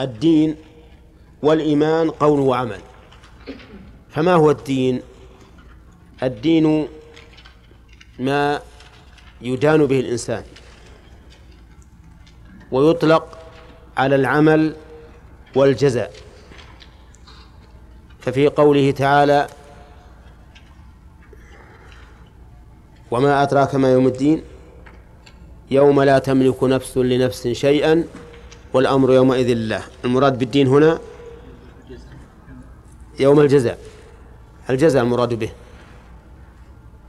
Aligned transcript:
الدين 0.00 0.56
والإيمان 1.42 2.10
قول 2.10 2.40
وعمل. 2.40 2.80
فما 4.08 4.34
هو 4.34 4.50
الدين؟ 4.50 5.02
الدين 6.22 6.88
ما 8.18 8.60
يدان 9.40 9.86
به 9.86 10.00
الإنسان 10.00 10.44
ويطلق 12.72 13.38
على 13.96 14.14
العمل 14.14 14.76
والجزاء. 15.56 16.12
ففي 18.20 18.48
قوله 18.48 18.90
تعالى 18.90 19.46
وما 23.10 23.42
أدراك 23.42 23.74
ما 23.74 23.92
يوم 23.92 24.06
الدين؟ 24.06 24.42
يوم 25.70 26.02
لا 26.02 26.18
تملك 26.18 26.64
نفس 26.64 26.98
لنفس 26.98 27.48
شيئا 27.48 28.04
والأمر 28.72 29.12
يومئذ 29.12 29.46
لله. 29.54 29.82
المراد 30.04 30.38
بالدين 30.38 30.66
هنا 30.66 30.98
يوم 33.20 33.40
الجزاء. 33.40 33.78
الجزاء 34.70 35.02
المراد 35.02 35.34
به. 35.34 35.50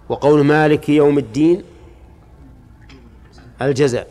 وقول 0.10 0.46
مالك 0.46 0.90
يوم 0.90 1.18
الدين 1.18 1.64
الجزاء. 3.62 4.08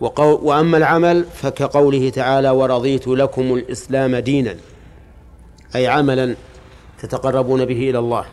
وقول 0.00 0.40
وأما 0.42 0.76
العمل 0.76 1.24
فكقوله 1.24 2.10
تعالى 2.10 2.50
ورضيت 2.50 3.08
لكم 3.08 3.54
الإسلام 3.54 4.16
دينا. 4.16 4.56
أي 5.74 5.86
عملا 5.86 6.36
تتقربون 6.98 7.64
به 7.64 7.90
إلى 7.90 7.98
الله. 7.98 8.24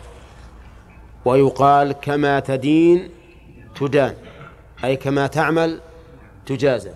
ويقال 1.25 1.91
كما 1.91 2.39
تدين 2.39 3.09
تدان. 3.75 4.13
أي 4.83 4.95
كما 4.95 5.27
تعمل 5.27 5.79
تجازى. 6.45 6.91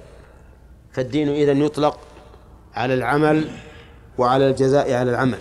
فالدين 0.91 1.29
إذن 1.29 1.61
يطلق 1.61 1.99
على 2.73 2.93
العمل 2.93 3.49
وعلى 4.17 4.49
الجزاء 4.49 4.93
على 4.93 5.11
العمل. 5.11 5.39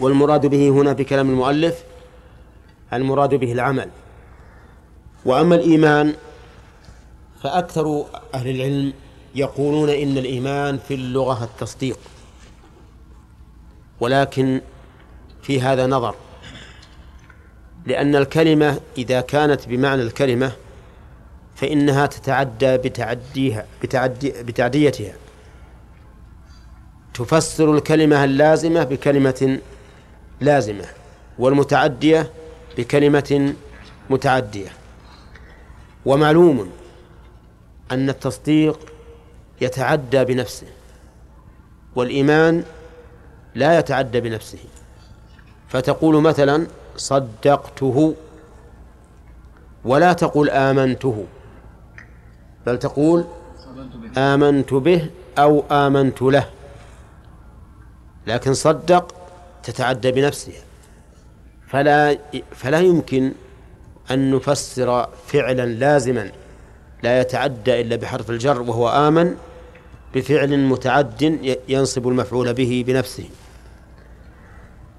والمراد 0.00 0.46
به 0.46 0.68
هنا 0.68 0.94
في 0.94 1.04
كلام 1.04 1.30
المؤلف 1.30 1.84
المراد 2.92 3.34
به 3.34 3.52
العمل. 3.52 3.90
وأما 5.24 5.54
الإيمان 5.54 6.14
فأكثر 7.42 8.04
أهل 8.34 8.50
العلم 8.50 8.92
يقولون 9.34 9.88
إن 9.88 10.18
الإيمان 10.18 10.78
في 10.78 10.94
اللغة 10.94 11.44
التصديق. 11.44 11.98
ولكن 14.00 14.60
في 15.42 15.60
هذا 15.60 15.86
نظر. 15.86 16.14
لأن 17.86 18.16
الكلمة 18.16 18.80
إذا 18.98 19.20
كانت 19.20 19.68
بمعنى 19.68 20.02
الكلمة 20.02 20.52
فإنها 21.60 22.06
تتعدى 22.06 22.76
بتعديها 22.76 23.66
بتعدي 23.82 24.42
بتعديتها. 24.42 25.12
تفسر 27.14 27.74
الكلمة 27.74 28.24
اللازمة 28.24 28.84
بكلمة 28.84 29.58
لازمة 30.40 30.84
والمتعدية 31.38 32.30
بكلمة 32.78 33.54
متعدية. 34.10 34.68
ومعلوم 36.06 36.70
أن 37.92 38.08
التصديق 38.08 38.92
يتعدى 39.60 40.24
بنفسه 40.24 40.66
والإيمان 41.96 42.64
لا 43.54 43.78
يتعدى 43.78 44.20
بنفسه. 44.20 44.58
فتقول 45.68 46.22
مثلا 46.22 46.66
صدقته 46.96 48.14
ولا 49.84 50.12
تقول 50.12 50.50
آمنته. 50.50 51.26
بل 52.66 52.78
تقول 52.78 53.24
آمنت 54.16 54.74
به 54.74 55.10
أو 55.38 55.64
آمنت 55.70 56.22
له. 56.22 56.50
لكن 58.26 58.54
صدق 58.54 59.14
تتعدى 59.62 60.12
بنفسها. 60.12 60.62
فلا 61.68 62.18
فلا 62.50 62.80
يمكن 62.80 63.32
أن 64.10 64.34
نفسر 64.34 65.08
فعلا 65.26 65.66
لازما 65.66 66.30
لا 67.02 67.20
يتعدى 67.20 67.80
إلا 67.80 67.96
بحرف 67.96 68.30
الجر 68.30 68.62
وهو 68.62 68.88
آمن 68.88 69.34
بفعل 70.14 70.58
متعد 70.58 71.22
ينصب 71.68 72.08
المفعول 72.08 72.54
به 72.54 72.84
بنفسه. 72.86 73.28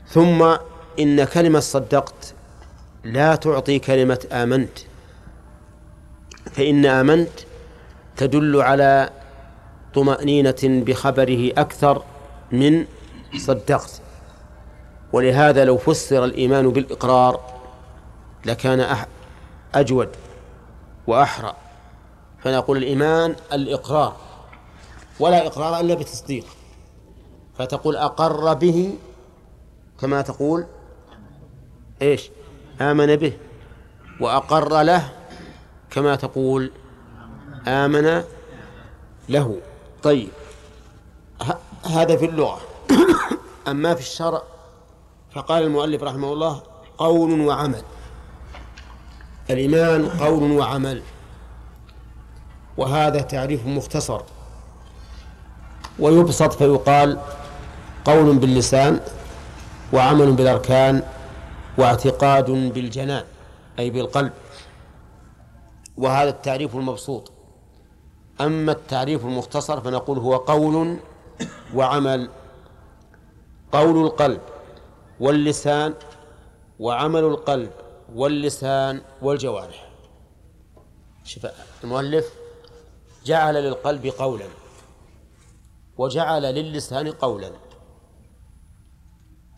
ثم 0.07 0.55
إن 0.99 1.23
كلمة 1.23 1.59
صدقت 1.59 2.33
لا 3.03 3.35
تعطي 3.35 3.79
كلمة 3.79 4.25
آمنت. 4.31 4.79
فإن 6.51 6.85
آمنت 6.85 7.29
تدل 8.21 8.61
على 8.61 9.09
طمأنينة 9.93 10.61
بخبره 10.63 11.51
أكثر 11.57 12.03
من 12.51 12.85
صدقت. 13.37 14.01
ولهذا 15.13 15.65
لو 15.65 15.77
فسر 15.77 16.25
الإيمان 16.25 16.69
بالإقرار 16.69 17.39
لكان 18.45 18.97
أجود 19.75 20.09
وأحرى. 21.07 21.53
فنقول 22.43 22.77
الإيمان 22.77 23.35
الإقرار 23.53 24.15
ولا 25.19 25.47
إقرار 25.47 25.79
إلا 25.79 25.93
بتصديق. 25.93 26.45
فتقول 27.57 27.95
أقر 27.95 28.53
به 28.53 28.93
كما 30.01 30.21
تقول 30.21 30.65
إيش؟ 32.01 32.29
آمن 32.81 33.15
به 33.15 33.33
وأقر 34.19 34.81
له 34.81 35.09
كما 35.91 36.15
تقول 36.15 36.71
آمن 37.67 38.23
له. 39.29 39.57
طيب. 40.03 40.29
هذا 41.85 42.17
في 42.17 42.25
اللغة. 42.25 42.61
أما 43.67 43.95
في 43.95 44.01
الشرع 44.01 44.41
فقال 45.31 45.63
المؤلف 45.63 46.03
رحمه 46.03 46.33
الله 46.33 46.61
قول 46.97 47.41
وعمل. 47.41 47.81
الإيمان 49.49 50.09
قول 50.09 50.51
وعمل. 50.51 51.01
وهذا 52.77 53.21
تعريف 53.21 53.65
مختصر. 53.67 54.21
ويبسط 55.99 56.53
فيقال 56.53 57.19
قول 58.05 58.37
باللسان 58.37 58.99
وعمل 59.93 60.31
بالأركان 60.31 61.03
واعتقاد 61.77 62.51
بالجنان 62.51 63.23
أي 63.79 63.89
بالقلب. 63.89 64.33
وهذا 65.97 66.29
التعريف 66.29 66.75
المبسوط. 66.75 67.31
أما 68.41 68.71
التعريف 68.71 69.25
المختصر 69.25 69.81
فنقول 69.81 70.17
هو 70.17 70.35
قول 70.35 70.97
وعمل. 71.75 72.29
قول 73.71 74.05
القلب 74.05 74.41
واللسان 75.19 75.93
وعمل 76.79 77.23
القلب 77.23 77.71
واللسان 78.13 79.01
والجوارح. 79.21 79.91
شوف 81.23 81.47
المؤلف 81.83 82.33
جعل 83.25 83.53
للقلب 83.53 84.07
قولا 84.07 84.45
وجعل 85.97 86.41
للسان 86.41 87.11
قولا. 87.11 87.51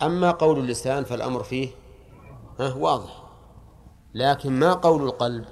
أما 0.02 0.32
قول 0.32 0.60
اللسان 0.60 1.04
فالأمر 1.04 1.44
فيه 1.44 1.70
واضح. 2.60 3.24
لكن 4.14 4.60
ما 4.60 4.74
قول 4.74 5.04
القلب؟ 5.04 5.46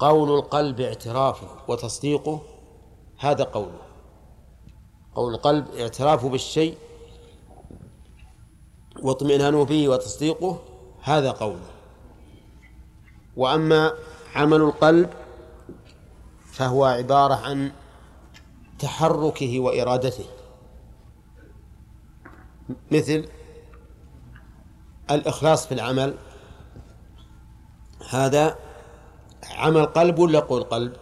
قول 0.00 0.38
القلب 0.38 0.80
اعترافه 0.80 1.46
وتصديقه 1.68 2.42
هذا 3.18 3.44
قوله. 3.44 3.80
قول 5.14 5.34
القلب 5.34 5.74
اعترافه 5.74 6.28
بالشيء 6.28 6.78
واطمئنانه 9.02 9.64
به 9.64 9.88
وتصديقه 9.88 10.62
هذا 11.02 11.30
قوله. 11.30 11.70
وأما 13.36 13.92
عمل 14.34 14.60
القلب 14.60 15.10
فهو 16.52 16.84
عبارة 16.84 17.34
عن 17.34 17.72
تحركه 18.78 19.60
وإرادته. 19.60 20.24
مثل 22.90 23.28
الإخلاص 25.10 25.66
في 25.66 25.74
العمل. 25.74 26.14
هذا 28.10 28.69
عمل 29.50 29.86
قلب 29.86 30.18
ولا 30.18 30.40
قول 30.40 30.62
قلب؟ 30.62 30.92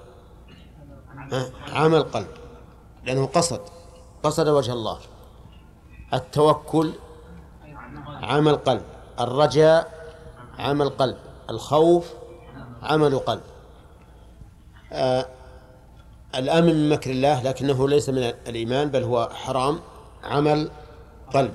عمل 1.73 2.03
قلب. 2.03 2.29
لأنه 3.05 3.27
قصد. 3.27 3.61
قصد 4.23 4.49
وجه 4.49 4.73
الله. 4.73 4.99
التوكل 6.15 6.93
عمل 8.23 8.57
قلب. 8.57 8.83
الرجاء 9.21 10.09
عمل 10.59 10.89
قلب. 10.89 11.17
الخوف 11.51 12.13
عمل 12.83 13.19
قلب. 13.19 13.43
آه 14.93 15.27
الأمن 16.35 16.75
من 16.75 16.89
مكر 16.89 17.11
الله 17.11 17.43
لكنه 17.43 17.89
ليس 17.89 18.09
من 18.09 18.33
الإيمان 18.49 18.89
بل 18.89 19.03
هو 19.03 19.29
حرام. 19.33 19.81
عمل 20.25 20.71
قلب. 21.35 21.55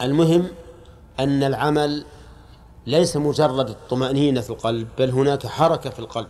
المهم 0.00 0.48
أن 1.20 1.42
العمل 1.42 2.04
ليس 2.86 3.16
مجرد 3.16 3.68
الطمأنينة 3.68 4.40
في 4.40 4.50
القلب 4.50 4.88
بل 4.98 5.10
هناك 5.10 5.46
حركة 5.46 5.90
في 5.90 5.98
القلب. 5.98 6.28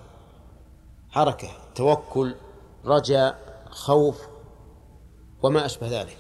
حركة 1.11 1.49
توكل 1.75 2.35
رجاء 2.85 3.65
خوف 3.71 4.27
وما 5.43 5.67
أشبه 5.67 6.01
ذلك. 6.01 6.17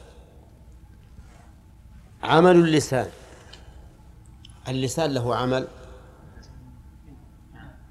عمل 2.22 2.56
اللسان. 2.56 3.10
اللسان 4.68 5.14
له 5.14 5.36
عمل. 5.36 5.68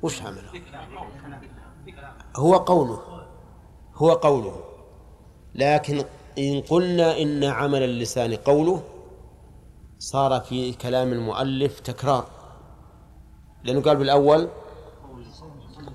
وش 0.01 0.21
عمله؟ 0.21 0.51
هو 2.35 2.55
قوله. 2.55 3.01
هو 3.95 4.11
قوله. 4.11 4.63
لكن 5.55 6.03
إن 6.37 6.61
قلنا 6.61 7.21
إن 7.21 7.43
عمل 7.43 7.83
اللسان 7.83 8.35
قوله 8.35 8.83
صار 10.01 10.41
في 10.41 10.73
كلام 10.73 11.13
المؤلف 11.13 11.79
تكرار. 11.79 12.25
لأنه 13.63 13.81
قال 13.81 13.95
بالأول 13.97 14.49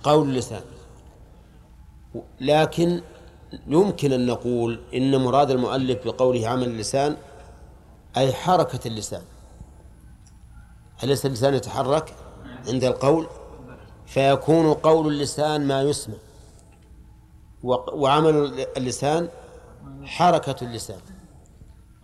قول 0.02 0.28
اللسان 0.28 0.62
لكن 2.40 3.00
يمكن 3.66 4.12
أن 4.12 4.26
نقول 4.26 4.80
إن 4.94 5.24
مراد 5.24 5.50
المؤلف 5.50 6.04
بقوله 6.06 6.48
عمل 6.48 6.62
اللسان 6.62 7.16
أي 8.16 8.32
حركة 8.32 8.88
اللسان. 8.88 9.22
أليس 11.04 11.26
اللسان 11.26 11.54
يتحرك 11.54 12.14
عند 12.68 12.84
القول؟ 12.84 13.26
فيكون 14.06 14.74
قول 14.74 15.06
اللسان 15.12 15.66
ما 15.68 15.82
يسمع. 15.82 16.16
وعمل 17.92 18.66
اللسان 18.76 19.28
حركة 20.04 20.64
اللسان. 20.64 21.00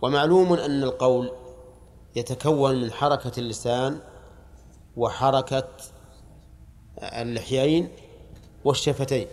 ومعلوم 0.01 0.53
أن 0.53 0.83
القول 0.83 1.31
يتكون 2.15 2.81
من 2.81 2.91
حركة 2.91 3.39
اللسان 3.39 3.99
وحركة 4.97 5.67
اللحيين 6.97 7.89
والشفتين. 8.65 9.27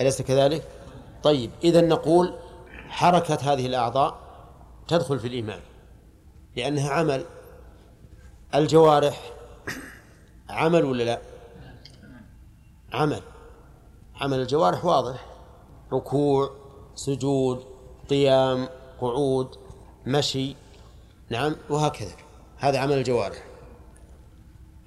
أليس 0.00 0.22
كذلك؟ 0.22 0.62
طيب 1.22 1.50
إذا 1.64 1.80
نقول 1.80 2.34
حركة 2.88 3.52
هذه 3.52 3.66
الأعضاء 3.66 4.18
تدخل 4.88 5.18
في 5.18 5.26
الإيمان 5.26 5.60
لأنها 6.56 6.90
عمل. 6.90 7.24
الجوارح 8.54 9.32
عمل 10.48 10.84
ولا 10.84 11.02
لا؟ 11.02 11.18
عمل. 12.92 13.22
عمل 14.14 14.40
الجوارح 14.40 14.84
واضح. 14.84 15.26
ركوع 15.92 16.50
سجود 16.94 17.64
قيام 18.10 18.68
قعود 19.00 19.56
مشي. 20.06 20.56
نعم 21.30 21.56
وهكذا. 21.70 22.12
هذا 22.58 22.78
عمل 22.78 22.92
الجوارح. 22.92 23.44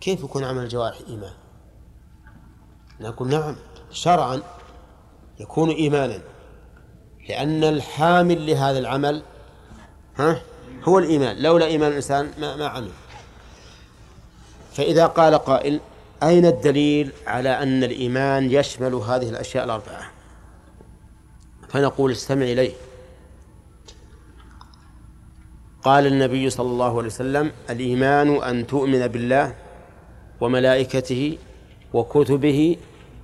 كيف 0.01 0.23
يكون 0.23 0.43
عمل 0.43 0.63
الجوارح 0.63 0.97
إيمان؟ 1.07 1.33
نقول 2.99 3.29
نعم 3.29 3.55
شرعا 3.91 4.41
يكون 5.39 5.69
إيمانا 5.69 6.21
لأن 7.29 7.63
الحامل 7.63 8.47
لهذا 8.47 8.79
العمل 8.79 9.23
ها 10.17 10.41
هو 10.83 10.99
الإيمان. 10.99 11.41
لولا 11.41 11.65
إيمان 11.65 11.91
الإنسان 11.91 12.31
ما, 12.37 12.55
ما 12.55 12.67
عمل. 12.67 12.91
فإذا 14.73 15.05
قال 15.05 15.35
قائل 15.35 15.79
أين 16.23 16.45
الدليل 16.45 17.11
على 17.27 17.49
أن 17.49 17.83
الإيمان 17.83 18.51
يشمل 18.51 18.93
هذه 18.93 19.29
الأشياء 19.29 19.65
الأربعة؟ 19.65 20.11
فنقول 21.69 22.11
استمع 22.11 22.45
إليه. 22.45 22.73
قال 25.83 26.07
النبي 26.07 26.49
صلى 26.49 26.67
الله 26.67 26.97
عليه 26.97 27.07
وسلم 27.07 27.51
الإيمان 27.69 28.43
أن 28.43 28.67
تؤمن 28.67 29.07
بالله 29.07 29.55
وملائكته 30.41 31.37
وكتبه 31.93 32.77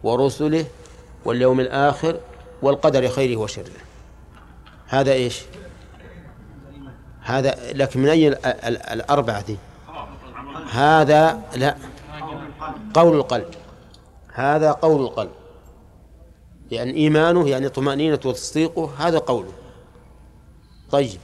ورسله 0.03 0.65
واليوم 1.25 1.59
الآخر 1.59 2.19
والقدر 2.61 3.07
خيره 3.07 3.39
وشره. 3.39 3.71
هذا 4.87 5.11
إيش؟ 5.13 5.41
هذا 7.21 7.55
لكن 7.73 7.99
من 7.99 8.09
أي 8.09 8.27
الأربعة 8.93 9.45
دي؟ 9.45 9.57
هذا 10.71 11.41
لا 11.55 11.75
قول 12.93 13.15
القلب. 13.15 13.49
هذا 14.33 14.71
قول 14.71 15.01
القلب. 15.01 15.31
لأن 16.71 16.89
إيمانه 16.89 17.49
يعني 17.49 17.69
طمأنينة 17.69 18.19
وتصديقه 18.25 18.91
هذا 18.97 19.17
قوله. 19.17 19.51
طيب. 20.91 21.19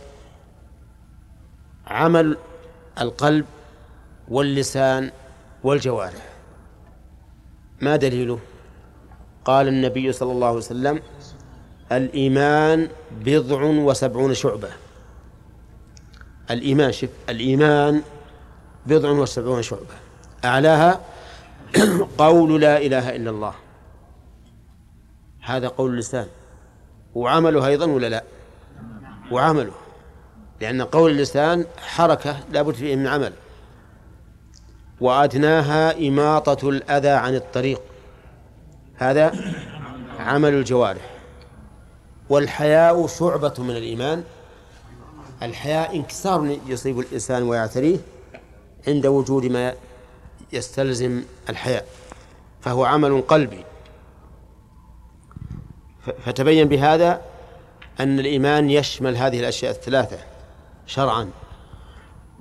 عمل 1.91 2.37
القلب 3.01 3.45
واللسان 4.27 5.11
والجوارح. 5.63 6.29
ما 7.81 7.95
دليله؟ 7.95 8.39
قال 9.45 9.67
النبي 9.67 10.11
صلى 10.11 10.31
الله 10.31 10.47
عليه 10.47 10.57
وسلم 10.57 10.99
الإيمان 11.91 12.89
بضع 13.25 13.63
وسبعون 13.63 14.33
شعبة. 14.33 14.69
الإيمان 16.51 16.91
شف 16.91 17.09
الإيمان 17.29 18.01
بضع 18.85 19.09
وسبعون 19.09 19.61
شعبة. 19.61 19.95
أعلاها 20.45 21.01
قول 22.17 22.61
لا 22.61 22.77
إله 22.77 23.15
إلا 23.15 23.29
الله. 23.29 23.53
هذا 25.41 25.67
قول 25.67 25.91
اللسان. 25.91 26.27
وعمله 27.15 27.67
أيضا 27.67 27.85
ولا 27.85 28.09
لا؟ 28.09 28.23
وعمله. 29.31 29.80
لأن 30.61 30.81
قول 30.81 31.11
اللسان 31.11 31.65
حركة 31.77 32.39
لابد 32.51 32.73
فيه 32.73 32.95
من 32.95 33.07
عمل. 33.07 33.33
وأدناها 35.01 36.07
إماطة 36.07 36.69
الأذى 36.69 37.09
عن 37.09 37.35
الطريق. 37.35 37.81
هذا 38.95 39.53
عمل 40.19 40.53
الجوارح. 40.53 41.09
والحياء 42.29 43.07
شعبة 43.07 43.53
من 43.57 43.69
الإيمان. 43.69 44.23
الحياء 45.43 45.95
انكسار 45.95 46.57
يصيب 46.67 46.99
الإنسان 46.99 47.43
ويعتريه 47.43 47.97
عند 48.87 49.05
وجود 49.05 49.45
ما 49.45 49.73
يستلزم 50.53 51.23
الحياء. 51.49 51.85
فهو 52.61 52.85
عمل 52.85 53.21
قلبي. 53.21 53.63
فتبين 56.25 56.67
بهذا 56.67 57.21
أن 57.99 58.19
الإيمان 58.19 58.69
يشمل 58.69 59.17
هذه 59.17 59.39
الأشياء 59.39 59.71
الثلاثة. 59.71 60.30
شرعا. 60.85 61.29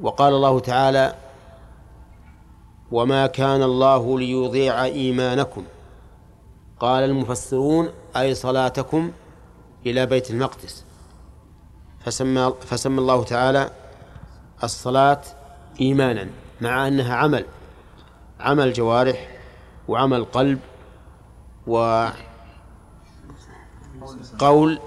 وقال 0.00 0.34
الله 0.34 0.60
تعالى 0.60 1.14
وما 2.92 3.26
كان 3.26 3.62
الله 3.62 4.18
ليضيع 4.18 4.84
إيمانكم. 4.84 5.64
قال 6.80 7.04
المفسرون 7.04 7.88
أي 8.16 8.34
صلاتكم 8.34 9.12
إلى 9.86 10.06
بيت 10.06 10.30
المقدس. 10.30 10.84
فسمى 12.04 12.54
فسمى 12.60 12.98
الله 12.98 13.24
تعالى 13.24 13.70
الصلاة 14.64 15.22
إيمانا 15.80 16.28
مع 16.60 16.88
أنها 16.88 17.14
عمل 17.14 17.44
عمل 18.40 18.72
جوارح 18.72 19.38
وعمل 19.88 20.24
قلب 20.24 20.60
وقول 21.66 22.12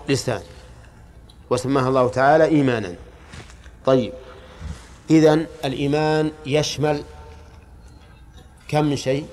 لسان. 0.10 0.42
وسماها 1.50 1.89
الله 1.89 2.08
تعالى 2.08 2.46
إيمانا. 2.46 2.96
طيب. 3.86 4.13
إذن 5.10 5.48
الإيمان 5.66 6.32
يشمل 6.46 7.04
كم 8.68 8.86
من 8.86 8.96
شيء؟ 8.96 9.28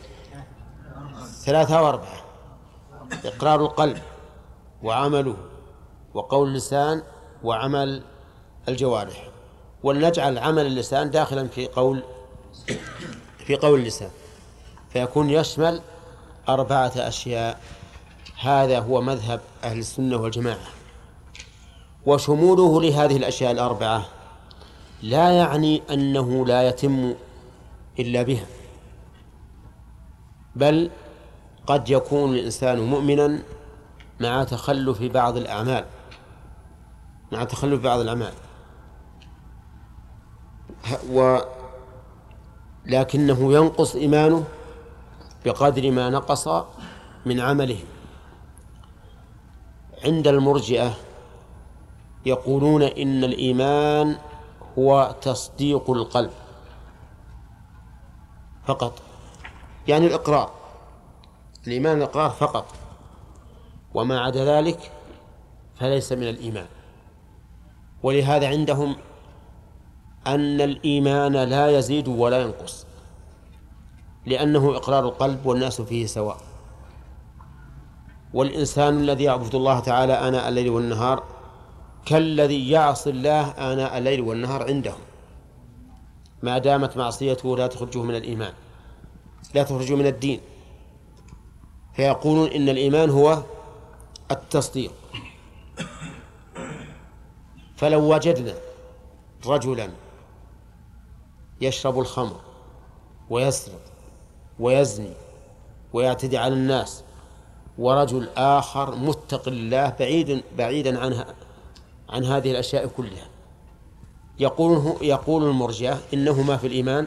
ثلاثة 1.45 1.83
وأربعة 1.83 2.23
إقرار 3.25 3.61
القلب 3.61 3.99
وعمله 4.83 5.37
وقول 6.14 6.49
اللسان 6.49 7.02
وعمل 7.42 8.02
الجوارح. 8.69 9.28
ولنجعل 9.83 10.38
عمل 10.38 10.66
اللسان 10.66 11.11
داخلا 11.11 11.49
في 11.49 11.66
قول 11.66 12.02
في 13.47 13.57
قول 13.57 13.80
اللسان. 13.80 14.11
فيكون 14.92 15.30
يشمل 15.30 15.80
أربعة 16.49 16.92
أشياء. 16.97 17.61
هذا 18.40 18.78
هو 18.78 19.00
مذهب 19.00 19.40
أهل 19.64 19.78
السنة 19.78 20.16
والجماعة. 20.16 20.69
وشموله 22.07 22.83
لهذه 22.83 23.16
الأشياء 23.16 23.52
الأربعة. 23.52 24.07
لا 25.02 25.30
يعني 25.30 25.83
أنه 25.90 26.47
لا 26.47 26.69
يتم 26.69 27.14
إلا 27.99 28.23
بها. 28.23 28.47
بل 30.57 30.90
قد 31.66 31.90
يكون 31.90 32.35
الإنسان 32.35 32.80
مؤمنا 32.80 33.38
مع 34.21 34.45
تخلف 34.45 35.02
بعض 35.02 35.37
الأعمال. 35.37 35.85
مع 37.33 37.45
تخلف 37.45 37.83
بعض 37.83 38.00
الأعمال. 38.00 38.33
و 41.12 41.38
لكنه 42.87 43.52
ينقص 43.52 43.97
إيمانه 43.97 44.45
بقدر 45.45 45.90
ما 45.90 46.11
نقص 46.11 46.49
من 47.26 47.40
عمله. 47.40 47.78
عند 50.04 50.28
المرجئة 50.28 50.92
يقولون 52.26 52.83
إن 52.83 53.25
الإيمان 53.25 54.19
هو 54.79 55.15
تصديق 55.23 55.91
القلب. 55.91 56.31
فقط. 58.67 58.93
يعني 59.89 60.07
الإقرار. 60.07 60.50
الإيمان 61.67 61.97
الإقرار 61.97 62.31
فقط. 62.31 62.67
وما 63.95 64.21
عدا 64.21 64.45
ذلك 64.45 64.93
فليس 65.75 66.12
من 66.12 66.29
الإيمان. 66.29 66.67
ولهذا 68.03 68.49
عندهم 68.49 68.97
أن 70.27 70.61
الإيمان 70.61 71.33
لا 71.33 71.79
يزيد 71.79 72.09
ولا 72.09 72.41
ينقص. 72.41 72.87
لأنه 74.27 74.77
إقرار 74.77 75.05
القلب 75.05 75.47
والناس 75.47 75.81
فيه 75.81 76.07
سواء. 76.07 76.37
والإنسان 78.35 78.99
الذي 78.99 79.25
يعبد 79.25 79.55
الله 79.55 79.81
تعالى 79.81 80.12
آناء 80.12 80.49
الليل 80.49 80.71
والنهار 80.71 81.39
كالذي 82.07 82.71
يعصي 82.71 83.11
الله 83.11 83.50
آناء 83.50 83.99
الليل 83.99 84.21
والنهار 84.21 84.62
عندهم 84.66 85.00
ما 86.42 86.59
دامت 86.59 86.97
معصيته 86.97 87.57
لا 87.57 87.66
تخرجه 87.66 88.02
من 88.02 88.14
الإيمان. 88.14 88.52
لا 89.54 89.62
تخرجه 89.62 89.95
من 89.95 90.07
الدين. 90.07 90.40
فيقولون 91.97 92.49
إن 92.49 92.69
الإيمان 92.69 93.11
هو 93.11 93.42
التصديق. 94.30 94.92
فلو 97.76 98.14
وجدنا 98.14 98.54
رجلا 99.47 99.90
يشرب 101.61 101.99
الخمر 101.99 102.40
ويسرق 103.30 103.80
ويزني 104.59 105.12
ويعتدي 105.92 106.38
على 106.38 106.54
الناس 106.54 107.04
ورجل 107.78 108.28
آخر 108.37 108.95
متق 108.95 109.49
الله 109.49 109.90
بعيد 109.90 110.42
بعيدا 110.59 111.00
عنها 111.00 111.26
عن 112.11 112.25
هذه 112.25 112.50
الأشياء 112.50 112.87
كلها. 112.87 113.29
يقول 114.38 114.97
يقول 115.02 115.45
المرجئة 115.45 115.99
إنهما 116.14 116.57
في 116.57 116.67
الإيمان 116.67 117.07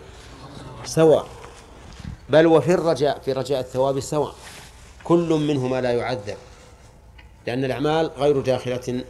سواء 0.86 1.28
بل 2.30 2.48
وفي 2.48 2.74
الرجاء 2.74 3.20
في 3.20 3.32
رجاء 3.32 3.60
الثواب 3.60 4.00
سواء 4.00 4.36
كل 5.04 5.30
منهما 5.30 5.82
لا 5.82 5.92
يعذب 5.92 6.38
لأن 7.48 7.66
الأعمال 7.66 8.12
غير 8.18 8.42
داخلة 8.42 9.04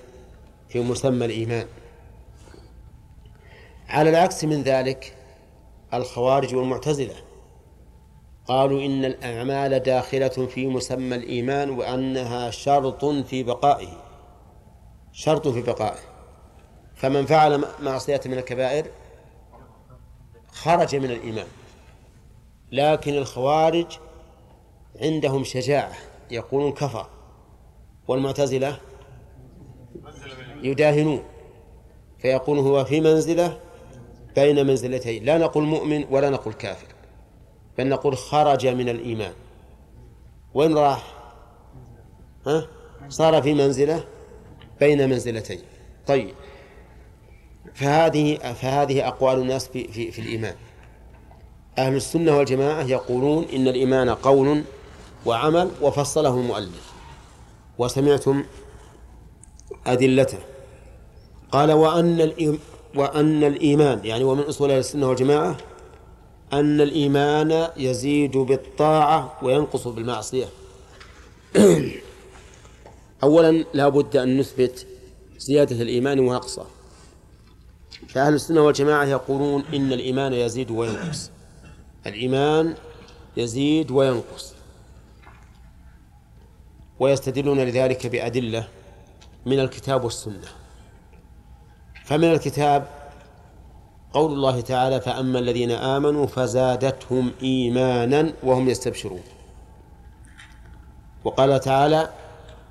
في 0.69 0.79
مسمى 0.79 1.25
الإيمان. 1.25 1.67
على 3.89 4.09
العكس 4.09 4.43
من 4.43 4.63
ذلك 4.63 5.15
الخوارج 5.93 6.55
والمعتزلة 6.55 7.15
قالوا 8.47 8.81
إن 8.81 9.05
الأعمال 9.05 9.79
داخلة 9.79 10.27
في 10.27 10.67
مسمى 10.67 11.15
الإيمان 11.15 11.69
وأنها 11.69 12.49
شرط 12.49 13.05
في 13.05 13.43
بقائه. 13.43 14.02
شرط 15.13 15.47
في 15.47 15.61
بقائه. 15.61 15.99
فمن 16.95 17.25
فعل 17.25 17.65
معصية 17.81 18.21
من 18.25 18.33
الكبائر 18.33 18.85
خرج 20.51 20.95
من 20.95 21.11
الإيمان. 21.11 21.47
لكن 22.71 23.13
الخوارج 23.13 23.97
عندهم 25.01 25.43
شجاعة 25.43 25.93
يقولون 26.31 26.71
كفر. 26.71 27.07
والمعتزلة 28.07 28.79
يداهنون. 30.61 31.23
فيقول 32.17 32.59
هو 32.59 32.85
في 32.85 33.01
منزلة 33.01 33.59
بين 34.35 34.67
منزلتين 34.67 35.23
لا 35.23 35.37
نقول 35.37 35.63
مؤمن 35.63 36.05
ولا 36.09 36.29
نقول 36.29 36.53
كافر 36.53 36.87
بل 37.77 37.89
نقول 37.89 38.17
خرج 38.17 38.67
من 38.67 38.89
الإيمان. 38.89 39.33
وين 40.53 40.77
راح؟ 40.77 41.13
ها؟ 42.47 42.67
صار 43.09 43.41
في 43.41 43.53
منزلة 43.53 44.03
بين 44.83 45.09
منزلتين. 45.09 45.59
طيب. 46.07 46.33
فهذه 47.73 48.37
فهذه 48.37 49.07
أقوال 49.07 49.39
الناس 49.39 49.67
في, 49.67 49.87
في, 49.87 50.11
في 50.11 50.19
الإيمان. 50.19 50.55
أهل 51.77 51.95
السنة 51.95 52.37
والجماعة 52.37 52.83
يقولون 52.83 53.45
إن 53.53 53.67
الإيمان 53.67 54.09
قول 54.09 54.63
وعمل 55.25 55.71
وفصله 55.81 56.33
المؤلف. 56.39 56.93
وسمعتم 57.77 58.43
أدلته. 59.87 60.39
قال 61.51 61.71
وأن 61.71 62.33
وأن 62.95 63.43
الإيمان 63.43 63.99
يعني 64.03 64.23
ومن 64.23 64.43
أصول 64.43 64.71
أهل 64.71 64.79
السنة 64.79 65.09
والجماعة 65.09 65.57
أن 66.53 66.81
الإيمان 66.81 67.67
يزيد 67.77 68.37
بالطاعة 68.37 69.37
وينقص 69.43 69.87
بالمعصية. 69.87 70.45
أولا 73.23 73.65
لا 73.73 73.89
بد 73.89 74.17
أن 74.17 74.37
نثبت 74.37 74.87
زيادة 75.37 75.81
الإيمان 75.81 76.19
ونقصه 76.19 76.65
فأهل 78.09 78.33
السنة 78.33 78.61
والجماعة 78.61 79.05
يقولون 79.05 79.63
إن 79.73 79.93
الإيمان 79.93 80.33
يزيد 80.33 80.71
وينقص. 80.71 81.31
الإيمان 82.07 82.75
يزيد 83.37 83.91
وينقص. 83.91 84.53
ويستدلون 86.99 87.59
لذلك 87.59 88.07
بأدلة 88.07 88.67
من 89.45 89.59
الكتاب 89.59 90.03
والسنة. 90.03 90.47
فمن 92.05 92.31
الكتاب 92.31 92.87
قول 94.13 94.33
الله 94.33 94.61
تعالى 94.61 95.01
فأما 95.01 95.39
الذين 95.39 95.71
آمنوا 95.71 96.27
فزادتهم 96.27 97.31
إيمانا 97.43 98.33
وهم 98.43 98.69
يستبشرون. 98.69 99.23
وقال 101.23 101.59
تعالى 101.59 102.09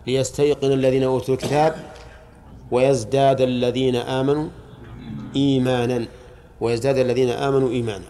ليستيقن 0.07 0.73
الذين 0.73 1.03
أوتوا 1.03 1.35
الكتاب 1.35 1.93
ويزداد 2.71 3.41
الذين 3.41 3.97
آمنوا 3.97 4.49
إيمانا. 5.37 6.07
ويزداد 6.61 6.97
الذين 6.97 7.29
آمنوا 7.29 7.71
إيمانا. 7.71 8.05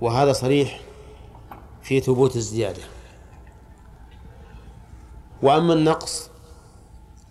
وهذا 0.00 0.32
صريح 0.32 0.80
في 1.82 2.00
ثبوت 2.00 2.36
الزيادة. 2.36 2.82
وأما 5.42 5.72
النقص 5.72 6.30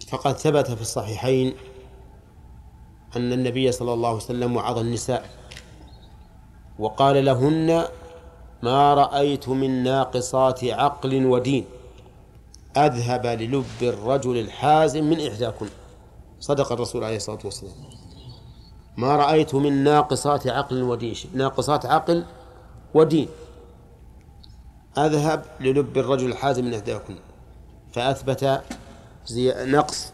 فقد 0.10 0.38
ثبت 0.38 0.72
في 0.72 0.82
الصحيحين 0.82 1.54
أن 3.16 3.34
النبي 3.34 3.72
صلى 3.72 3.94
الله 3.94 4.08
عليه 4.08 4.18
وسلم 4.18 4.56
وعظ 4.56 4.78
النساء 4.78 5.30
وقال 6.80 7.26
لهن 7.26 7.86
ما 8.64 8.94
رأيت 8.94 9.50
من 9.50 9.84
ناقصات 9.84 10.64
عقل 10.64 11.26
ودين. 11.26 11.66
أذهب 12.78 13.26
للب 13.26 13.66
الرجل 13.82 14.38
الحازم 14.38 15.04
من 15.04 15.28
إحداكن. 15.28 15.68
صدق 16.40 16.72
الرسول 16.72 17.04
عليه 17.04 17.16
الصلاة 17.16 17.40
والسلام. 17.44 17.74
ما 18.98 19.16
رأيت 19.16 19.56
من 19.56 19.84
ناقصات 19.84 20.48
عقل 20.48 20.82
ودين 20.82 21.16
ناقصات 21.34 21.86
عقل 21.86 22.26
ودين. 22.94 23.28
أذهب 24.98 25.46
للب 25.60 25.98
الرجل 25.98 26.26
الحازم 26.26 26.66
من 26.66 26.74
إحداكن. 26.74 27.16
فأثبت 27.94 28.62
زي 29.28 29.54
نقص 29.58 30.14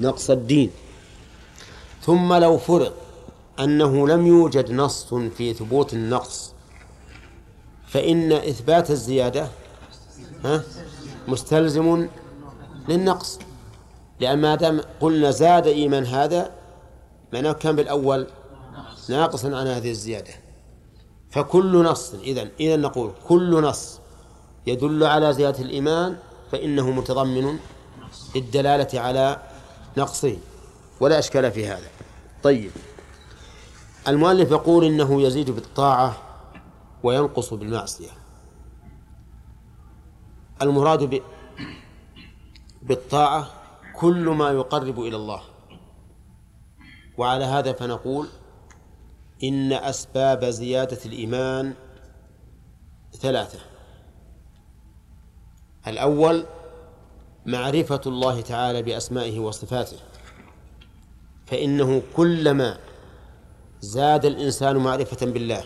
نقص 0.00 0.30
الدين. 0.30 0.70
ثم 2.02 2.34
لو 2.34 2.58
فرض 2.58 2.92
أنه 3.60 4.08
لم 4.08 4.26
يوجد 4.26 4.70
نص 4.70 5.14
في 5.14 5.54
ثبوت 5.54 5.92
النقص 5.92 6.52
فإن 7.86 8.32
إثبات 8.32 8.90
الزيادة 8.90 9.48
ها؟ 10.44 10.62
مستلزم 11.28 12.08
للنقص. 12.88 13.38
لأن 14.20 14.38
ما 14.38 14.54
دام 14.54 14.80
قلنا 15.00 15.30
زاد 15.30 15.66
إيمان 15.66 16.06
هذا 16.06 16.50
معناه 17.32 17.52
كان 17.52 17.76
بالأول 17.76 18.26
ناقصا 19.08 19.56
عن 19.56 19.66
هذه 19.66 19.90
الزيادة. 19.90 20.32
فكل 21.30 21.84
نص 21.84 22.14
إذن 22.14 22.50
إذا 22.60 22.76
نقول 22.76 23.12
كل 23.28 23.62
نص 23.62 24.00
يدل 24.66 25.04
على 25.04 25.32
زيادة 25.32 25.58
الإيمان 25.58 26.16
فإنه 26.52 26.90
متضمن 26.90 27.58
للدلالة 28.34 29.00
على 29.00 29.42
نقصه. 29.96 30.36
ولا 31.00 31.18
أشكال 31.18 31.52
في 31.52 31.66
هذا. 31.66 31.88
طيب. 32.42 32.70
المؤلف 34.08 34.50
يقول 34.50 34.84
إنه 34.84 35.22
يزيد 35.22 35.50
بالطاعة 35.50 36.16
وينقص 37.02 37.54
بالمعصية. 37.54 38.19
المراد 40.62 41.22
بالطاعة 42.82 43.50
كل 43.96 44.28
ما 44.28 44.50
يقرب 44.50 45.00
إلى 45.00 45.16
الله. 45.16 45.42
وعلى 47.18 47.44
هذا 47.44 47.72
فنقول 47.72 48.28
إن 49.44 49.72
أسباب 49.72 50.44
زيادة 50.44 50.98
الإيمان 51.06 51.74
ثلاثة. 53.12 53.58
الأول 55.86 56.46
معرفة 57.46 58.00
الله 58.06 58.40
تعالى 58.40 58.82
بأسمائه 58.82 59.40
وصفاته. 59.40 59.98
فإنه 61.46 62.02
كلما 62.16 62.78
زاد 63.80 64.24
الإنسان 64.24 64.76
معرفة 64.76 65.26
بالله 65.26 65.64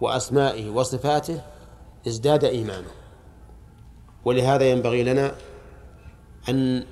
وأسمائه 0.00 0.70
وصفاته 0.70 1.42
ازداد 2.06 2.44
إيمانه. 2.44 2.97
ولهذا 4.24 4.70
ينبغي 4.70 5.02
لنا 5.02 5.34
أن 6.48 6.84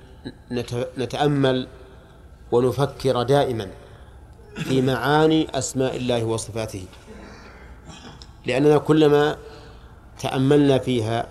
نتأمل 0.99 1.69
ونفكر 2.53 3.23
دائما 3.23 3.69
في 4.57 4.83
معاني 4.83 5.59
أسماء 5.59 5.97
الله 5.97 6.25
وصفاته. 6.25 6.85
لأننا 8.47 8.79
كلما 8.79 9.37
تأملنا 10.19 10.79
فيها 10.79 11.29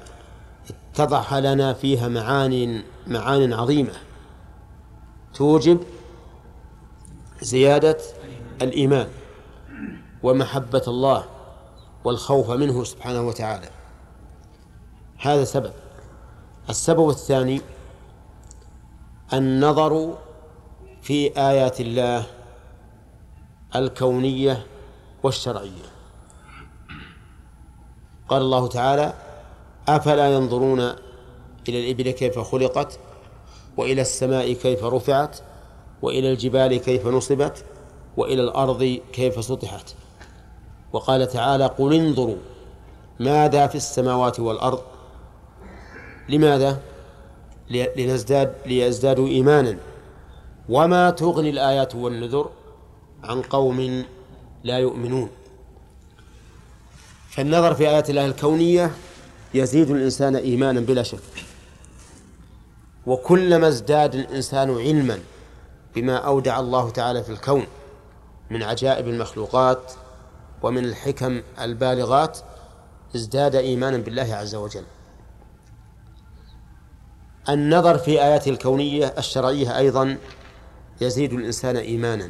اتضح 0.70 1.34
لنا 1.34 1.74
فيها 1.74 2.08
معان 2.08 2.84
معان 3.08 3.54
عظيمة. 3.54 3.94
توجب 5.34 5.84
زيادة 7.42 7.98
الإيمان 8.62 9.08
ومحبة 10.24 10.84
الله 10.88 11.24
والخوف 12.04 12.52
منه 12.52 12.84
سبحانه 12.84 13.22
وتعالى. 13.22 13.70
هذا 15.18 15.44
سبب. 15.44 15.74
السبب 16.70 17.10
الثاني 17.10 17.62
النظر 19.34 20.18
في 21.02 21.38
آيات 21.38 21.82
الله 21.82 22.26
الكونية 23.76 24.66
والشرعية. 25.24 25.86
قال 28.30 28.42
الله 28.42 28.68
تعالى 28.68 29.14
أفلا 29.88 30.36
ينظرون 30.36 30.80
إلى 31.70 31.80
الإبل 31.80 32.12
كيف 32.12 32.40
خلقت 32.40 33.00
وإلى 33.78 34.02
السماء 34.02 34.54
كيف 34.54 34.84
رفعت 34.84 35.38
وإلى 36.02 36.32
الجبال 36.32 36.78
كيف 36.78 37.08
نصبت 37.08 37.66
وإلى 38.18 38.42
الأرض 38.44 39.00
كيف 39.14 39.46
سطحت. 39.46 39.96
وقال 40.94 41.28
تعالى 41.28 41.66
قل 41.66 41.94
انظروا 41.94 42.38
ماذا 43.20 43.68
في 43.68 43.76
السماوات 43.76 44.40
والأرض 44.40 44.82
لماذا؟ 46.30 46.82
لنزداد 47.70 48.54
ليزدادوا 48.66 49.28
إيمانا. 49.28 49.78
وما 50.70 51.10
تغني 51.10 51.50
الآيات 51.50 51.96
والنذر 51.96 52.50
عن 53.24 53.42
قوم 53.42 54.06
لا 54.64 54.78
يؤمنون. 54.78 55.30
فالنظر 57.30 57.74
في 57.74 57.90
آيات 57.90 58.10
الله 58.10 58.26
الكونية 58.26 58.92
يزيد 59.54 59.90
الإنسان 59.90 60.36
إيمانا 60.36 60.80
بلا 60.80 61.04
شك. 61.04 61.20
وكلما 63.08 63.68
ازداد 63.68 64.16
الإنسان 64.16 64.78
علما 64.78 65.20
بما 65.96 66.18
أودع 66.18 66.60
الله 66.60 66.90
تعالى 66.90 67.24
في 67.24 67.30
الكون 67.30 67.68
من 68.50 68.64
عجائب 68.64 69.08
المخلوقات 69.08 69.92
ومن 70.64 70.86
الحكم 70.86 71.42
البالغات 71.62 72.40
ازداد 73.16 73.56
إيمانا 73.56 73.98
بالله 73.98 74.36
عز 74.36 74.56
وجل. 74.56 74.84
النظر 77.50 77.98
في 77.98 78.24
آياته 78.24 78.50
الكونية 78.50 79.14
الشرعية 79.18 79.78
أيضا 79.78 80.18
يزيد 81.02 81.34
الإنسان 81.34 81.78
إيمانا 81.78 82.30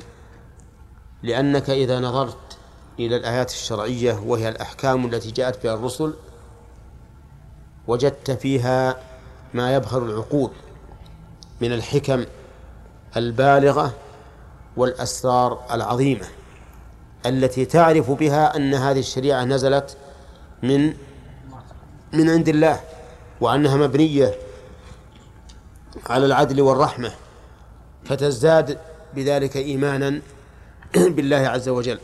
لأنك 1.24 1.70
إذا 1.70 2.00
نظرت 2.00 2.58
إلى 3.00 3.16
الآيات 3.16 3.52
الشرعية 3.52 4.20
وهي 4.26 4.50
الأحكام 4.50 5.06
التي 5.06 5.32
جاءت 5.32 5.64
بها 5.64 5.74
الرسل 5.74 6.14
وجدت 7.88 8.32
فيها 8.32 8.98
ما 9.54 9.76
يبهر 9.76 10.04
العقول 10.04 10.52
من 11.62 11.74
الحكم 11.74 12.26
البالغة 13.18 13.94
والأسرار 14.78 15.60
العظيمة 15.72 16.26
التي 17.26 17.66
تعرف 17.66 18.12
بها 18.12 18.56
أن 18.56 18.74
هذه 18.74 19.00
الشريعة 19.00 19.44
نزلت 19.44 19.98
من 20.64 20.94
من 22.14 22.30
عند 22.30 22.50
الله 22.50 22.80
وأنها 23.42 23.76
مبنية 23.78 24.45
على 26.10 26.26
العدل 26.26 26.62
والرحمة 26.62 27.12
فتزداد 28.06 28.78
بذلك 29.16 29.58
إيمانا 29.58 30.22
بالله 31.16 31.38
عز 31.38 31.70
وجل. 31.70 32.00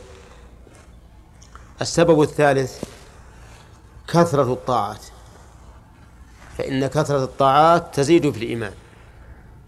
السبب 1.80 2.22
الثالث 2.22 2.84
كثرة 4.08 4.52
الطاعات. 4.52 5.04
فإن 6.58 6.86
كثرة 6.86 7.24
الطاعات 7.24 7.94
تزيد 7.94 8.30
في 8.30 8.38
الإيمان 8.38 8.72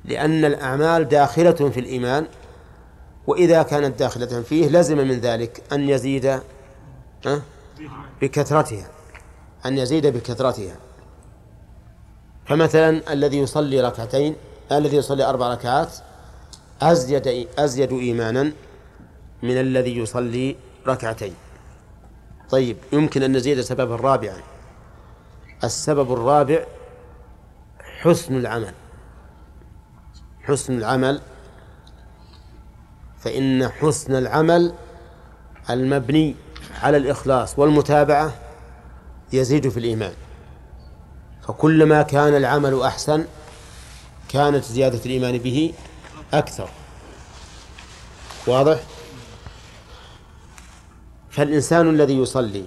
لأن 0.05 0.45
الأعمال 0.45 1.09
داخلة 1.09 1.71
في 1.71 1.81
الإيمان 1.81 2.27
وإذا 3.27 3.63
كانت 3.63 3.99
داخلة 3.99 4.43
فيه 4.43 4.69
لزم 4.69 4.99
من 4.99 5.21
ذلك 5.21 5.63
أن 5.73 5.89
يزيد 5.89 6.41
بكثرتها 8.23 8.87
أن 9.67 9.79
يزيد 9.79 10.07
بكثرتها. 10.07 10.77
فمثلا 12.47 13.13
الذي 13.13 13.39
يصلي 13.39 13.81
ركعتين 13.81 14.37
الذي 14.73 14.97
يصلي 14.97 15.25
أربع 15.25 15.49
ركعات 15.49 15.97
أزيد 16.83 17.49
أزيد 17.59 17.93
إيمانا 17.93 18.53
من 19.43 19.61
الذي 19.61 19.99
يصلي 19.99 20.57
ركعتين. 20.87 21.35
طيب 22.51 22.77
يمكن 22.93 23.23
أن 23.23 23.37
نزيد 23.37 23.61
سببا 23.61 23.97
رابعا 23.97 24.37
السبب 25.65 26.13
الرابع 26.13 26.65
حسن 28.03 28.37
العمل. 28.37 28.75
حسن 30.43 30.79
العمل 30.79 31.21
فإن 33.19 33.69
حسن 33.69 34.15
العمل 34.15 34.75
المبني 35.71 36.37
على 36.83 36.97
الإخلاص 36.97 37.59
والمتابعة 37.59 38.33
يزيد 39.33 39.69
في 39.69 39.77
الإيمان. 39.77 40.13
فكلما 41.49 42.03
كان 42.03 42.37
العمل 42.37 42.83
أحسن 42.83 43.25
كانت 44.29 44.65
زيادة 44.65 45.01
الإيمان 45.07 45.39
به 45.39 45.73
أكثر 46.33 46.69
واضح؟ 48.47 48.81
فالإنسان 51.31 51.91
الذي 51.91 52.19
يصلي 52.19 52.65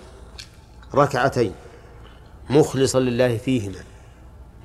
ركعتين 0.96 1.54
مخلصا 2.50 3.00
لله 3.00 3.38
فيهما 3.38 3.80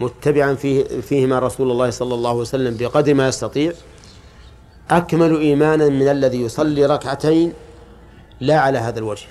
متبعا 0.01 0.55
فيه 0.55 1.01
فيهما 1.01 1.39
رسول 1.39 1.71
الله 1.71 1.91
صلى 1.91 2.15
الله 2.15 2.31
عليه 2.31 2.41
وسلم 2.41 2.77
بقدر 2.77 3.15
ما 3.15 3.29
يستطيع 3.29 3.73
أكمل 4.91 5.41
إيمانا 5.41 5.89
من 5.89 6.09
الذي 6.09 6.41
يصلي 6.41 6.87
ركعتين 6.87 7.53
لا 8.41 8.61
على 8.61 8.79
هذا 8.79 8.99
الوجه 8.99 9.27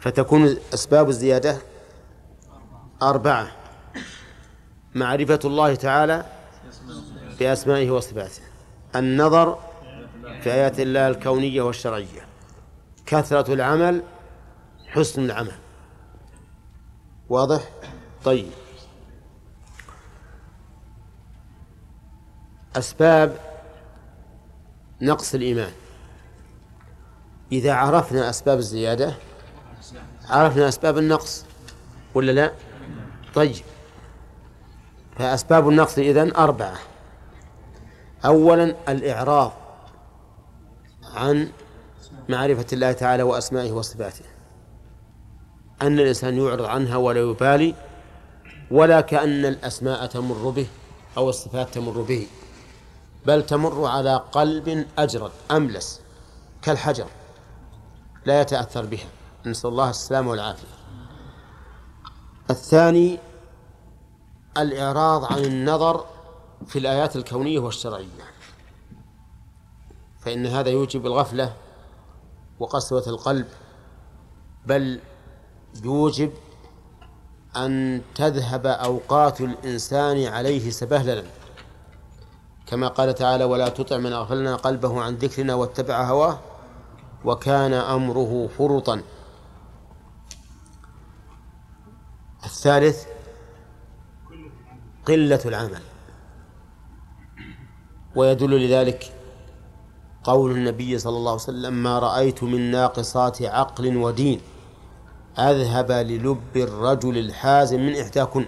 فتكون 0.00 0.56
أسباب 0.74 1.08
الزيادة 1.08 1.56
أربعة. 3.02 3.56
معرفة 4.94 5.40
الله 5.44 5.74
تعالى 5.74 6.26
بأسمائه 7.38 7.90
وصفاته. 7.90 8.42
النظر 8.96 9.58
في 10.42 10.52
آيات 10.52 10.80
الله 10.80 11.08
الكونية 11.08 11.62
والشرعية. 11.62 12.26
كثرة 13.06 13.54
العمل 13.54 14.02
حسن 14.86 15.24
العمل. 15.24 15.58
واضح؟ 17.28 17.70
طيب. 18.24 18.50
أسباب 22.76 23.38
نقص 25.02 25.34
الإيمان. 25.34 25.72
إذا 27.52 27.72
عرفنا 27.74 28.30
أسباب 28.30 28.58
الزيادة 28.58 29.14
عرفنا 30.28 30.68
أسباب 30.68 30.98
النقص 30.98 31.44
ولا 32.14 32.32
لا؟ 32.32 32.52
طيب. 33.34 33.64
فأسباب 35.18 35.68
النقص 35.68 35.98
إذن 35.98 36.36
أربعة. 36.36 36.78
أولا 38.24 38.74
الإعراض 38.88 39.52
عن 41.14 41.48
معرفة 42.28 42.66
الله 42.72 42.92
تعالى 42.92 43.22
وأسمائه 43.22 43.72
وصفاته. 43.72 44.24
أن 45.82 45.98
الإنسان 46.00 46.38
يعرض 46.38 46.64
عنها 46.64 46.96
ولا 46.96 47.20
يبالي 47.20 47.74
ولا 48.70 49.00
كأن 49.00 49.44
الأسماء 49.44 50.06
تمر 50.06 50.50
به 50.50 50.66
أو 51.16 51.28
الصفات 51.28 51.74
تمر 51.74 52.02
به 52.02 52.26
بل 53.26 53.46
تمر 53.46 53.86
على 53.86 54.16
قلب 54.32 54.86
أجرد 54.98 55.30
أملس 55.50 56.00
كالحجر 56.62 57.06
لا 58.26 58.40
يتأثر 58.40 58.84
بها. 58.84 59.06
نسأل 59.46 59.70
الله 59.70 59.90
السلامة 59.90 60.30
والعافية. 60.30 60.83
الثاني 62.50 63.18
الإعراض 64.58 65.32
عن 65.32 65.38
النظر 65.38 66.04
في 66.66 66.78
الآيات 66.78 67.16
الكونية 67.16 67.58
والشرعية. 67.58 68.24
فإن 70.20 70.46
هذا 70.46 70.70
يوجب 70.70 71.06
الغفلة 71.06 71.54
وقسوة 72.60 73.02
القلب 73.06 73.46
بل 74.66 75.00
يوجب 75.84 76.32
أن 77.56 78.02
تذهب 78.14 78.66
أوقات 78.66 79.40
الإنسان 79.40 80.26
عليه 80.26 80.70
سبهللا. 80.70 81.24
كما 82.66 82.88
قال 82.88 83.14
تعالى 83.14 83.44
ولا 83.44 83.68
تطع 83.68 83.96
من 83.96 84.12
أغفلنا 84.12 84.56
قلبه 84.56 85.02
عن 85.02 85.14
ذكرنا 85.14 85.54
واتبع 85.54 86.04
هواه 86.04 86.38
وكان 87.24 87.72
أمره 87.72 88.48
فرطا. 88.58 89.02
الثالث 92.64 93.06
قلة 95.06 95.40
العمل. 95.44 95.82
ويدل 98.16 98.66
لذلك 98.66 99.12
قول 100.24 100.50
النبي 100.50 100.98
صلى 100.98 101.16
الله 101.16 101.30
عليه 101.30 101.42
وسلم 101.42 101.82
ما 101.82 101.98
رأيت 101.98 102.42
من 102.42 102.70
ناقصات 102.70 103.42
عقل 103.42 103.96
ودين 103.96 104.40
أذهب 105.38 105.92
للب 105.92 106.56
الرجل 106.56 107.18
الحازم 107.18 107.80
من 107.80 107.96
إحداكن. 107.96 108.46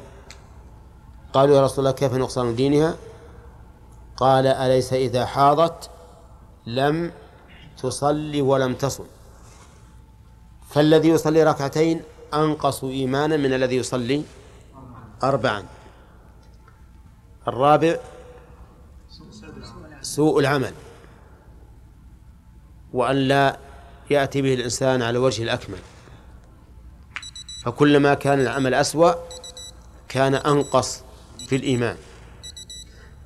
قالوا 1.33 1.57
يا 1.57 1.63
رسول 1.63 1.79
الله 1.79 1.91
كيف 1.91 2.15
نقصان 2.15 2.57
دينها؟ 2.57 2.95
قال 4.17 4.47
أليس 4.47 4.93
إذا 4.93 5.27
حاضت 5.27 5.91
لم 6.67 7.13
تصلي 7.83 8.43
ولم 8.43 8.75
تصم. 8.75 9.05
فالذي 10.69 11.09
يصلي 11.09 11.43
ركعتين 11.45 12.03
أنقص 12.35 12.85
إيمانا 12.85 13.37
من 13.37 13.53
الذي 13.53 13.77
يصلي 13.77 14.25
أربعا. 15.23 15.65
الرابع 17.49 17.97
سوء 20.03 20.41
العمل. 20.41 20.73
وأن 22.93 23.17
لا 23.17 23.59
يأتي 24.11 24.43
به 24.43 24.55
الإنسان 24.55 25.03
على 25.03 25.19
وجه 25.19 25.43
الأكمل. 25.43 25.79
فكلما 27.65 28.15
كان 28.15 28.41
العمل 28.41 28.75
أسوأ 28.75 29.13
كان 30.09 30.35
أنقص 30.35 31.03
في 31.49 31.57
الإيمان. 31.57 31.97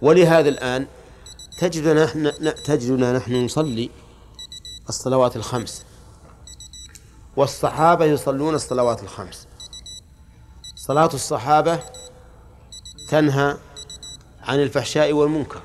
ولهذا 0.02 0.48
الآن 0.48 0.86
تجدنا 1.58 2.04
نحن 2.04 2.32
تجدنا 2.64 3.12
نحن 3.12 3.44
نصلي 3.44 3.90
الصلوات 4.88 5.36
الخمس. 5.36 5.84
والصحابة 7.40 8.04
يصلون 8.04 8.54
الصلوات 8.54 9.02
الخمس. 9.02 9.46
صلاة 10.76 11.10
الصحابة 11.14 11.80
تنهى 13.08 13.56
عن 14.42 14.62
الفحشاء 14.62 15.12
والمنكر. 15.12 15.62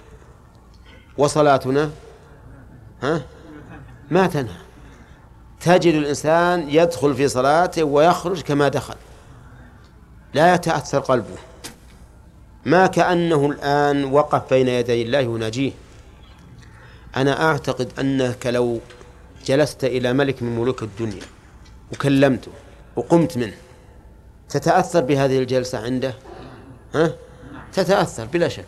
وصلاتنا 1.17 1.91
ها؟ 3.03 3.21
ما 4.11 4.27
تنهى. 4.27 4.57
تجد 5.59 5.93
الإنسان 5.93 6.69
يدخل 6.69 7.15
في 7.15 7.27
صلاته 7.27 7.83
ويخرج 7.83 8.41
كما 8.41 8.67
دخل. 8.67 8.95
لا 10.33 10.53
يتأثر 10.53 10.99
قلبه. 10.99 11.37
ما 12.65 12.87
كأنه 12.87 13.45
الآن 13.45 14.05
وقف 14.05 14.49
بين 14.49 14.67
يدي 14.67 15.01
الله 15.01 15.19
يناجيه 15.19 15.71
أنا 17.15 17.45
أعتقد 17.45 17.91
أنك 17.99 18.47
لو 18.47 18.79
جلست 19.45 19.83
إلى 19.83 20.13
ملك 20.13 20.43
من 20.43 20.59
ملوك 20.59 20.83
الدنيا 20.83 21.23
وكلمته 21.93 22.51
وقمت 22.95 23.37
منه. 23.37 23.57
تتأثر 24.49 25.01
بهذه 25.01 25.39
الجلسة 25.39 25.77
عنده؟ 25.77 26.13
ها؟ 26.95 27.13
تتأثر 27.73 28.25
بلا 28.25 28.47
شك. 28.47 28.65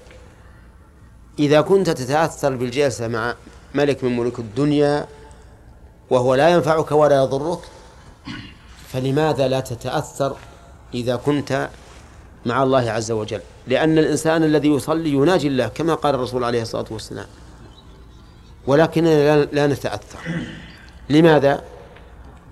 إذا 1.39 1.61
كنت 1.61 1.89
تتأثر 1.89 2.55
بالجلسة 2.55 3.07
مع 3.07 3.35
ملك 3.75 4.03
من 4.03 4.17
ملوك 4.17 4.39
الدنيا 4.39 5.07
وهو 6.09 6.35
لا 6.35 6.49
ينفعك 6.49 6.91
ولا 6.91 7.15
يضرك 7.15 7.59
فلماذا 8.87 9.47
لا 9.47 9.59
تتأثر 9.59 10.35
إذا 10.93 11.15
كنت 11.15 11.69
مع 12.45 12.63
الله 12.63 12.91
عز 12.91 13.11
وجل؟ 13.11 13.41
لأن 13.67 13.97
الإنسان 13.97 14.43
الذي 14.43 14.67
يصلي 14.67 15.09
يناجي 15.09 15.47
الله 15.47 15.67
كما 15.67 15.93
قال 15.95 16.15
الرسول 16.15 16.43
عليه 16.43 16.61
الصلاة 16.61 16.85
والسلام. 16.91 17.25
ولكننا 18.67 19.45
لا 19.45 19.67
نتأثر. 19.67 20.19
لماذا؟ 21.09 21.63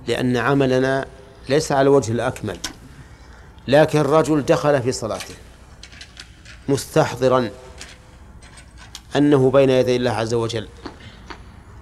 لأن 0.07 0.37
عملنا 0.37 1.05
ليس 1.49 1.71
على 1.71 1.89
وجه 1.89 2.11
الأكمل 2.11 2.57
لكن 3.67 3.99
الرجل 3.99 4.41
دخل 4.41 4.81
في 4.81 4.91
صلاته 4.91 5.35
مستحضرا 6.69 7.49
أنه 9.15 9.51
بين 9.51 9.69
يدي 9.69 9.95
الله 9.95 10.11
عز 10.11 10.33
وجل 10.33 10.67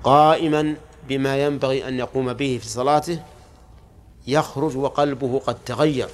قائما 0.03 0.75
بما 1.07 1.45
ينبغي 1.45 1.87
أن 1.87 1.99
يقوم 1.99 2.33
به 2.33 2.59
في 2.61 2.69
صلاته 2.69 3.19
يخرج 4.27 4.77
وقلبه 4.77 5.39
قد 5.39 5.57
تغير 5.65 6.09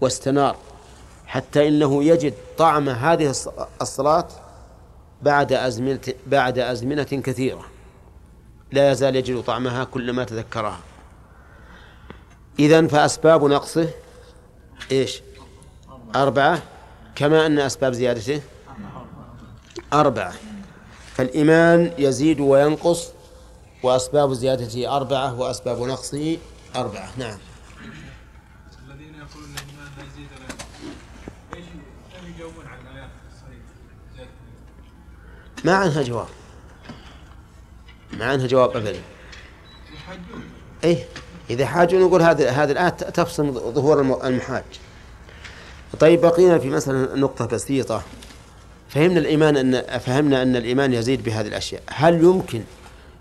واستنار 0.00 0.56
حتى 1.26 1.68
إنه 1.68 2.04
يجد 2.04 2.34
طعم 2.58 2.88
هذه 2.88 3.34
الصلاة 3.82 4.28
بعد 5.22 5.52
أزمنة 5.52 6.00
بعد 6.26 6.58
أزمنة 6.58 7.02
كثيرة. 7.02 7.64
لا 8.72 8.90
يزال 8.90 9.16
يجد 9.16 9.42
طعمها 9.42 9.84
كلما 9.84 10.24
تذكرها. 10.24 10.80
إذن 12.60 12.88
فأسباب 12.88 13.44
نقصه 13.44 13.90
إيش؟ 14.92 15.22
أربعة 16.14 16.62
كما 17.14 17.46
أن 17.46 17.58
أسباب 17.58 17.92
زيادته 17.92 18.42
أربعة. 19.92 20.32
فالإيمان 21.14 21.92
يزيد 21.98 22.40
وينقص 22.40 23.08
وأسباب 23.82 24.32
زيادته 24.32 24.96
أربعة 24.96 25.40
وأسباب 25.40 25.82
نقصه 25.82 26.38
أربعة. 26.76 27.10
نعم. 27.16 27.38
الذين 28.88 29.14
يقولون 29.14 29.50
الإيمان 29.54 29.90
لا 29.98 30.04
يزيد 30.04 30.28
ولا 30.36 30.48
إيش 31.56 31.64
يجاوبون 32.36 32.66
عن 32.66 32.78
الآيات 32.80 33.10
الصحيحة؟ 33.32 34.30
ما 35.64 35.74
عنها 35.74 36.02
جواب؟ 36.02 36.28
ما 38.12 38.24
عنها 38.24 38.46
جواب 38.46 38.76
أبدا. 38.76 39.00
أي 40.84 41.06
إذا 41.50 41.66
حاجوا 41.66 42.00
نقول 42.00 42.22
هذه 42.22 42.62
هذه 42.62 42.70
الآية 42.70 42.88
تفصل 42.88 43.52
ظهور 43.52 44.00
المحاج. 44.00 44.64
طيب 46.00 46.20
بقينا 46.20 46.58
في 46.58 46.70
مثلا 46.70 47.16
نقطة 47.16 47.46
بسيطة. 47.46 48.02
فهمنا 48.88 49.18
الإيمان 49.18 49.56
أن 49.56 49.98
فهمنا 49.98 50.42
أن 50.42 50.56
الإيمان 50.56 50.92
يزيد 50.92 51.22
بهذه 51.22 51.46
الأشياء. 51.46 51.82
هل 51.88 52.24
يمكن 52.24 52.62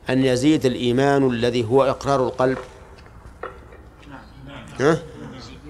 أن 0.09 0.25
يزيد 0.25 0.65
الإيمان 0.65 1.27
الذي 1.27 1.63
هو 1.63 1.83
إقرار 1.83 2.27
القلب؟ 2.27 2.57
ها؟ 4.79 4.97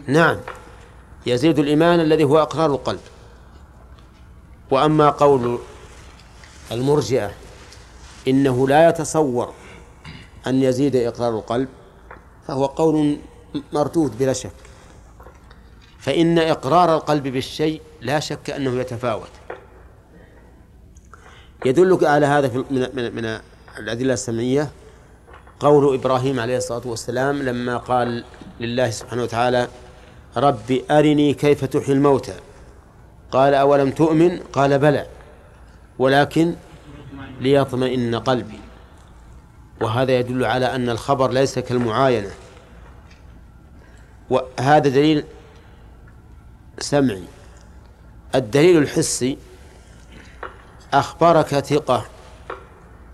نعم. 0.07 0.37
يزيد 1.25 1.59
الإيمان 1.59 1.99
الذي 1.99 2.23
هو 2.23 2.41
إقرار 2.41 2.71
القلب. 2.71 2.99
وأما 4.71 5.09
قول 5.09 5.59
المرجئة 6.71 7.31
إنه 8.27 8.67
لا 8.67 8.89
يتصور 8.89 9.53
أن 10.47 10.63
يزيد 10.63 10.95
إقرار 10.95 11.37
القلب 11.37 11.67
فهو 12.49 12.65
قول 12.65 13.17
مردود 13.73 14.17
بلا 14.17 14.33
شك. 14.33 14.51
فإن 15.99 16.39
إقرار 16.39 16.95
القلب 16.95 17.27
بالشيء 17.27 17.81
لا 18.01 18.19
شك 18.19 18.49
أنه 18.49 18.79
يتفاوت. 18.79 19.29
يدلك 21.65 22.03
على 22.03 22.25
هذا 22.25 22.63
من 22.71 23.15
من 23.15 23.39
الأدلة 23.77 24.13
السمعية 24.13 24.69
قول 25.59 25.93
إبراهيم 25.95 26.39
عليه 26.39 26.57
الصلاة 26.57 26.81
والسلام 26.85 27.43
لما 27.43 27.77
قال 27.77 28.23
لله 28.59 28.89
سبحانه 28.89 29.23
وتعالى 29.23 29.67
رب 30.37 30.81
أرني 30.91 31.33
كيف 31.33 31.65
تحيي 31.65 31.93
الموتى 31.93 32.33
قال 33.31 33.53
أولم 33.53 33.91
تؤمن؟ 33.91 34.39
قال 34.39 34.79
بلى 34.79 35.05
ولكن 35.99 36.55
ليطمئن 37.41 38.15
قلبي 38.15 38.59
وهذا 39.81 40.19
يدل 40.19 40.45
على 40.45 40.75
أن 40.75 40.89
الخبر 40.89 41.31
ليس 41.31 41.59
كالمعاينة. 41.59 42.31
وهذا 44.29 44.89
دليل 44.89 45.23
سمعي. 46.79 47.23
الدليل 48.35 48.77
الحسي 48.77 49.37
أخبرك 50.93 51.59
ثقة 51.59 52.05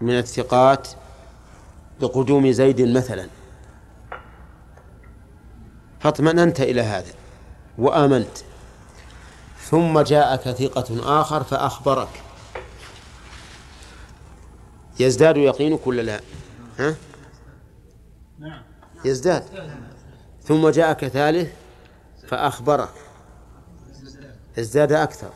من 0.02 0.18
الثقات 0.18 0.88
بقدوم 2.02 2.52
زيد 2.52 2.82
مثلا. 2.82 3.28
فاطمأننت 6.00 6.62
إلى 6.62 6.82
هذا 6.82 7.14
وآمنت. 7.78 8.38
ثم 9.60 10.00
جاءك 10.00 10.52
ثقة 10.52 11.20
آخر 11.22 11.44
فأخبرك. 11.44 12.10
يزداد 15.00 15.38
يقينك 15.38 15.88
ولا 15.88 16.02
لا؟ 16.02 16.22
ها؟ 16.80 16.96
يزداد. 19.06 19.44
ثم 20.44 20.70
جاءك 20.70 21.08
ثالث 21.08 21.54
فأخبرك. 22.28 22.94
ازداد 24.60 24.92
أكثر. 24.92 25.30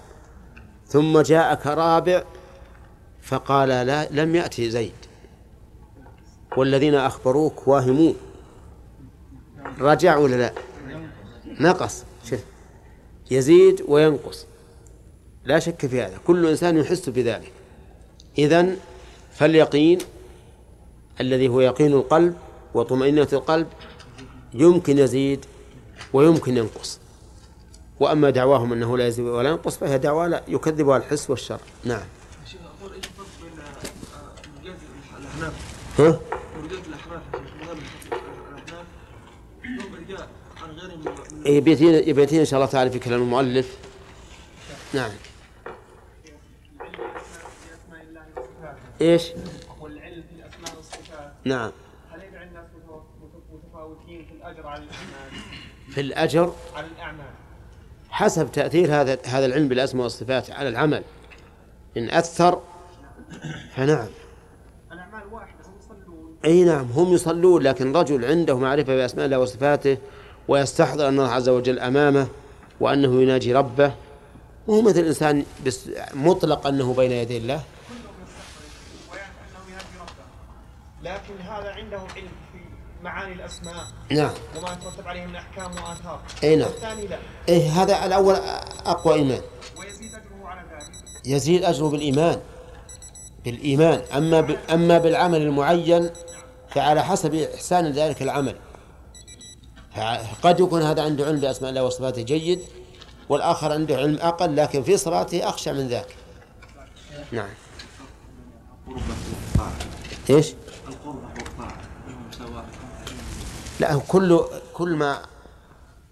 ثم 0.88 1.22
جاءك 1.22 1.68
رابع 1.68 2.24
فقال 3.22 3.70
لا 3.70 4.10
لم 4.12 4.36
يأتي 4.36 4.72
زيد. 4.72 4.94
والذين 6.58 6.96
أخبروك 6.96 7.68
واهمون. 7.68 8.16
رجع 9.80 10.18
ولا 10.18 10.36
لا؟ 10.36 10.54
نقص. 11.60 12.04
شف 12.24 12.44
يزيد 13.32 13.82
وينقص. 13.88 14.46
لا 15.46 15.60
شك 15.60 15.86
في 15.86 16.02
هذا. 16.02 16.18
كل 16.28 16.48
إنسان 16.48 16.78
يحس 16.78 17.10
بذلك. 17.10 17.52
إذن 18.38 18.78
فاليقين 19.34 20.00
الذي 21.22 21.48
هو 21.48 21.62
يقين 21.62 21.94
القلب 21.94 22.36
وطمأنينة 22.74 23.28
القلب 23.34 23.68
يمكن 24.54 24.98
يزيد 24.98 25.46
ويمكن 26.14 26.58
ينقص. 26.58 27.00
وأما 28.00 28.30
دعواهم 28.30 28.74
أنه 28.74 28.98
لا 28.98 29.08
يزيد 29.08 29.26
ولا 29.26 29.50
ينقص 29.50 29.78
فهي 29.78 29.98
دعوة 29.98 30.28
لا 30.28 30.44
يكذبها 30.48 30.98
الحس 30.98 31.30
والشر. 31.30 31.60
نعم. 31.84 32.02
ها؟ 36.00 36.20
الأحناف 36.88 37.24
يبيتين 41.46 41.94
يبيتين 41.94 42.40
إن 42.40 42.46
شاء 42.46 42.60
الله 42.60 42.72
تعالى 42.72 42.92
في 42.92 43.00
كلام 43.00 43.22
المؤلف. 43.22 43.78
نعم. 44.94 45.12
إيش؟ 49.02 49.24
والعلم 49.82 50.24
في 50.30 50.36
الاسماء 50.36 50.76
والصفات 50.78 51.34
نعم. 51.50 51.72
هل 52.12 52.24
يجعل 52.24 52.48
الناس 52.48 52.66
متفاوتين 53.52 54.26
في 54.26 54.32
الأجر 54.34 54.68
على 54.68 54.84
الإعمال؟ 54.84 55.42
في 55.90 56.02
الأجر؟ 56.02 56.54
على 56.76 56.88
الإعمال. 56.88 57.32
حسب 58.10 58.52
تأثير 58.52 59.02
هذا 59.02 59.18
هذا 59.26 59.46
العلم 59.46 59.68
بالأسماء 59.68 60.04
والصفات 60.04 60.52
على 60.52 60.70
العمل. 60.70 61.04
إن 61.98 62.10
أثر 62.10 62.62
فنعم. 63.76 64.08
الأعمال 64.92 65.34
واحدة 65.34 65.66
هم 65.66 65.74
يصلون. 65.80 66.38
أي 66.46 66.64
نعم 66.64 66.86
هم 66.86 67.14
يصلون 67.14 67.62
لكن 67.62 67.96
رجل 67.96 68.26
عنده 68.26 68.58
معرفة 68.58 68.96
بأسماء 68.96 69.26
الله 69.26 69.40
وصفاته 69.40 69.98
ويستحضر 70.48 71.08
أن 71.08 71.20
الله 71.20 71.32
عز 71.32 71.50
وجل 71.50 71.80
أمامه 71.80 72.28
وأنه 72.80 73.22
يناجي 73.22 73.54
ربه 73.54 73.94
وهو 74.68 74.82
مثل 74.82 75.00
الإنسان 75.00 75.46
بس 75.66 75.90
مطلق 76.14 76.68
أنه 76.68 76.94
بين 76.94 77.12
يدي 77.12 77.38
الله. 77.38 77.64
لكن 81.04 81.42
هذا 81.42 81.70
عنده 81.70 81.98
علم 81.98 82.32
في 82.54 82.60
معاني 83.04 83.34
الأسماء. 83.34 83.88
نعم. 84.12 84.32
وما 84.58 84.74
يترتب 84.74 85.08
عليه 85.08 85.26
من 85.26 85.36
احكام 85.36 85.72
واثار 85.72 86.22
إي 86.44 86.56
نعم. 86.56 86.68
الثاني 86.68 87.08
لا. 87.08 87.18
إي 87.50 87.70
هذا 87.70 88.06
الأول 88.06 88.36
أقوى 88.86 89.14
إيمان. 89.14 89.42
ويزيد 89.78 90.16
أجره 90.16 90.48
على 90.48 90.62
ذلك. 90.62 90.92
يزيد 91.26 91.64
أجره 91.64 91.90
بالإيمان. 91.90 92.42
بالإيمان. 93.46 94.02
أما 94.18 94.42
ب... 94.42 94.58
أما 94.70 94.98
بالعمل 94.98 95.42
المعين 95.42 96.10
فعلى 96.70 97.04
حسب 97.04 97.36
إحسان 97.36 97.92
ذلك 97.92 98.22
العمل. 98.22 98.56
قد 100.42 100.60
يكون 100.60 100.82
هذا 100.82 101.04
عنده 101.04 101.26
علم 101.26 101.40
بأسماء 101.40 101.70
الله 101.70 101.84
وصفاته 101.84 102.22
جيد 102.22 102.62
والآخر 103.30 103.72
عنده 103.72 103.98
علم 103.98 104.18
أقل 104.22 104.56
لكن 104.56 104.84
في 104.84 104.98
صلاته 104.98 105.50
أخشى 105.50 105.74
من 105.74 105.88
ذاك. 105.88 106.16
نعم. 107.32 107.50
إيش؟ 110.30 110.54
لا 113.80 114.00
كل 114.08 114.40
كل 114.74 114.96
ما 114.96 115.22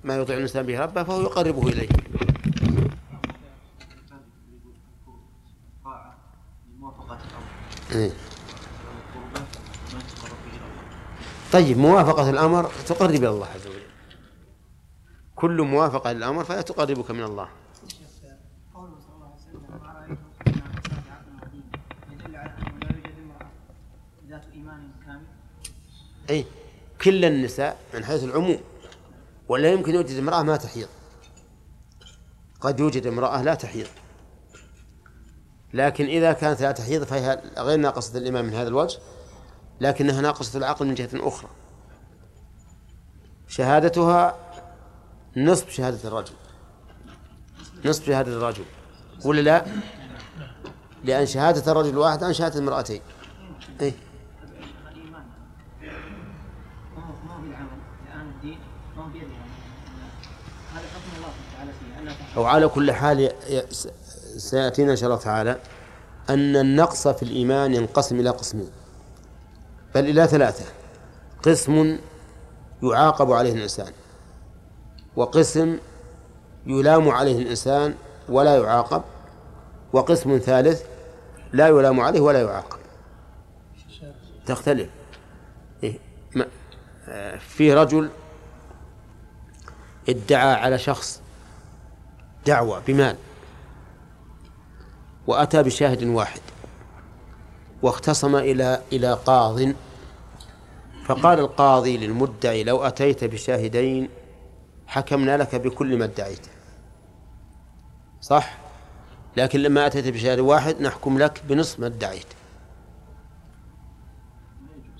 ما 0.03 0.15
يطيع 0.15 0.35
الإنسان 0.37 0.65
به 0.65 0.79
ربه 0.79 1.03
فهو 1.03 1.21
يقربه 1.21 1.67
إليه. 1.67 1.89
إيه. 7.91 8.11
طيب 11.53 11.77
موافقة 11.77 12.29
الأمر 12.29 12.63
تقرب 12.85 13.09
إلى 13.09 13.29
الله 13.29 13.47
عز 13.47 13.67
وجل. 13.67 13.87
كل 15.35 15.61
موافقة 15.61 16.11
للأمر 16.11 16.43
فهي 16.43 16.63
تقربك 16.63 17.11
من 17.11 17.23
الله. 17.23 17.49
أي 26.29 26.45
كل 27.01 27.25
النساء 27.25 27.77
من 27.93 28.05
حيث 28.05 28.23
العموم 28.23 28.59
ولا 29.49 29.71
يمكن 29.71 29.95
يوجد 29.95 30.17
امرأة 30.17 30.43
ما 30.43 30.57
تحيض. 30.57 30.87
قد 32.61 32.79
يوجد 32.79 33.07
امرأة 33.07 33.41
لا 33.41 33.55
تحيض. 33.55 33.87
لكن 35.73 36.05
إذا 36.05 36.33
كانت 36.33 36.61
لا 36.61 36.71
تحيض 36.71 37.03
فهي 37.03 37.41
غير 37.57 37.77
ناقصة 37.79 38.17
الإيمان 38.17 38.45
من 38.45 38.53
هذا 38.53 38.67
الوجه 38.67 38.99
لكنها 39.81 40.21
ناقصة 40.21 40.57
العقل 40.57 40.87
من 40.87 40.95
جهة 40.95 41.09
أخرى. 41.13 41.49
شهادتها 43.47 44.35
نصف 45.37 45.69
شهادة 45.69 46.07
الرجل. 46.07 46.33
نصف 47.85 48.05
شهادة 48.05 48.31
الرجل. 48.31 48.65
ولا 49.25 49.41
لا؟ 49.41 49.65
لأن 51.03 51.25
شهادة 51.25 51.71
الرجل 51.71 51.97
واحد 51.97 52.23
عن 52.23 52.33
شهادة 52.33 52.59
المرأتين. 52.59 53.01
إيه؟ 53.81 53.93
أو 62.37 62.45
على 62.45 62.67
كل 62.67 62.91
حال 62.91 63.31
سيأتينا 64.37 64.91
إن 64.91 64.95
شاء 64.97 65.09
الله 65.09 65.21
تعالى 65.21 65.57
أن 66.29 66.55
النقص 66.55 67.07
في 67.07 67.23
الإيمان 67.23 67.73
ينقسم 67.73 68.19
إلى 68.19 68.29
قسمين. 68.29 68.69
بل 69.95 70.05
إلى 70.05 70.27
ثلاثة. 70.27 70.65
قسم 71.43 71.99
يعاقب 72.83 73.31
عليه 73.31 73.53
الإنسان 73.53 73.91
وقسم 75.15 75.77
يلام 76.65 77.09
عليه 77.09 77.41
الإنسان 77.41 77.95
ولا 78.29 78.57
يعاقب 78.57 79.03
وقسم 79.93 80.37
ثالث 80.37 80.83
لا 81.53 81.67
يلام 81.67 81.99
عليه 81.99 82.19
ولا 82.19 82.41
يعاقب. 82.41 82.79
تختلف. 84.45 84.89
إيه؟ 85.83 85.99
في 87.39 87.73
رجل 87.73 88.09
ادعى 90.09 90.53
على 90.53 90.77
شخص 90.77 91.21
دعوة 92.47 92.81
بمال. 92.87 93.17
وأتى 95.27 95.63
بشاهد 95.63 96.03
واحد. 96.03 96.41
واختصم 97.81 98.35
إلى 98.35 98.81
إلى 98.93 99.13
قاض. 99.13 99.73
فقال 101.05 101.39
القاضي 101.39 101.97
للمدعي 101.97 102.63
لو 102.63 102.83
أتيت 102.83 103.23
بشاهدين 103.23 104.09
حكمنا 104.87 105.37
لك 105.37 105.55
بكل 105.55 105.97
ما 105.97 106.05
ادعيته 106.05 106.49
صح؟ 108.21 108.57
لكن 109.37 109.59
لما 109.59 109.87
أتيت 109.87 110.07
بشاهد 110.07 110.39
واحد 110.39 110.81
نحكم 110.81 111.17
لك 111.17 111.43
بنصف 111.49 111.79
ما 111.79 111.87
ادعيت. 111.87 112.25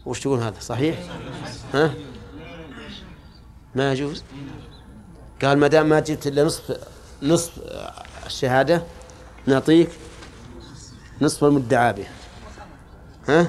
وش 0.06 0.20
تقول 0.20 0.40
هذا؟ 0.40 0.60
صحيح؟ 0.60 1.00
ها؟ 1.74 1.94
ما 3.76 3.92
يجوز؟ 3.92 4.24
قال 5.42 5.58
ما 5.58 5.68
دام 5.68 5.90
ما 5.90 6.00
جبت 6.00 6.28
إلا 6.28 6.44
نصف 6.44 6.88
نصف 7.24 7.60
الشهادة 8.26 8.84
نعطيك 9.46 9.90
نصف 11.22 11.44
المدعى 11.44 11.94
به 11.94 12.08
ها؟ 13.30 13.48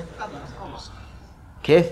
كيف؟ 1.63 1.87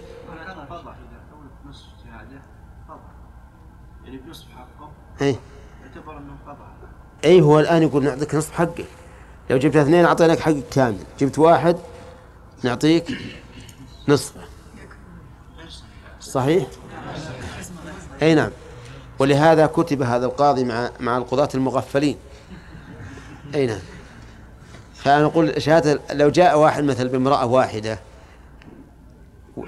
اي 5.22 5.36
اي 7.24 7.40
هو 7.40 7.60
الآن 7.60 7.82
يقول 7.82 8.04
نعطيك 8.04 8.34
نصف 8.34 8.52
حقه 8.52 8.84
لو 9.50 9.58
جبت 9.58 9.76
اثنين 9.76 10.04
أعطيناك 10.04 10.38
حقك 10.38 10.64
كامل. 10.70 10.98
جبت 11.18 11.38
واحد 11.38 11.76
نعطيك 12.64 13.18
نصفه. 14.08 14.40
صحيح؟ 16.20 16.66
اي 18.22 18.34
نعم. 18.34 18.50
ولهذا 19.18 19.66
كتب 19.66 20.02
هذا 20.02 20.26
القاضي 20.26 20.64
مع 20.64 20.90
مع 21.00 21.16
القضاة 21.16 21.48
المغفلين. 21.55 22.16
أي 23.55 23.66
نعم. 23.66 23.81
فأنا 24.94 25.26
أقول 25.26 25.62
شهادة 25.62 26.00
لو 26.12 26.29
جاء 26.29 26.59
واحد 26.59 26.85
مثل 26.85 27.09
بامرأة 27.09 27.46
واحدة 27.46 27.98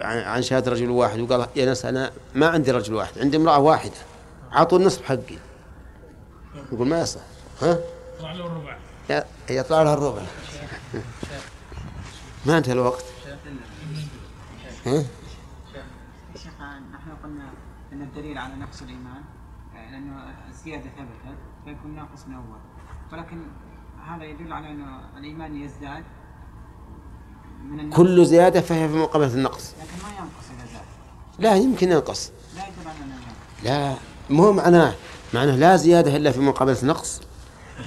عن 0.00 0.42
شهادة 0.42 0.70
رجل 0.72 0.90
واحد 0.90 1.20
وقال 1.20 1.46
يا 1.56 1.64
ناس 1.64 1.84
أنا 1.84 2.11
ما 2.34 2.48
عندي 2.48 2.70
رجل 2.70 2.94
واحد 2.94 3.18
عندي 3.18 3.37
امرأة 3.37 3.58
واحدة 3.58 3.96
أعطوا 4.52 4.78
النصف 4.78 5.04
حقي. 5.04 5.38
يقول 6.72 6.88
ما 6.88 7.00
يصح. 7.00 7.20
ها؟ 7.62 7.78
يطلع 8.16 8.32
له 8.32 8.46
الربع. 8.46 8.76
يطلع 9.50 9.82
له 9.82 9.94
الربع. 9.94 10.22
ما 12.46 12.58
انتهى 12.58 12.72
الوقت. 12.72 13.04
ها؟ 14.87 15.04
شيخ 16.42 16.52
نحن 16.92 17.11
قلنا 17.24 17.44
إن 17.92 18.02
الدليل 18.02 18.38
على 18.38 18.54
نقص 18.54 18.82
الإيمان 18.82 19.22
لأنه 19.92 20.35
الزيادة 20.48 20.83
ثبتت 20.83 21.38
فيكون 21.64 21.96
ناقص 21.96 22.27
من 22.27 22.35
أول. 22.35 22.59
ولكن 23.12 23.42
هذا 24.07 24.24
يدل 24.24 24.53
على 24.53 24.70
أن 24.70 25.01
الإيمان 25.18 25.57
يزداد 25.57 26.05
من 27.64 27.81
النقص. 27.81 27.96
كل 27.96 28.27
زيادة 28.27 28.61
فهي 28.61 28.88
في 28.88 28.94
مقابلة 28.94 29.35
النقص. 29.35 29.74
لكن 29.74 30.03
ما 30.03 30.09
ينقص 30.18 30.51
إذا 30.59 30.72
زاد. 30.72 30.85
لا 31.38 31.55
يمكن 31.55 31.92
ينقص. 31.92 32.33
لا 32.57 32.62
أنه 32.64 33.14
لا. 33.64 33.94
مو 34.31 34.53
معناه 34.53 34.94
معناه 35.35 35.57
لا 35.57 35.77
زيادة 35.77 36.16
إلا 36.16 36.31
في 36.31 36.40
مقابلة 36.40 36.79
نقص 36.83 37.20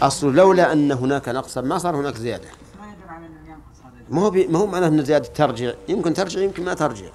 أصل 0.02 0.36
لولا 0.36 0.74
أن 0.74 0.92
هناك 0.92 1.30
نقصا 1.30 1.62
ما 1.62 1.78
صار 1.78 1.96
هناك 1.96 2.16
زيادة. 2.16 2.50
ما 2.80 2.88
يدل 2.88 3.10
على 3.10 3.26
أنه 3.26 3.50
ينقص 3.50 3.80
هذا. 3.84 4.06
ما 4.10 4.22
هو 4.22 4.32
ما 4.32 4.60
هو 4.60 4.68
معناه 4.68 4.88
أن 4.88 5.06
زيادة 5.06 5.28
ترجع. 5.28 5.74
يمكن 5.90 6.14
ترجع 6.14 6.40
يمكن 6.40 6.66
ما 6.66 6.74
ترجع. 6.74 7.10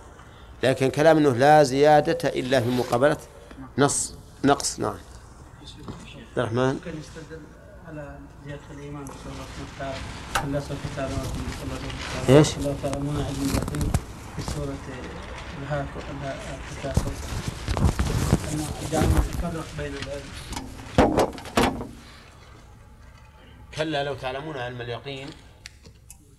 لكن 0.63 0.91
كلام 0.91 1.17
أنه 1.17 1.31
لا 1.31 1.63
زيادة 1.63 2.29
إلا 2.29 2.61
في 2.61 2.71
مقابلة 2.71 3.17
نص. 3.79 4.16
نقص 4.47 4.81
نعم. 4.81 4.99
عبد 6.17 6.39
الرحمن. 6.39 6.75
ممكن 6.75 7.01
يستدل 7.01 7.41
على 7.89 8.19
زيادة 8.45 8.63
الإيمان 8.71 9.05
بسورة 9.05 9.33
الله 9.33 9.47
تعالى. 9.79 9.99
الكتاب 10.71 11.11
إيش؟ 12.29 12.57
الله 12.57 12.77
تعالى 12.83 13.01
منع 13.01 13.25
في 14.37 14.43
سورة 14.43 14.77
التكاثر 16.71 17.13
دائما 18.93 19.19
يفرق 19.19 19.67
بين 19.79 19.95
العلم 19.95 20.31
كلا 23.75 24.05
لو 24.05 24.15
تعلمون 24.15 24.57
علم 24.57 24.81
اليقين 24.81 25.29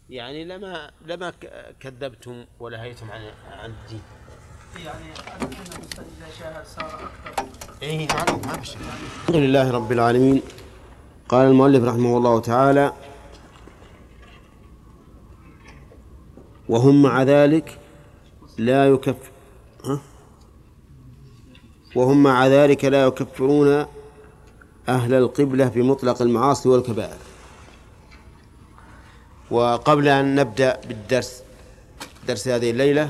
يعني 0.10 0.46
لما 0.46 0.91
لما 1.06 1.34
كذبتم 1.80 2.46
ولهيتم 2.60 3.12
عن 3.12 3.32
عن 3.52 3.70
الدين. 3.70 4.02
يعني 4.76 5.13
الإنسان 5.41 6.06
إذا 6.17 6.30
شاهد 6.39 6.65
صار 6.65 7.10
أكثر. 7.26 7.57
الحمد 7.84 9.36
لله 9.36 9.72
رب 9.72 9.92
العالمين. 9.92 10.42
قال 11.30 11.48
المؤلف 11.48 11.84
رحمه 11.84 12.18
الله 12.18 12.40
تعالى 12.40 12.94
وهم 16.70 17.02
مع 17.02 17.24
ذلك 17.24 17.80
لا 18.58 18.88
يكف 18.88 19.16
ها؟ 19.86 20.00
وهم 21.96 22.24
مع 22.24 22.48
ذلك 22.48 22.86
لا 22.86 23.06
يكفرون 23.06 23.86
أهل 24.90 25.13
القبلة 25.13 25.68
بمطلق 25.68 26.22
المعاصي 26.22 26.70
والكبائر. 26.70 27.18
وقبل 29.52 30.08
أن 30.08 30.36
نبدأ 30.36 30.82
بالدرس 30.88 31.44
درس 32.28 32.48
هذه 32.48 32.72
الليلة 32.72 33.10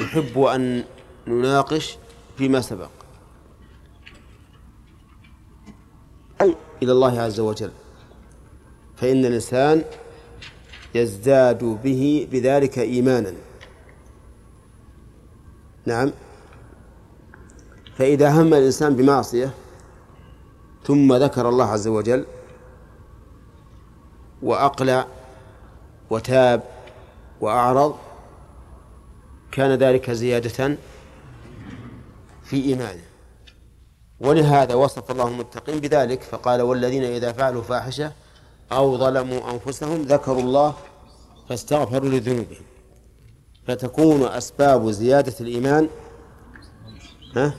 نحب 0.00 0.38
أن 0.38 0.84
نناقش 1.26 1.96
فيما 2.38 2.60
سبق. 2.60 3.01
إلى 6.82 6.92
الله 6.92 7.20
عز 7.20 7.40
وجل. 7.40 7.70
فإن 8.96 9.24
الإنسان 9.24 9.84
يزداد 10.94 11.64
به 11.64 12.28
بذلك 12.32 12.78
إيمانا. 12.78 13.32
نعم. 15.86 16.12
فإذا 17.96 18.30
هم 18.30 18.54
الإنسان 18.54 18.96
بمعصية 18.96 19.50
ثم 20.84 21.14
ذكر 21.14 21.48
الله 21.48 21.64
عز 21.64 21.88
وجل 21.88 22.26
وأقلع 24.42 25.06
وتاب 26.10 26.62
وأعرض 27.40 27.96
كان 29.52 29.78
ذلك 29.78 30.10
زيادة 30.10 30.76
في 32.44 32.64
إيمانه. 32.64 33.11
ولهذا 34.22 34.74
وصف 34.74 35.10
الله 35.10 35.28
المتقين 35.28 35.80
بذلك 35.80 36.22
فقال 36.22 36.62
والذين 36.62 37.04
إذا 37.04 37.32
فعلوا 37.32 37.62
فاحشة 37.62 38.12
أو 38.72 38.98
ظلموا 38.98 39.50
أنفسهم 39.50 40.02
ذكروا 40.02 40.40
الله 40.40 40.74
فاستغفروا 41.48 42.08
لذنوبهم. 42.08 42.62
فتكون 43.66 44.22
أسباب 44.22 44.90
زيادة 44.90 45.34
الإيمان 45.40 45.88
ها 47.36 47.54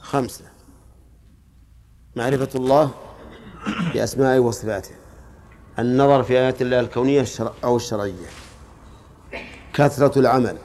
خمسة 0.00 0.44
معرفة 2.16 2.48
الله 2.54 2.90
بأسمائه 3.94 4.38
وصفاته 4.38 4.94
النظر 5.78 6.22
في 6.22 6.32
آيات 6.38 6.62
الله 6.62 6.80
الكونية 6.80 7.24
أو 7.64 7.76
الشرعية 7.76 8.26
كثرة 9.74 10.18
العمل 10.18 10.58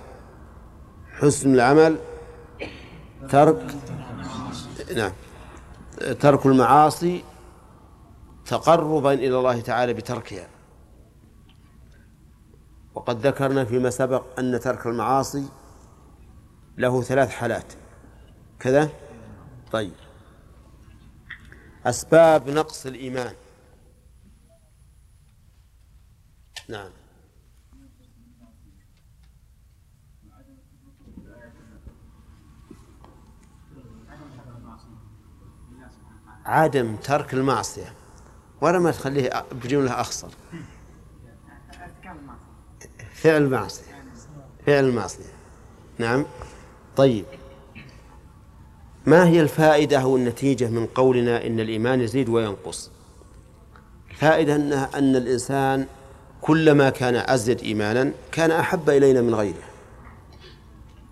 حسن 1.13 1.53
العمل 1.53 1.97
ترك 3.29 3.75
نعم. 4.95 5.11
ترك 5.95 6.45
المعاصي 6.45 7.23
تقربا 8.45 9.13
إلى 9.13 9.37
الله 9.37 9.61
تعالى 9.61 9.93
بتركها. 9.93 10.47
وقد 12.95 13.27
ذكرنا 13.27 13.65
فيما 13.65 13.89
سبق 13.89 14.39
أن 14.39 14.59
ترك 14.59 14.87
المعاصي 14.87 15.49
له 16.77 17.01
ثلاث 17.01 17.29
حالات. 17.29 17.73
كذا؟ 18.59 18.89
طيب. 19.71 19.93
أسباب 21.85 22.49
نقص 22.49 22.85
الإيمان. 22.85 23.33
نعم. 26.69 26.89
عدم 36.45 36.95
ترك 36.95 37.33
المعصية 37.33 37.93
ولا 38.61 38.79
ما 38.79 38.91
تخليه 38.91 39.45
بجملة 39.51 40.01
أخصر. 40.01 40.27
فعل 43.13 43.41
المعصية 43.41 43.95
فعل 44.65 44.83
المعصية. 44.85 45.23
نعم. 45.99 46.25
طيب. 46.95 47.25
ما 49.05 49.27
هي 49.27 49.41
الفائدة 49.41 50.01
أو 50.01 50.15
النتيجة 50.15 50.69
من 50.69 50.85
قولنا 50.85 51.47
إن 51.47 51.59
الإيمان 51.59 52.01
يزيد 52.01 52.29
وينقص؟ 52.29 52.91
فائدة 54.15 54.55
أنها 54.55 54.89
أن 54.95 55.15
الإنسان 55.15 55.85
كلما 56.41 56.89
كان 56.89 57.15
أزيد 57.15 57.61
إيمانا 57.61 58.11
كان 58.31 58.51
أحب 58.51 58.89
إلينا 58.89 59.21
من 59.21 59.35
غيره. 59.35 59.63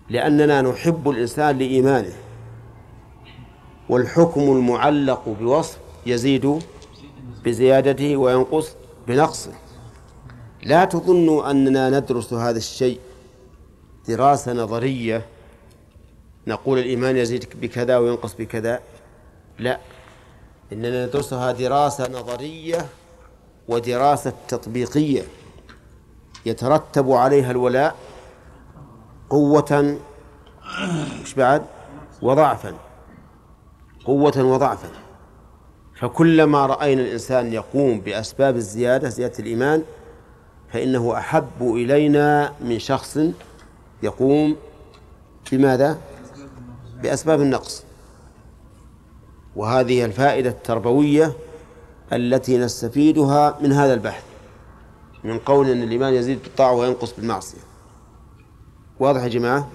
لأننا 0.08 0.62
نحب 0.62 1.10
الإنسان 1.10 1.58
لإيمانه. 1.58 2.12
والحكم 3.88 4.40
المعلق 4.40 5.28
بوصف 5.40 5.78
يزيد 6.06 6.62
بزيادته 7.44 8.16
وينقص 8.16 8.76
بنقصه. 9.08 9.52
لا 10.62 10.84
تظنوا 10.84 11.50
أننا 11.50 11.90
ندرس 11.90 12.32
هذا 12.32 12.58
الشيء 12.58 13.00
دراسة 14.08 14.52
نظرية 14.52 15.26
نقول 16.46 16.78
الإيمان 16.78 17.16
يزيد 17.16 17.46
بكذا 17.60 17.96
وينقص 17.96 18.34
بكذا. 18.34 18.80
لا 19.58 19.80
إننا 20.72 21.06
ندرسها 21.06 21.52
دراسة 21.52 22.08
نظرية 22.10 22.86
ودراسة 23.68 24.32
تطبيقية 24.48 25.22
يترتب 26.46 27.12
عليها 27.12 27.50
الولاء 27.50 27.96
قوة. 29.30 29.98
مش 31.22 31.34
بعد؟ 31.34 31.62
وضعفا. 32.22 32.74
قوة 34.04 34.32
وضعفا 34.44 34.88
فكلما 35.94 36.66
رأينا 36.66 37.02
الإنسان 37.02 37.52
يقوم 37.52 38.00
بأسباب 38.00 38.56
الزيادة 38.56 39.08
زيادة 39.08 39.38
الإيمان 39.38 39.82
فإنه 40.72 41.18
أحب 41.18 41.62
إلينا 41.62 42.52
من 42.60 42.78
شخص 42.78 43.18
يقوم 44.02 44.56
بماذا؟ 45.52 45.98
بأسباب 47.02 47.40
النقص 47.40 47.84
وهذه 49.56 50.04
الفائدة 50.04 50.50
التربوية 50.50 51.32
التي 52.12 52.58
نستفيدها 52.58 53.58
من 53.60 53.72
هذا 53.72 53.94
البحث 53.94 54.22
من 55.24 55.38
قول 55.38 55.68
أن 55.70 55.82
الإيمان 55.82 56.14
يزيد 56.14 56.42
بالطاعة 56.42 56.72
وينقص 56.72 57.12
بالمعصية 57.16 57.58
واضح 59.00 59.22
يا 59.22 59.28
جماعة؟ 59.28 59.68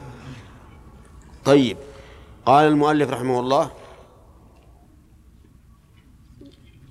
طيب 1.46 1.78
قال 2.46 2.68
المؤلف 2.68 3.10
رحمه 3.10 3.40
الله 3.40 3.72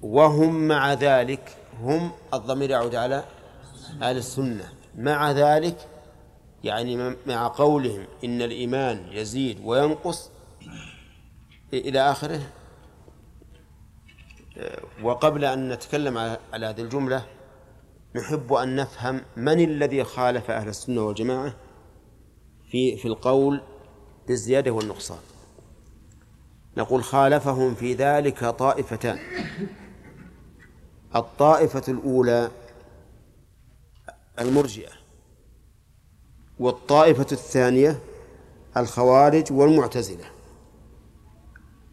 وهم 0.03 0.69
مع 0.69 0.93
ذلك 0.93 1.57
هم 1.81 2.11
الضمير 2.35 2.71
يعود 2.71 2.95
على 2.95 3.25
أهل 4.03 4.17
السنة. 4.17 4.73
مع 4.97 5.31
ذلك 5.33 5.89
يعني 6.65 7.17
مع 7.27 7.49
قولهم 7.49 8.07
إن 8.25 8.43
الإيمان 8.43 9.07
يزيد 9.13 9.61
وينقص 9.65 10.31
إلى 11.73 12.01
آخره. 12.01 12.41
وقبل 15.03 15.45
أن 15.45 15.69
نتكلم 15.69 16.19
على 16.53 16.67
هذه 16.67 16.81
الجملة 16.81 17.27
نحب 18.17 18.53
أن 18.53 18.77
نفهم 18.77 19.21
من 19.37 19.61
الذي 19.65 20.05
خالف 20.05 20.51
أهل 20.51 20.69
السنة 20.69 21.01
والجماعة 21.01 21.55
في 22.71 22.97
في 22.97 23.09
القول 23.09 23.61
بالزيادة 24.29 24.71
والنقصان. 24.71 25.19
نقول 26.77 27.05
خالفهم 27.05 27.75
في 27.75 27.95
ذلك 27.95 28.45
طائفتان. 28.45 29.19
الطائفة 31.17 31.83
الأولى 31.89 32.51
المرجئة 34.39 34.93
والطائفة 36.59 37.27
الثانية 37.33 37.99
الخوارج 38.77 39.53
والمعتزلة 39.53 40.25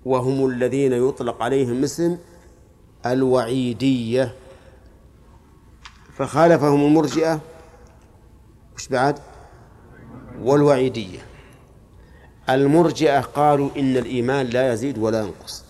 وهم 0.05 0.45
الذين 0.45 0.93
يطلق 0.93 1.43
عليهم 1.43 1.83
اسم 1.83 2.17
الوعيدية. 3.05 4.35
فخالفهم 6.13 6.85
المرجئة 6.85 7.39
وش 8.75 8.87
بعد؟ 8.87 9.19
والوعيدية. 10.41 11.19
المرجئة 12.49 13.19
قالوا 13.21 13.69
إن 13.77 13.97
الإيمان 13.97 14.45
لا 14.45 14.73
يزيد 14.73 14.97
ولا 14.97 15.21
ينقص. 15.21 15.64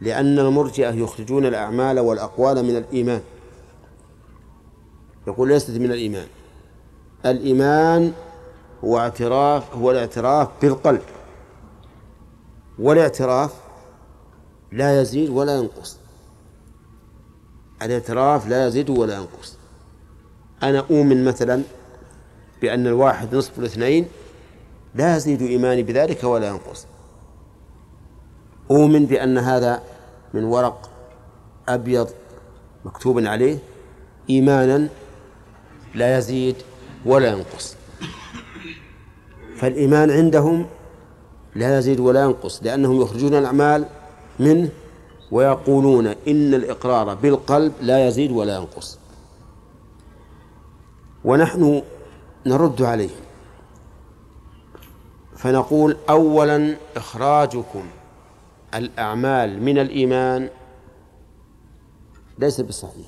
لأن 0.00 0.38
المرجئة 0.38 0.90
يخرجون 0.90 1.46
الأعمال 1.46 2.00
والأقوال 2.00 2.64
من 2.64 2.76
الإيمان. 2.76 3.20
يقول 5.26 5.48
ليست 5.48 5.70
من 5.70 5.92
الإيمان. 5.92 6.26
الإيمان 7.26 8.12
هو 8.84 8.98
اعتراف 8.98 9.74
هو 9.74 9.90
الاعتراف 9.90 10.48
بالقلب. 10.62 11.02
والاعتراف 12.78 13.54
لا 14.72 15.00
يزيد 15.00 15.30
ولا 15.30 15.56
ينقص. 15.56 15.98
الاعتراف 17.82 18.48
لا 18.48 18.66
يزيد 18.66 18.90
ولا 18.90 19.14
ينقص. 19.14 19.56
أنا 20.62 20.78
أؤمن 20.78 21.24
مثلا 21.24 21.62
بأن 22.62 22.86
الواحد 22.86 23.34
نصف 23.34 23.58
الاثنين 23.58 24.06
لا 24.94 25.16
يزيد 25.16 25.42
إيماني 25.42 25.82
بذلك 25.82 26.24
ولا 26.24 26.48
ينقص. 26.48 26.86
أؤمن 28.70 29.06
بأن 29.06 29.38
هذا 29.38 29.82
من 30.34 30.44
ورق 30.44 30.90
أبيض 31.68 32.08
مكتوب 32.84 33.18
عليه. 33.18 33.58
إيمانا 34.30 34.88
لا 35.94 36.18
يزيد 36.18 36.56
ولا 37.06 37.28
ينقص. 37.28 37.76
فالإيمان 39.56 40.10
عندهم 40.10 40.66
لا 41.54 41.78
يزيد 41.78 42.00
ولا 42.00 42.24
ينقص 42.24 42.62
لأنهم 42.62 43.00
يخرجون 43.02 43.34
الأعمال 43.34 43.84
منه 44.40 44.70
ويقولون 45.30 46.06
إن 46.06 46.54
الإقرار 46.54 47.14
بالقلب 47.14 47.72
لا 47.80 48.08
يزيد 48.08 48.30
ولا 48.30 48.56
ينقص. 48.56 48.98
ونحن 51.24 51.82
نرد 52.46 52.82
عليهم. 52.82 53.20
فنقول 55.36 55.96
أولا 56.10 56.76
إخراجكم. 56.96 57.82
الأعمال 58.74 59.62
من 59.62 59.78
الإيمان 59.78 60.50
ليس 62.38 62.60
بصحيح 62.60 63.06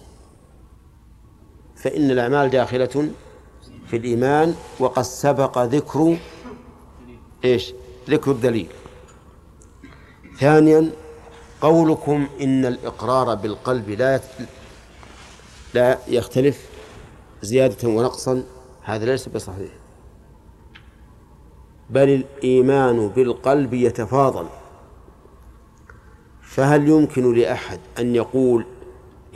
فإن 1.77 2.11
الأعمال 2.11 2.51
داخلة 2.51 3.11
في 3.87 3.97
الإيمان 3.97 4.55
وقد 4.81 5.03
سبق 5.03 5.59
ذكر 5.59 6.17
إيش؟ 7.45 7.75
ذكر 8.11 8.31
الدليل. 8.31 8.67
ثانيا 10.39 10.91
قولكم 11.61 12.29
إن 12.41 12.65
الإقرار 12.65 13.35
بالقلب 13.35 13.91
لا 13.91 14.21
لا 15.75 15.99
يختلف 16.09 16.69
زيادة 17.43 17.89
ونقصا. 17.89 18.45
هذا 18.83 19.05
ليس 19.05 19.29
بصحيح. 19.29 19.71
بل 21.91 22.09
الإيمان 22.09 23.09
بالقلب 23.09 23.75
يتفاضل. 23.75 24.47
فهل 26.53 26.89
يمكن 26.89 27.35
لأحد 27.35 27.79
أن 27.99 28.15
يقول 28.15 28.65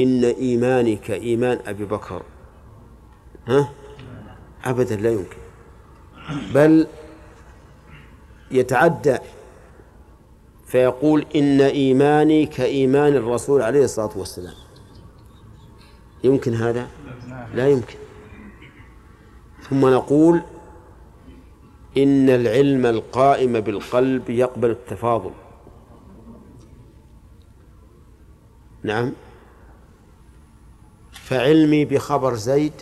إن 0.01 0.25
إيماني 0.25 0.97
كإيمان 0.97 1.59
أبي 1.67 1.85
بكر؟ 1.85 2.23
ها؟ 3.47 3.73
أبدا 4.65 4.97
لا 4.97 5.11
يمكن. 5.11 5.37
بل 6.55 6.87
يتعدى 8.51 9.19
فيقول 10.67 11.27
إن 11.37 11.61
إيماني 11.61 12.47
كإيمان 12.47 13.17
الرسول 13.17 13.63
عليه 13.63 13.85
الصلاة 13.85 14.19
والسلام. 14.19 14.55
يمكن 16.25 16.55
هذا؟ 16.55 16.87
لا 17.55 17.69
يمكن. 17.69 17.99
ثم 19.71 19.87
نقول 19.87 20.41
إن 21.97 22.31
العلم 22.31 22.87
القائم 22.87 23.61
بالقلب 23.61 24.31
يقبل 24.31 24.71
التفاضل. 24.71 25.31
نعم 28.87 29.13
فعلمي 31.13 31.85
بخبر 31.85 32.35
زيد 32.35 32.73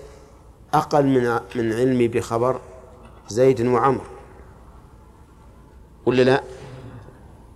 أقل 0.75 1.07
من 1.07 1.41
من 1.55 1.73
علمي 1.73 2.09
بخبر 2.09 2.61
زيد 3.29 3.67
وعمر 3.67 4.07
ولا 6.07 6.23
لا؟ 6.23 6.43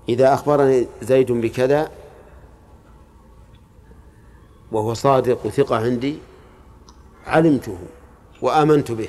إذا 0.08 0.34
أخبرني 0.34 0.86
زيد 1.02 1.32
بكذا 1.32 1.90
وهو 4.72 4.94
صادق 4.94 5.46
وثقة 5.46 5.76
عندي 5.76 6.18
علمته 7.26 7.78
وآمنت 8.42 8.92
به 8.92 9.08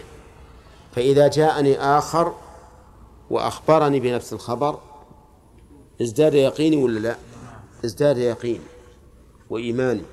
فإذا 0.96 1.28
جاءني 1.28 1.80
آخر 1.80 2.34
وأخبرني 3.30 4.00
بنفس 4.00 4.34
الخبر 4.34 4.80
ازداد 6.02 6.34
يقيني 6.34 6.84
ولا 6.84 7.00
لا؟ 7.00 7.16
ازداد 7.86 8.18
يقيني 8.18 8.79
وإيماني. 9.50 10.04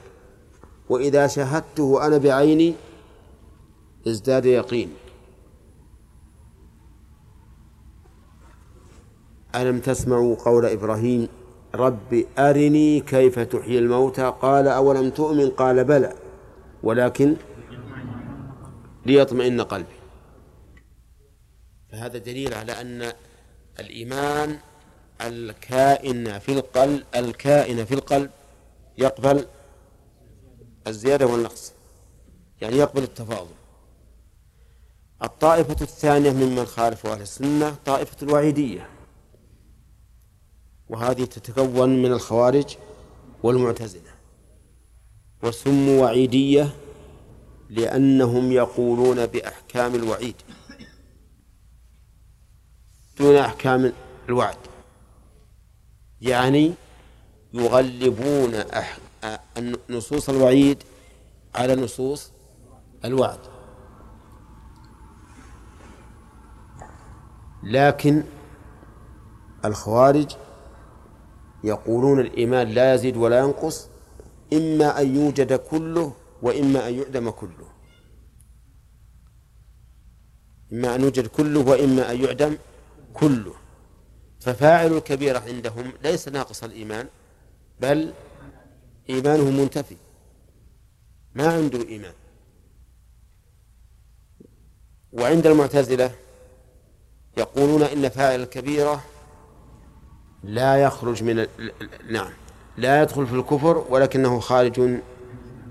وإذا 0.89 1.27
شاهدته 1.27 2.07
أنا 2.07 2.19
بعيني 2.19 2.75
ازداد 4.09 4.45
يقيني 4.47 4.93
ألم 9.55 9.79
تسمعوا 9.81 10.37
قول 10.37 10.67
إبراهيم 10.67 11.29
رب 11.75 12.25
أرني 12.39 13.01
كيف 13.01 13.39
تحيي 13.39 13.79
الموتى؟ 13.79 14.35
قال 14.43 14.69
أولم 14.69 15.11
تؤمن؟ 15.11 15.51
قال 15.51 15.85
بلى. 15.85 16.13
ولكن 16.83 17.37
ليطمئن 19.07 19.61
قلبي. 19.61 19.97
فهذا 21.93 22.19
دليل 22.19 22.55
على 22.55 22.73
أن 22.73 23.13
الإيمان 23.81 24.59
الكائن 25.21 26.39
في 26.39 26.53
القلب 26.53 27.03
الكائن 27.17 27.85
في 27.85 27.95
القلب 27.95 28.31
يقبل 28.99 29.47
الزيادة 30.87 31.27
والنقص 31.27 31.73
يعني 32.61 32.77
يقبل 32.77 33.03
التفاضل. 33.03 33.55
الطائفة 35.23 35.77
الثانية 35.83 36.31
ممن 36.31 36.65
خالفوا 36.65 37.13
أهل 37.13 37.21
السنة 37.21 37.77
طائفة 37.87 38.17
الوعيدية. 38.23 38.89
وهذه 40.89 41.25
تتكون 41.25 42.03
من 42.03 42.13
الخوارج 42.13 42.77
والمعتزلة. 43.43 44.17
وسموا 45.43 46.03
وعيدية 46.03 46.77
لأنهم 47.71 48.53
يقولون 48.53 49.27
بأحكام 49.27 49.95
الوعيد 49.95 50.35
دون 53.19 53.37
أحكام 53.37 53.93
الوعد. 54.29 54.57
يعني 56.21 56.75
يغلبون 57.53 58.55
أح... 58.55 58.99
نصوص 59.91 60.29
الوعيد 60.29 60.83
على 61.55 61.77
نصوص 61.77 62.33
الوعد. 63.05 63.39
لكن 67.63 68.23
الخوارج 69.65 70.37
يقولون 71.65 72.21
الإيمان 72.21 72.69
لا 72.69 72.95
يزيد 72.95 73.17
ولا 73.17 73.39
ينقص 73.39 73.89
إما 74.53 75.01
أن 75.01 75.17
يوجد 75.17 75.53
كله 75.53 76.13
وإما 76.43 76.89
أن 76.89 76.95
يعدم 76.95 77.31
كله. 77.31 77.69
إما 80.73 80.95
أن 80.95 81.01
يوجد 81.01 81.27
كله 81.27 81.61
وإما 81.61 82.11
أن 82.11 82.25
يعدم 82.25 82.57
كله. 83.15 83.55
ففاعل 84.41 84.93
الكبيرة 84.93 85.39
عندهم 85.39 85.93
ليس 86.05 86.29
ناقص 86.29 86.65
الإيمان 86.65 87.07
بل 87.81 88.13
إيمانه 89.11 89.51
منتفي. 89.51 89.97
ما 91.35 91.53
عنده 91.53 91.89
إيمان. 91.89 92.13
وعند 95.13 95.47
المعتزلة 95.47 96.11
يقولون 97.37 97.83
إن 97.83 98.09
فاعل 98.09 98.41
الكبيرة 98.43 99.05
لا 100.45 100.77
يخرج 100.77 101.23
من 101.23 101.39
ال... 101.39 101.49
نعم 102.11 102.31
لا 102.77 103.03
يدخل 103.03 103.27
في 103.27 103.33
الكفر 103.35 103.87
ولكنه 103.91 104.41
خارج 104.41 104.81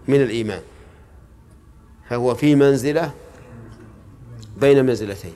من 0.07 0.21
الإيمان. 0.21 0.61
فهو 2.09 2.35
في 2.35 2.55
منزلة 2.55 3.13
بين 4.57 4.85
منزلتين. 4.85 5.33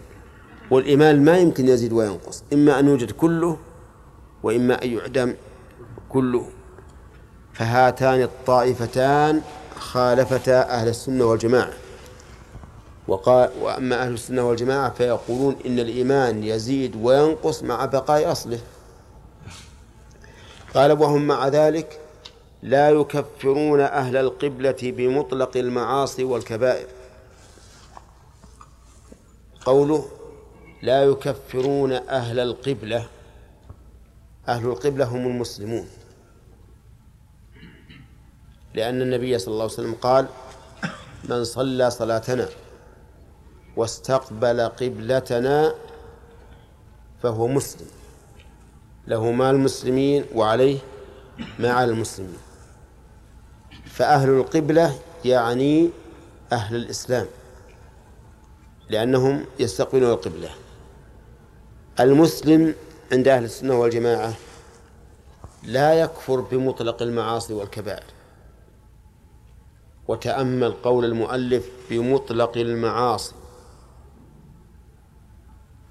والإيمان 0.72 1.26
ما 1.26 1.38
يمكن 1.38 1.67
يزيد 1.67 1.93
وينقص 1.93 2.43
إما 2.53 2.80
أن 2.80 2.88
يوجد 2.88 3.11
كله 3.11 3.57
وإما 4.43 4.84
أن 4.84 4.89
يعدم 4.89 5.36
كله. 6.09 6.49
فهاتان 7.60 8.22
الطائفتان 8.22 9.41
خالفتا 9.76 10.70
أهل 10.70 10.88
السنة 10.88 11.26
والجماعة. 11.26 11.74
وقال 13.07 13.49
وأما 13.62 14.03
أهل 14.03 14.14
السنة 14.14 14.49
والجماعة 14.49 14.93
فيقولون 14.93 15.55
إن 15.66 15.80
الإيمان 15.80 16.43
يزيد 16.43 16.95
وينقص 16.95 17.64
مع 17.64 17.86
بقاء 17.86 18.32
أصله. 18.32 18.60
قال 20.74 20.91
وهم 20.91 21.28
مع 21.28 21.47
ذلك 21.47 21.99
لا 22.64 22.89
يكفرون 22.89 23.80
أهل 23.80 24.18
القبلة 24.18 24.78
بمطلق 24.82 25.57
المعاصي 25.57 26.24
والكبائر. 26.24 26.88
قوله 29.66 30.05
لا 30.82 31.03
يكفرون 31.03 31.91
أهل 31.91 32.39
القبلة 32.39 33.07
أهل 34.47 34.66
القبلة 34.66 35.05
هم 35.05 35.28
المسلمون. 35.28 35.88
لأن 38.74 39.01
النبي 39.01 39.39
صلى 39.39 39.51
الله 39.51 39.63
عليه 39.63 39.74
وسلم 39.74 39.93
قال 39.93 40.28
من 41.30 41.43
صلى 41.43 41.91
صلاتنا 41.91 42.49
واستقبل 43.76 44.61
قبلتنا 44.61 45.76
فهو 47.24 47.47
مسلم 47.47 47.88
له 49.07 49.32
مال 49.32 49.55
المسلمين 49.55 50.26
وعليه 50.36 50.78
على 51.59 51.91
المسلمين. 51.91 52.38
فأهل 53.86 54.30
القبلة 54.30 54.99
يعني 55.26 55.89
أهل 56.51 56.76
الإسلام 56.76 57.28
لأنهم 58.89 59.45
يستقبلون 59.59 60.11
القبلة. 60.11 60.49
المسلم 61.99 62.76
عند 63.11 63.28
أهل 63.28 63.43
السنة 63.43 63.80
والجماعة 63.80 64.34
لا 65.63 65.93
يكفر 65.93 66.39
بمطلق 66.39 67.01
المعاصي 67.01 67.53
والكبائر. 67.53 68.03
وتأمل 70.10 70.72
قول 70.72 71.05
المؤلف 71.05 71.70
بمطلق 71.89 72.57
المعاصي 72.57 73.34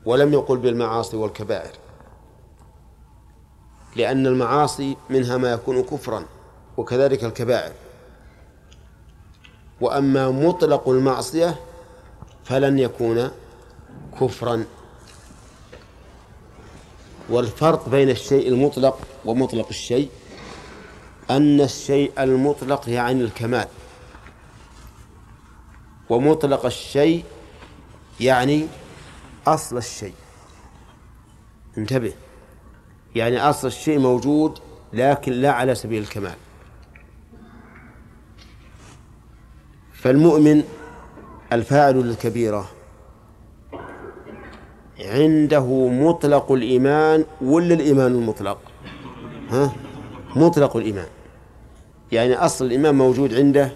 ولم 0.04 0.32
يقل 0.32 0.56
بالمعاصي 0.56 1.16
والكبائر 1.16 1.72
لأن 3.96 4.26
المعاصي 4.26 4.96
منها 5.10 5.36
ما 5.36 5.52
يكون 5.52 5.82
كفرا 5.82 6.24
وكذلك 6.76 7.24
الكبائر. 7.24 7.72
وأما 9.80 10.30
مطلق 10.30 10.88
المعصية 10.88 11.56
فلن 12.44 12.78
يكون 12.78 13.30
كفرا. 14.20 14.64
والفرق 17.30 17.88
بين 17.88 18.10
الشيء 18.10 18.48
المطلق 18.48 18.98
ومطلق 19.24 19.66
الشيء 19.68 20.10
أن 21.30 21.60
الشيء 21.60 22.12
المطلق 22.18 22.88
يعني 22.88 23.20
الكمال. 23.20 23.68
ومطلق 26.10 26.66
الشيء 26.66 27.24
يعني 28.20 28.66
أصل 29.46 29.76
الشيء. 29.76 30.14
انتبه. 31.78 32.12
يعني 33.14 33.40
أصل 33.40 33.66
الشيء 33.66 33.98
موجود 33.98 34.58
لكن 34.92 35.32
لا 35.32 35.52
على 35.52 35.74
سبيل 35.74 36.02
الكمال. 36.02 36.34
فالمؤمن 39.92 40.62
الفاعل 41.52 41.94
للكبيرة 41.94 42.68
عنده 45.00 45.88
مطلق 45.88 46.52
الإيمان 46.52 47.24
ولا 47.40 47.74
الإيمان 47.74 48.12
المطلق؟ 48.12 48.58
ها؟ 49.50 49.72
مطلق 50.36 50.76
الإيمان. 50.76 51.06
يعني 52.12 52.34
أصل 52.34 52.64
الإيمان 52.64 52.94
موجود 52.94 53.34
عنده 53.34 53.72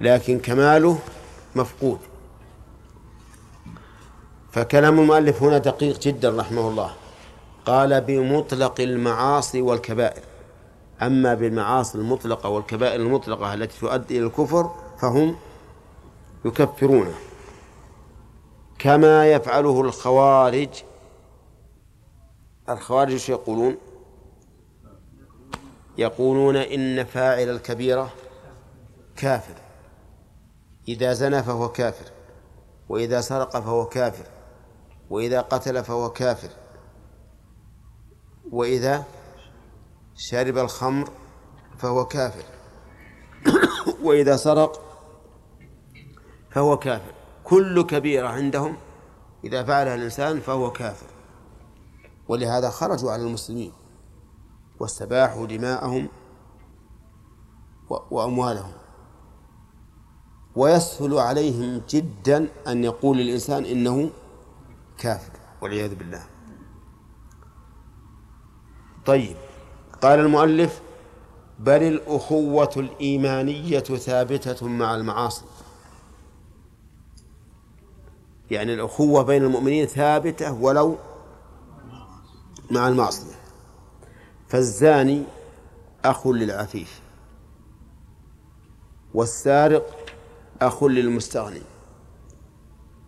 لكن 0.00 0.38
كماله 0.38 0.98
مفقود. 1.56 1.98
فكلام 4.52 5.00
المؤلف 5.00 5.42
هنا 5.42 5.58
دقيق 5.58 5.98
جدا 5.98 6.36
رحمه 6.36 6.68
الله. 6.68 6.90
قال 7.66 8.00
بمطلق 8.00 8.80
المعاصي 8.80 9.60
والكبائر. 9.60 10.22
أما 11.02 11.34
بالمعاصي 11.34 11.98
المطلقة 11.98 12.48
والكبائر 12.48 13.00
المطلقة 13.00 13.54
التي 13.54 13.80
تؤدي 13.80 14.18
إلى 14.18 14.26
الكفر 14.26 14.70
فهم 14.98 15.36
يكفرونه 16.44 17.14
كما 18.78 19.32
يفعله 19.32 19.80
الخوارج. 19.80 20.68
الخوارج 22.68 23.30
يقولون؟ 23.30 23.76
يقولون 25.98 26.56
إن 26.56 27.04
فاعل 27.04 27.48
الكبيرة 27.48 28.10
كافر. 29.16 29.63
إذا 30.88 31.12
زنى 31.12 31.42
فهو 31.42 31.68
كافر 31.68 32.10
وإذا 32.88 33.20
سرق 33.20 33.58
فهو 33.60 33.86
كافر 33.86 34.26
وإذا 35.10 35.40
قتل 35.40 35.84
فهو 35.84 36.10
كافر 36.10 36.50
وإذا 38.50 39.04
شرب 40.16 40.58
الخمر 40.58 41.10
فهو 41.78 42.04
كافر 42.04 42.44
وإذا 44.04 44.36
سرق 44.36 44.80
فهو 46.50 46.76
كافر. 46.76 47.14
كل 47.44 47.82
كبيرة 47.82 48.28
عندهم 48.28 48.76
إذا 49.44 49.64
فعلها 49.64 49.94
الإنسان 49.94 50.40
فهو 50.40 50.70
كافر. 50.70 51.06
ولهذا 52.28 52.70
خرجوا 52.70 53.12
على 53.12 53.22
المسلمين 53.22 53.72
واستباحوا 54.80 55.46
دماءهم 55.46 56.08
وأموالهم. 58.10 58.72
ويسهل 60.56 61.18
عليهم 61.18 61.82
جدا 61.88 62.48
أن 62.66 62.84
يقول 62.84 63.20
الإنسان 63.20 63.64
إنه 63.64 64.10
كافر 64.98 65.32
والعياذ 65.60 65.94
بالله. 65.94 66.26
طيب 69.06 69.36
قال 70.02 70.18
المؤلف 70.18 70.80
بل 71.58 71.82
الأخوة 71.82 72.70
الإيمانية 72.76 73.78
ثابتة 73.78 74.66
مع 74.68 74.94
المعاصي. 74.94 75.44
يعني 78.50 78.74
الأخوة 78.74 79.22
بين 79.22 79.44
المؤمنين 79.44 79.86
ثابتة 79.86 80.52
ولو 80.52 80.96
مع 82.70 82.88
المعصية. 82.88 83.34
فالزاني 84.48 85.24
أخ 86.04 86.26
للعفيف 86.26 87.00
والسارق 89.14 90.03
أخ 90.62 90.84
للمستغني. 90.84 91.62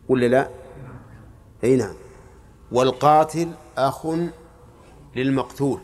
ولا 0.09 0.27
لا؟ 0.27 0.51
أي 1.65 1.77
نعم. 1.77 1.95
والقاتل 2.73 3.49
أخ 3.79 4.07
للمقتول. 5.17 5.81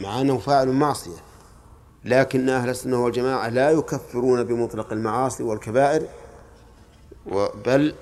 مع 0.00 0.20
أنه 0.20 0.38
فاعل 0.38 0.68
معصية. 0.68 1.18
لكن 2.04 2.48
أهل 2.48 2.68
السنة 2.68 3.04
والجماعة 3.04 3.48
لا 3.48 3.70
يكفرون 3.70 4.44
بمطلق 4.44 4.92
المعاصي 4.92 5.42
والكبائر 5.42 6.06
بل 7.66 7.94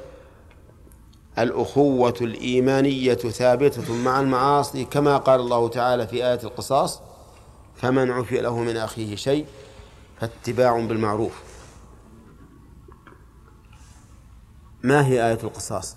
الأخوة 1.38 2.14
الإيمانية 2.20 3.14
ثابتة 3.14 3.94
مع 3.94 4.20
المعاصي 4.20 4.84
كما 4.84 5.16
قال 5.16 5.40
الله 5.40 5.68
تعالى 5.68 6.06
في 6.06 6.16
آية 6.26 6.40
القصاص 6.44 7.00
فمن 7.76 8.10
عفي 8.10 8.40
له 8.40 8.58
من 8.58 8.76
أخيه 8.76 9.16
شيء 9.16 9.46
فاتباع 10.20 10.80
بالمعروف. 10.80 11.51
ما 14.83 15.07
هي 15.07 15.28
آية 15.28 15.39
القصاص؟ 15.45 15.97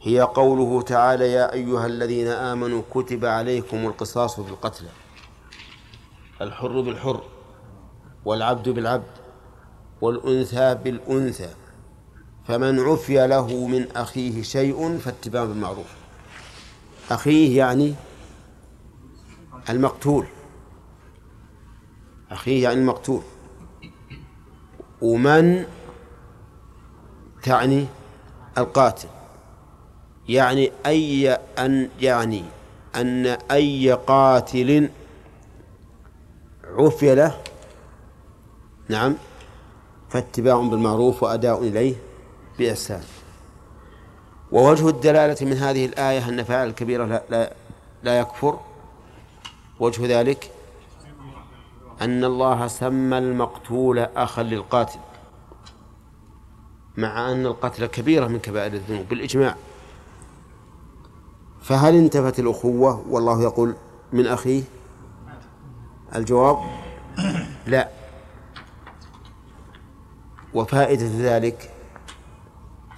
هي 0.00 0.20
قوله 0.20 0.82
تعالى 0.82 1.32
يا 1.32 1.52
أيها 1.52 1.86
الذين 1.86 2.26
آمنوا 2.28 2.82
كتب 2.94 3.24
عليكم 3.24 3.86
القصاص 3.86 4.40
في 4.40 4.50
القتلى 4.50 4.88
الحر 6.40 6.80
بالحر 6.80 7.22
والعبد 8.24 8.68
بالعبد 8.68 9.10
والأنثى 10.00 10.74
بالأنثى 10.74 11.48
فمن 12.44 12.80
عفي 12.80 13.26
له 13.26 13.66
من 13.66 13.96
أخيه 13.96 14.42
شيء 14.42 14.98
فاتباع 14.98 15.44
بالمعروف. 15.44 15.94
أخيه 17.10 17.58
يعني 17.58 17.94
المقتول 19.70 20.26
أخيه 22.30 22.62
يعني 22.62 22.80
المقتول. 22.80 23.22
ومن 25.02 25.66
تعني 27.44 27.86
القاتل. 28.58 29.08
يعني 30.28 30.72
أي 30.86 31.32
أن 31.58 31.88
يعني 32.00 32.44
أن 32.96 33.26
أي 33.26 33.92
قاتل 33.92 34.90
عفي 36.64 37.14
له 37.14 37.38
نعم 38.88 39.14
فاتباع 40.08 40.56
بالمعروف 40.56 41.22
وأداء 41.22 41.62
إليه 41.62 41.94
بإحسان. 42.58 43.02
ووجه 44.52 44.88
الدلالة 44.88 45.46
من 45.46 45.56
هذه 45.56 45.86
الآية 45.86 46.28
أن 46.28 46.42
فاعل 46.42 46.68
الكبيرة 46.68 47.04
لا, 47.04 47.22
لا, 47.30 47.52
لا 48.02 48.18
يكفر. 48.18 48.58
وجه 49.80 50.20
ذلك 50.20 50.50
أن 52.02 52.24
الله 52.24 52.66
سمى 52.66 53.18
المقتول 53.18 53.98
أخا 53.98 54.42
للقاتل. 54.42 54.98
مع 56.96 57.32
أن 57.32 57.46
القتل 57.46 57.86
كبيرة 57.86 58.26
من 58.26 58.38
كبائر 58.38 58.72
الذنوب 58.72 59.08
بالإجماع. 59.08 59.56
فهل 61.62 61.94
انتفت 61.94 62.38
الأخوة؟ 62.38 63.04
والله 63.08 63.42
يقول 63.42 63.74
من 64.12 64.26
أخيه. 64.26 64.62
الجواب؟ 66.14 66.58
لا. 67.66 67.88
وفائدة 70.54 71.08
ذلك 71.18 71.70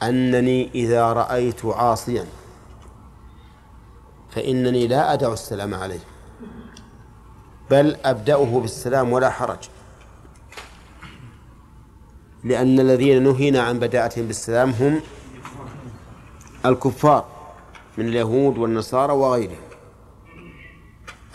أنني 0.02 0.70
إذا 0.74 1.12
رأيت 1.12 1.64
عاصيا 1.64 2.26
فإنني 4.30 4.86
لا 4.86 5.12
أدع 5.12 5.32
السلام 5.32 5.74
عليه 5.74 6.00
بل 7.70 7.96
أبدأه 8.04 8.60
بالسلام 8.60 9.12
ولا 9.12 9.30
حرج. 9.30 9.58
لأن 12.46 12.80
الذين 12.80 13.22
نهينا 13.22 13.60
عن 13.62 13.78
بداءتهم 13.78 14.26
بالسلام 14.26 14.70
هم 14.70 15.00
الكفار 16.66 17.26
من 17.98 18.08
اليهود 18.08 18.58
والنصارى 18.58 19.12
وغيرهم. 19.12 19.56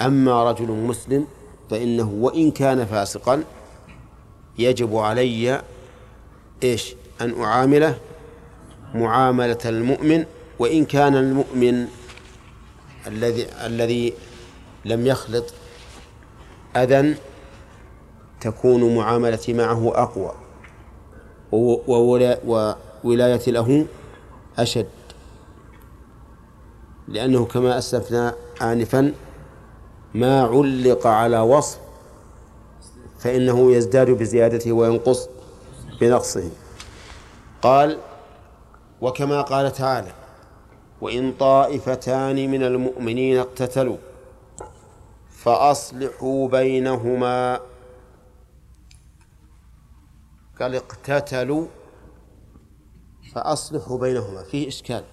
أما 0.01 0.51
رجل 0.51 0.71
مسلم 0.71 1.27
فإنه 1.69 2.09
وإن 2.09 2.51
كان 2.51 2.85
فاسقا 2.85 3.43
يجب 4.57 4.95
علي 4.95 5.61
إيش؟ 6.63 6.95
أن 7.21 7.41
أعامله 7.43 7.97
معاملة 8.93 9.57
المؤمن 9.65 10.25
وإن 10.59 10.85
كان 10.85 11.15
المؤمن 11.15 11.87
الذي 13.07 13.47
الذي 13.65 14.13
لم 14.85 15.07
يخلط 15.07 15.53
أذى 16.75 17.15
تكون 18.41 18.95
معاملتي 18.95 19.53
معه 19.53 19.91
أقوى. 19.95 20.31
وولايتي 21.51 23.51
له 23.51 23.85
أشد. 24.59 24.87
لأنه 27.07 27.45
كما 27.45 27.77
أسلفنا 27.77 28.35
آنفا 28.61 29.13
ما 30.13 30.43
علق 30.43 31.07
على 31.07 31.39
وصف 31.39 31.79
فإنه 33.19 33.71
يزداد 33.71 34.09
بزيادته 34.09 34.71
وينقص 34.71 35.29
بنقصه. 36.01 36.49
قال 37.61 37.97
وكما 39.01 39.41
قال 39.41 39.73
تعالى 39.73 40.11
وإن 41.01 41.33
طائفتان 41.39 42.51
من 42.51 42.63
المؤمنين 42.63 43.37
اقتتلوا 43.37 43.97
فأصلحوا 45.29 46.47
بينهما 46.47 47.59
قال 50.59 50.75
اقتتلوا 50.75 51.67
فأصلحوا 53.33 53.97
بينهما. 53.97 54.43
فيه 54.43 54.67
إشكال. 54.67 55.03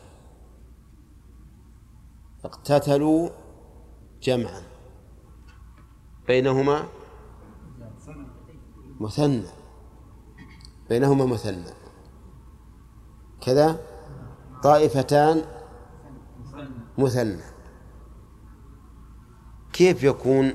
اقتتلوا 2.45 3.31
جمعا. 4.23 4.63
بينهما 6.27 6.89
مثنى. 9.01 9.49
بينهما 10.89 11.27
مثنى. 11.27 11.73
كذا 13.41 13.81
طائفتان 14.63 15.45
مثنى. 16.99 17.43
كيف 19.73 20.03
يكون 20.03 20.55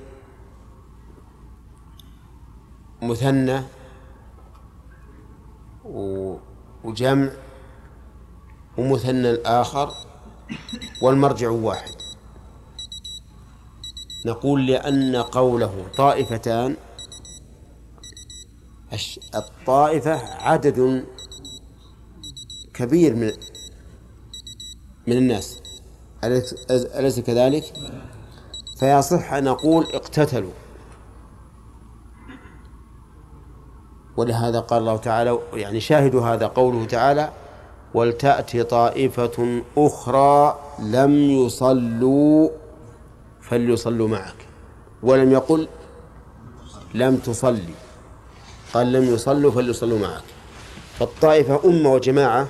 مثنى 3.01 3.63
وجمع 6.84 7.30
ومثنى 8.78 9.30
الآخر 9.30 9.91
والمرجع 11.02 11.50
واحد. 11.50 11.91
نقول 14.26 14.68
لأن 14.68 15.16
قوله 15.16 15.86
طائفتان 15.98 16.76
الطائفة 19.36 20.16
عدد 20.44 21.06
كبير 22.74 23.16
من 23.16 23.32
من 25.08 25.18
الناس. 25.18 25.60
أليس 26.74 27.20
كذلك؟ 27.20 27.74
فيصح 28.80 29.34
أن 29.34 29.44
نقول 29.44 29.86
اقتتلوا. 29.86 30.62
ولهذا 34.18 34.59
قال 34.59 34.80
الله 34.80 34.97
تعالى 34.97 35.39
يعني 35.53 35.80
شاهدوا 35.80 36.22
هذا 36.22 36.47
قوله 36.47 36.86
تعالى 36.86 37.30
ولتأتي 37.93 38.64
طائفة 38.64 39.61
أخرى 39.78 40.59
لم 40.80 41.14
يصلوا 41.16 42.49
فليصلوا 43.41 44.07
معك. 44.07 44.36
ولم 45.03 45.32
يقل 45.32 45.68
لم 46.93 47.18
تصلي 47.18 47.74
قال 48.74 48.93
لم 48.93 49.14
يصلوا 49.14 49.51
فليصلوا 49.51 49.99
معك. 49.99 50.24
فالطائفة 50.99 51.59
أمة 51.66 51.93
وجماعة 51.93 52.47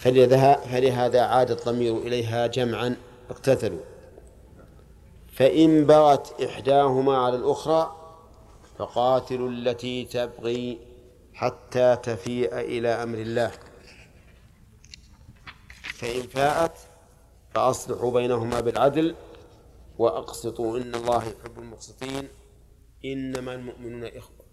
فلهذا 0.00 1.20
عاد 1.20 1.50
الضمير 1.50 1.96
إليها 1.96 2.46
جمعا 2.46 2.96
اقتتلوا. 3.30 3.80
فإن 5.32 5.84
بغت 5.84 6.42
إحداهما 6.42 7.16
على 7.16 7.36
الأخرى 7.36 7.96
فقاتلوا 8.78 9.50
التي 9.50 10.04
تبغي 10.04 10.78
حتى 11.34 11.96
تفيء 11.96 12.58
إلى 12.58 12.88
أمر 12.88 13.18
الله. 13.18 13.52
فإن 15.82 16.22
فاءت 16.22 16.78
فأصلحوا 17.54 18.12
بينهما 18.12 18.60
بالعدل 18.60 19.14
وأقسطوا 19.98 20.78
إن 20.78 20.94
الله 20.94 21.24
يحب 21.24 21.58
المقسطين. 21.58 22.28
إنما 23.04 23.54
المؤمنون 23.54 24.04
إخوة. 24.04 24.46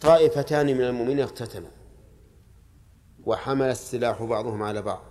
طائفتان 0.00 0.66
من 0.66 0.82
المؤمنين 0.82 1.20
اقتتلوا 1.20 1.70
وحمل 3.24 3.66
السلاح 3.66 4.22
بعضهم 4.22 4.62
على 4.62 4.82
بعض. 4.82 5.02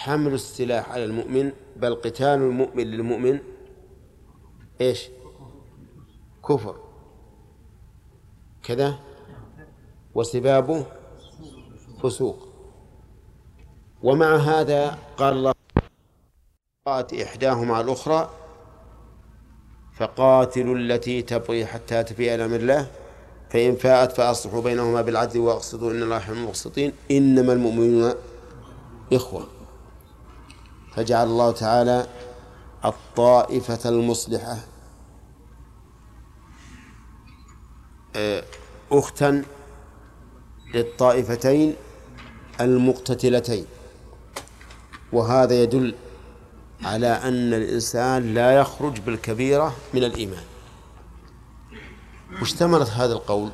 وحمل 0.00 0.34
السلاح 0.34 0.90
على 0.90 1.04
المؤمن 1.04 1.52
بل 1.76 1.94
قتال 1.94 2.28
المؤمن 2.28 2.84
للمؤمن. 2.84 3.38
إيش؟ 4.80 5.08
كفر. 6.48 6.76
كذا؟ 8.62 8.98
وسبابه 10.14 10.84
فسوق. 12.02 12.48
ومع 14.02 14.36
هذا 14.36 14.98
قال 15.16 15.36
الله 15.36 15.54
إحداهما 17.22 17.74
على 17.74 17.84
الأخرى 17.84 18.30
فقاتلوا 19.96 20.76
التي 20.76 21.22
تبغي 21.22 21.66
حتى 21.66 22.02
تفيء 22.02 22.34
إلى 22.34 22.44
أمر 22.44 22.56
الله 22.56 22.90
فإن 23.50 23.76
فاءت 23.76 24.12
فأصلحوا 24.12 24.62
بينهما 24.62 25.02
بالعدل 25.02 25.40
وأقسطوا 25.40 25.90
إن 25.90 26.02
الله 26.02 26.16
يحب 26.16 26.32
المقسطين. 26.32 26.92
إنما 27.10 27.52
المؤمنون 27.52 28.14
إخوة. 29.12 29.59
فجعل 30.96 31.26
الله 31.26 31.50
تعالى 31.50 32.06
الطائفة 32.84 33.88
المصلحة 33.88 34.58
آه، 38.16 38.44
أختا 38.92 39.44
للطائفتين 40.74 41.74
المقتتلتين. 42.60 43.66
وهذا 45.12 45.62
يدل 45.62 45.94
على 46.82 47.06
أن 47.06 47.54
الإنسان 47.54 48.34
لا 48.34 48.52
يخرج 48.52 49.00
بالكبيرة 49.00 49.76
من 49.94 50.04
الإيمان. 50.04 50.44
وش 52.42 52.54
ثمرة 52.54 52.84
هذا 52.84 53.12
القول. 53.12 53.50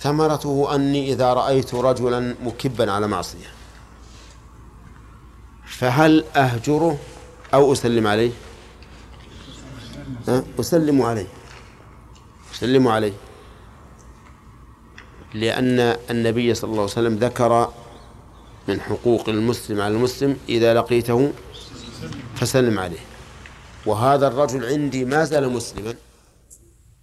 ثمرته 0.00 0.74
أني 0.74 1.12
إذا 1.12 1.32
رأيت 1.32 1.74
رجلا 1.74 2.34
مكبا 2.42 2.92
على 2.92 3.06
معصية. 3.06 3.61
فهل 5.78 6.24
أهجره 6.36 6.98
أو 7.54 7.72
أسلم 7.72 8.06
عليه؟ 8.06 8.30
أسلم 10.60 11.02
عليه. 11.02 11.26
أسلم 12.54 12.88
عليه. 12.88 13.12
لأن 15.34 15.80
النبي 16.10 16.54
صلى 16.54 16.70
الله 16.70 16.82
عليه 16.82 16.92
وسلم 16.92 17.16
ذكر 17.16 17.72
من 18.68 18.80
حقوق 18.80 19.28
المسلم 19.28 19.80
على 19.80 19.94
المسلم 19.94 20.36
إذا 20.48 20.74
لقيته 20.74 21.32
فسلم 22.36 22.78
عليه. 22.78 23.04
وهذا 23.86 24.28
الرجل 24.28 24.64
عندي 24.64 25.04
ما 25.04 25.24
زال 25.24 25.48
مسلما 25.52 25.94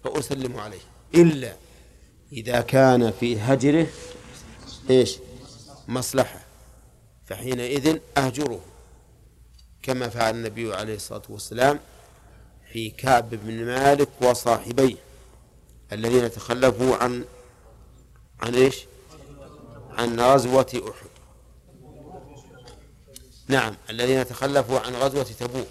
فأسلم 0.03 0.57
عليه. 0.57 0.81
إلا 1.15 1.53
إذا 2.33 2.61
كان 2.61 3.11
في 3.11 3.39
هجره 3.39 3.87
إيش؟ 4.89 5.17
مصلحة. 5.87 6.48
فحينئذ 7.29 7.99
أهجره 8.17 8.59
كما 9.83 10.09
فعل 10.09 10.35
النبي 10.35 10.73
عليه 10.73 10.95
الصلاة 10.95 11.21
والسلام 11.29 11.79
في 12.73 12.89
كعب 12.89 13.29
بن 13.29 13.65
مالك 13.65 14.09
وصاحبيه 14.21 14.95
الذين 15.91 16.31
تخلفوا 16.31 16.95
عن 16.95 17.25
عن 18.41 18.55
إيش؟ 18.55 18.85
عن 19.89 20.19
غزوة 20.19 20.67
أحد 20.75 21.09
نعم 23.47 23.75
الذين 23.89 24.25
تخلفوا 24.25 24.79
عن 24.79 24.93
غزوة 24.93 25.23
تبوك 25.23 25.67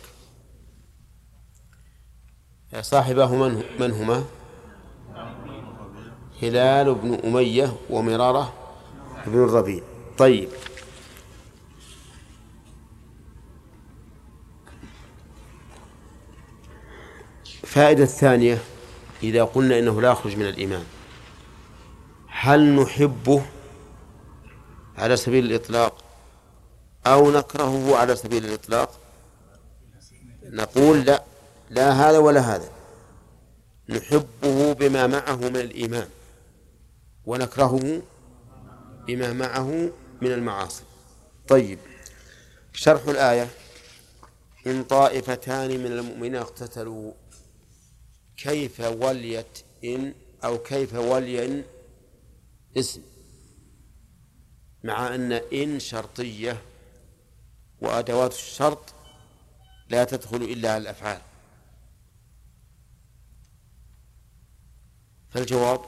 صاحبه 2.81 3.35
من 3.35 3.63
من 3.81 3.93
هما؟ 3.93 4.25
هلال 6.43 6.95
بن 6.95 7.15
أمية 7.15 7.77
ومرارة 7.91 8.55
بن 9.27 9.45
الربيع 9.45 9.83
طيب 10.19 10.49
فائدة 17.69 18.03
الثانية 18.05 18.59
إذا 19.23 19.45
قلنا 19.45 19.79
إنه 19.79 20.01
لا 20.01 20.11
يخرج 20.11 20.37
من 20.37 20.47
الإيمان 20.47 20.85
هل 22.29 22.75
نحبه 22.75 23.43
على 24.97 25.17
سبيل 25.17 25.45
الإطلاق 25.45 26.05
أو 27.07 27.31
نكرهه 27.31 27.97
على 27.97 28.17
سبيل 28.17 28.45
الإطلاق؟ 28.45 29.01
نقول 30.43 31.01
لا 31.01 31.23
لا 31.71 31.91
هذا 31.93 32.19
ولا 32.19 32.41
هذا. 32.41 32.69
نحبه 33.89 34.73
بما 34.73 35.07
معه 35.07 35.37
من 35.37 35.57
الإيمان 35.57 36.09
ونكرهه 37.27 38.03
بما 39.07 39.33
معه 39.33 39.91
من 40.23 40.33
المعاصي. 40.33 40.83
طيب 41.49 41.79
شرح 42.73 43.09
الآية 43.09 43.49
إن 44.67 44.85
طائفتان 44.85 45.69
من 45.69 45.87
المؤمنين 45.87 46.37
اقتتلوا 46.37 47.13
كيف 48.39 48.81
وليت 48.81 49.65
إن 49.85 50.15
أو 50.45 50.59
كيف 50.59 50.95
ولي 50.95 51.65
اسم. 52.77 53.03
مع 54.85 55.15
أن 55.15 55.33
إن 55.33 55.81
شرطية 55.81 56.63
وأدوات 57.81 58.33
الشرط 58.33 58.95
لا 59.89 60.05
تدخل 60.05 60.37
إلا 60.37 60.73
على 60.73 60.83
الأفعال. 60.83 61.21
فالجواب 65.31 65.81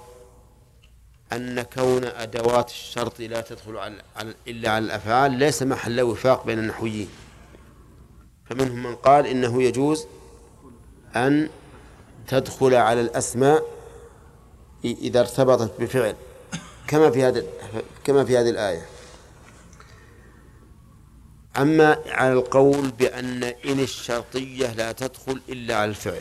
أن 1.33 1.63
كون 1.63 2.05
أدوات 2.05 2.71
الشرط 2.71 3.21
لا 3.21 3.41
تدخل 3.41 3.77
على 3.77 4.35
إلا 4.49 4.71
على 4.71 4.85
الأفعال 4.85 5.33
ليس 5.33 5.63
محل 5.63 6.01
وفاق 6.01 6.47
بين 6.47 6.59
النحويين. 6.59 7.09
فمنهم 8.45 8.83
من 8.83 8.95
قال 8.95 9.27
إنه 9.27 9.63
يجوز 9.63 10.07
أن 11.17 11.51
تدخل 12.31 12.75
على 12.75 13.01
الأسماء 13.01 13.65
إذا 14.85 15.21
ارتبطت 15.21 15.81
بفعل 15.81 16.17
كما 16.89 17.11
في 17.11 17.25
هذا 17.25 17.45
كما 18.05 18.25
في 18.25 18.39
هذه 18.39 18.51
الآية. 18.51 18.87
أما 21.57 21.99
على 22.07 22.33
القول 22.33 22.91
بأن 22.91 23.43
إن 23.45 23.81
الشرطية 23.81 24.73
لا 24.73 24.93
تدخل 24.93 25.41
إلا 25.49 25.77
على 25.77 25.91
الفعل 25.91 26.21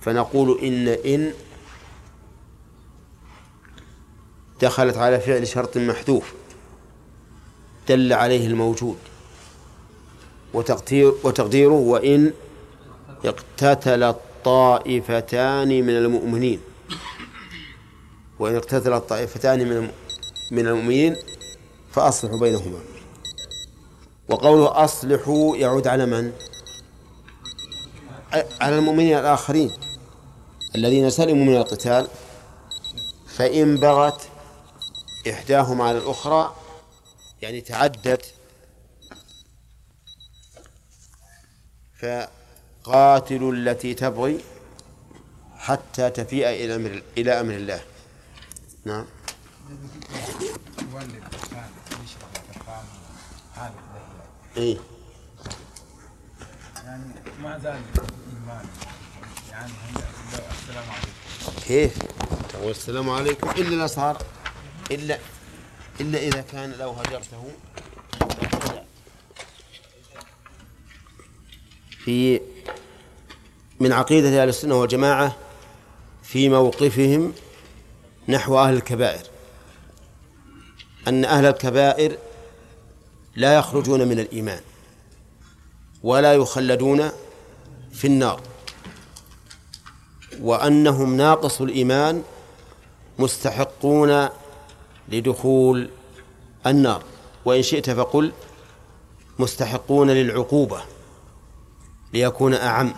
فنقول 0.00 0.58
إن 0.58 0.88
إن 0.88 1.32
دخلت 4.62 4.96
على 4.96 5.20
فعل 5.20 5.46
شرط 5.46 5.76
محذوف 5.76 6.32
دل 7.88 8.12
عليه 8.12 8.46
الموجود 8.46 8.98
وتقدير 10.54 11.14
وتقديره 11.24 11.72
وإن 11.72 12.32
اقتتل 13.26 14.02
الطائفتان 14.02 15.68
من 15.68 15.96
المؤمنين. 15.96 16.60
وإن 18.38 18.56
اقتتل 18.56 18.92
الطائفتان 18.92 19.68
من 19.68 19.90
من 20.50 20.66
المؤمنين 20.66 21.16
فأصلحوا 21.92 22.40
بينهما. 22.40 22.78
وقوله 24.28 24.84
أصلحوا 24.84 25.56
يعود 25.56 25.86
على 25.86 26.06
من؟ 26.06 26.32
على 28.60 28.78
المؤمنين 28.78 29.18
الآخرين. 29.18 29.72
الذين 30.74 31.10
سلموا 31.10 31.44
من 31.44 31.56
القتال. 31.56 32.08
فإن 33.36 33.76
بغت 33.76 34.28
إحداهما 35.30 35.84
على 35.84 35.98
الأخرى 35.98 36.54
يعني 37.42 37.60
تعدت 37.60 38.34
فقاتلوا 42.86 43.52
التي 43.52 43.94
تبغي 43.94 44.40
حتى 45.56 46.10
تفيء 46.10 46.48
إلى 46.48 46.76
أمر 46.76 47.02
إلى 47.18 47.40
أمر 47.40 47.54
الله. 47.54 47.80
نعم. 48.84 49.04
إيه. 54.56 54.78
يعني 56.84 57.04
ما 57.42 57.58
زال 57.58 57.80
يعني 59.50 59.72
السلام 60.50 60.84
عليكم 60.90 61.60
كيف؟ 61.66 61.98
تقول 62.48 62.70
السلام 62.70 63.10
عليكم. 63.10 63.50
إلا 63.50 63.74
لا 63.74 63.86
صار 63.86 64.22
إلا 64.90 65.18
إلا 66.00 66.18
إذا 66.18 66.40
كان 66.40 66.72
لو 66.72 66.90
هجرته. 66.90 67.50
في 72.04 72.40
من 73.80 73.92
عقيدة 73.92 74.42
أهل 74.42 74.48
السنة 74.48 74.80
والجماعة 74.80 75.36
في 76.22 76.48
موقفهم 76.48 77.32
نحو 78.28 78.58
أهل 78.58 78.74
الكبائر. 78.74 79.22
أن 81.08 81.24
أهل 81.24 81.46
الكبائر 81.46 82.18
لا 83.36 83.56
يخرجون 83.56 84.08
من 84.08 84.20
الإيمان 84.20 84.60
ولا 86.02 86.34
يخلدون 86.34 87.10
في 87.92 88.06
النار 88.06 88.40
وأنهم 90.40 91.16
ناقص 91.16 91.60
الإيمان 91.60 92.22
مستحقون 93.18 94.28
لدخول 95.08 95.90
النار. 96.66 97.02
وإن 97.44 97.62
شئت 97.62 97.90
فقل 97.90 98.32
مستحقون 99.38 100.10
للعقوبة 100.10 100.82
ليكون 102.12 102.54
أعم. 102.54 102.94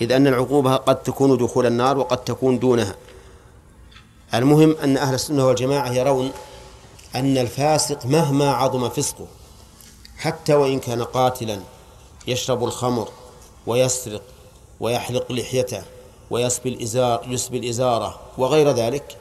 إذ 0.00 0.12
أن 0.12 0.26
العقوبة 0.26 0.76
قد 0.76 1.02
تكون 1.02 1.36
دخول 1.38 1.66
النار 1.66 1.98
وقد 1.98 2.24
تكون 2.24 2.58
دونها. 2.58 2.94
المهم 4.34 4.76
أن 4.76 4.96
أهل 4.96 5.14
السنة 5.14 5.46
والجماعة 5.46 5.92
يرون 5.92 6.30
أن 7.14 7.38
الفاسق 7.38 8.06
مهما 8.06 8.50
عظم 8.50 8.88
فسقه 8.88 9.26
حتى 10.16 10.54
وإن 10.54 10.80
كان 10.80 11.02
قاتلا 11.02 11.60
يشرب 12.26 12.64
الخمر 12.64 13.08
ويسرق 13.66 14.22
ويحلق 14.80 15.32
لحيته 15.32 15.82
ويسبي 16.30 16.68
الإزار 16.68 17.24
يسبي 17.28 17.58
الإزارة 17.58 18.20
وغير 18.38 18.70
ذلك 18.70 19.16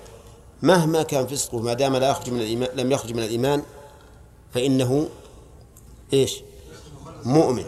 مهما 0.61 1.03
كان 1.03 1.27
فسقه 1.27 1.59
ما 1.59 1.73
دام 1.73 1.95
لا 1.95 2.09
يخرج 2.09 2.29
من 2.29 2.41
الإيمان 2.41 2.69
لم 2.75 2.91
يخرج 2.91 3.13
من 3.13 3.23
الإيمان 3.23 3.63
فإنه 4.53 5.09
إيش؟ 6.13 6.41
مؤمن 7.25 7.65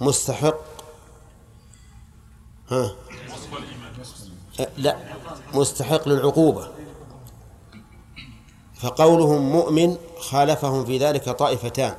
مستحق 0.00 0.69
ها. 2.70 2.92
لا 4.76 4.96
مستحق 5.54 6.08
للعقوبة. 6.08 6.68
فقولهم 8.74 9.52
مؤمن 9.52 9.96
خالفهم 10.18 10.84
في 10.84 10.98
ذلك 10.98 11.24
طائفتان 11.30 11.96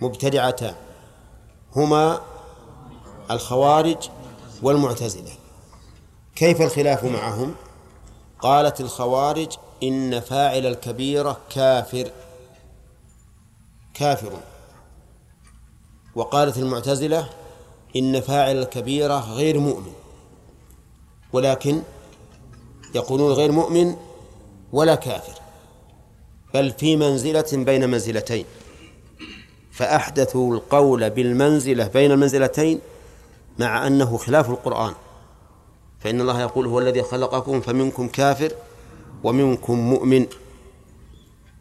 مبتدعتان 0.00 0.74
هما 1.76 2.20
الخوارج 3.30 4.10
والمعتزلة. 4.62 5.32
كيف 6.36 6.62
الخلاف 6.62 7.04
معهم؟ 7.04 7.54
قالت 8.40 8.80
الخوارج 8.80 9.52
إن 9.82 10.20
فاعل 10.20 10.66
الكبيرة 10.66 11.40
كافر. 11.50 12.10
كافر. 13.94 14.32
وقالت 16.14 16.58
المعتزلة 16.58 17.30
إن 17.96 18.20
فاعل 18.20 18.56
الكبيرة 18.58 19.20
غير 19.32 19.58
مؤمن. 19.58 19.92
ولكن 21.32 21.82
يقولون 22.94 23.32
غير 23.32 23.52
مؤمن 23.52 23.96
ولا 24.72 24.94
كافر. 24.94 25.40
بل 26.54 26.70
في 26.70 26.96
منزلة 26.96 27.46
بين 27.52 27.90
منزلتين. 27.90 28.44
فأحدثوا 29.72 30.54
القول 30.54 31.10
بالمنزلة 31.10 31.86
بين 31.86 32.12
المنزلتين 32.12 32.80
مع 33.58 33.86
أنه 33.86 34.16
خلاف 34.16 34.50
القرآن. 34.50 34.94
فإن 36.00 36.20
الله 36.20 36.40
يقول 36.40 36.66
هو 36.66 36.78
الذي 36.78 37.02
خلقكم 37.02 37.60
فمنكم 37.60 38.08
كافر 38.08 38.52
ومنكم 39.24 39.78
مؤمن. 39.78 40.26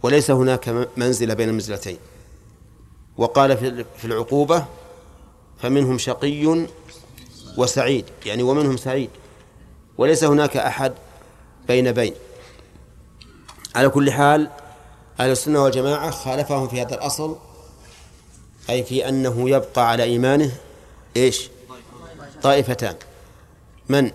وليس 0.04 0.32
هناك 0.32 0.88
منزلة 0.98 1.34
بين 1.34 1.50
المنزلتين. 1.50 1.98
وقال 3.18 3.58
في 3.98 4.06
العقوبة 4.06 4.66
فمنهم 5.62 5.98
شقي 5.98 6.68
وسعيد 7.58 8.06
يعني 8.26 8.44
ومنهم 8.44 8.78
سعيد 8.78 9.10
وليس 9.98 10.24
هناك 10.24 10.58
أحد 10.58 10.94
بين 11.68 11.92
بين. 11.92 12.14
على 13.76 13.90
كل 13.90 14.12
حال 14.12 14.50
أهل 15.20 15.32
السنة 15.32 15.64
والجماعة 15.64 16.12
خالفهم 16.12 16.68
في 16.68 16.82
هذا 16.82 16.96
الأصل 16.96 17.38
أي 18.70 18.84
في 18.84 19.10
أنه 19.10 19.50
يبقى 19.50 19.90
على 19.90 20.04
إيمانه 20.04 20.52
إيش؟ 21.18 21.50
طائفتان. 22.44 22.96
من؟ 23.90 24.12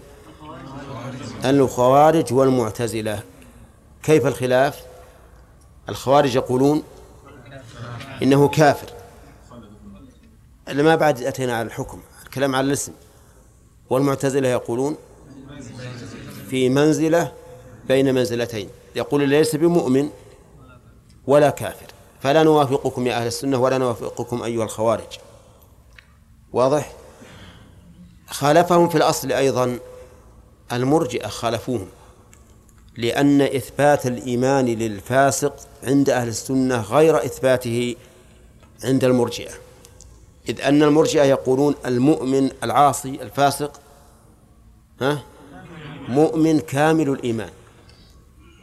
الخوارج 1.45 2.33
والمعتزلة. 2.33 3.23
كيف 4.03 4.27
الخلاف؟ 4.27 4.81
الخوارج 5.89 6.35
يقولون 6.35 6.83
إنه 8.23 8.49
كافر. 8.49 8.94
ما 10.69 10.95
بعد 10.95 11.23
أتينا 11.23 11.57
على 11.57 11.67
الحكم 11.67 12.01
الكلام 12.25 12.55
على 12.55 12.67
الاسم. 12.67 12.93
والمعتزلة 13.91 14.49
يقولون 14.49 14.97
في 16.51 16.69
منزلة 16.69 17.33
بين 17.89 18.15
منزلتين. 18.15 18.69
يقول 18.97 19.29
ليس 19.29 19.57
بمؤمن 19.57 20.11
ولا 21.27 21.51
كافر. 21.51 21.87
فلا 22.23 22.43
نوافقكم 22.43 23.07
يا 23.07 23.17
أهل 23.17 23.27
السنة 23.27 23.59
ولا 23.59 23.79
نوافقكم 23.79 24.43
أيها 24.43 24.65
الخوارج. 24.65 25.19
واضح؟ 26.53 26.93
خالفهم 28.27 28.89
في 28.89 28.95
الأصل 28.95 29.33
أيضا 29.33 29.79
المرجئة 30.73 31.29
خالفوهم 31.29 31.87
لأن 32.97 33.41
إثبات 33.43 34.07
الإيمان 34.07 34.67
للفاسق 34.67 35.57
عند 35.83 36.11
أهل 36.11 36.29
السنة 36.29 36.81
غير 36.81 37.25
إثباته 37.25 37.97
عند 38.85 39.05
المرجئة. 39.05 39.64
إذ 40.49 40.61
أن 40.61 40.83
المرجئة 40.83 41.23
يقولون 41.23 41.75
المؤمن 41.87 42.51
العاصي 42.63 43.23
الفاسق 43.23 43.81
ها؟ 45.01 45.23
مؤمن 46.09 46.61
كامل 46.61 47.09
الإيمان. 47.09 47.51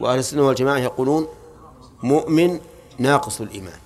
وأهل 0.00 0.18
السنة 0.18 0.42
والجماعة 0.42 0.78
يقولون 0.78 1.28
مؤمن 2.02 2.60
ناقص 2.98 3.40
الإيمان. 3.40 3.78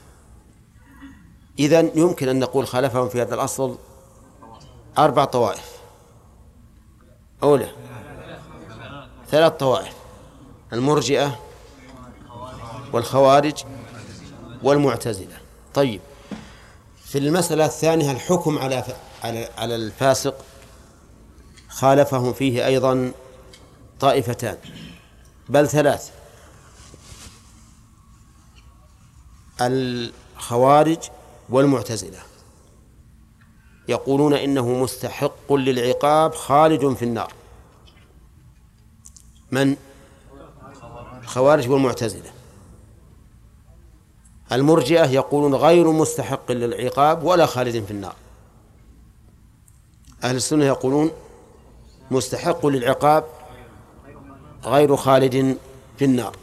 إذن 1.58 1.90
يمكن 1.94 2.28
أن 2.28 2.38
نقول 2.38 2.66
خالفهم 2.66 3.08
في 3.08 3.22
هذا 3.22 3.34
الأصل 3.34 3.76
أربع 4.98 5.24
طوائف. 5.24 5.76
أولى 7.42 7.68
ثلاث 9.30 9.52
طوائف 9.52 9.94
المرجئة 10.72 11.40
والخوارج 12.92 13.64
والمعتزلة. 14.62 15.38
طيب 15.74 16.00
في 17.16 17.22
المسألة 17.22 17.66
الثانية 17.66 18.12
الحكم 18.12 18.58
على 18.58 18.84
على 19.58 19.74
الفاسق 19.74 20.44
خالفهم 21.68 22.32
فيه 22.32 22.66
أيضا 22.66 23.12
طائفتان 24.00 24.58
بل 25.48 25.68
ثلاث. 25.68 26.10
الخوارج 29.60 30.98
والمعتزلة 31.48 32.18
يقولون 33.88 34.34
إنه 34.34 34.68
مستحق 34.68 35.52
للعقاب 35.52 36.34
خالد 36.34 36.94
في 36.94 37.04
النار. 37.04 37.32
من؟ 39.50 39.76
الخوارج 41.22 41.68
والمعتزلة. 41.68 42.35
المرجئة 44.52 45.10
يقولون 45.10 45.54
غير 45.54 45.90
مستحق 45.90 46.52
للعقاب 46.52 47.24
ولا 47.24 47.46
خالد 47.46 47.84
في 47.84 47.90
النار. 47.90 48.14
أهل 50.24 50.36
السنة 50.36 50.64
يقولون 50.64 51.10
مستحق 52.10 52.66
للعقاب 52.66 53.24
غير 54.64 54.96
خالد 54.96 55.56
في 55.98 56.04
النار. 56.04 56.36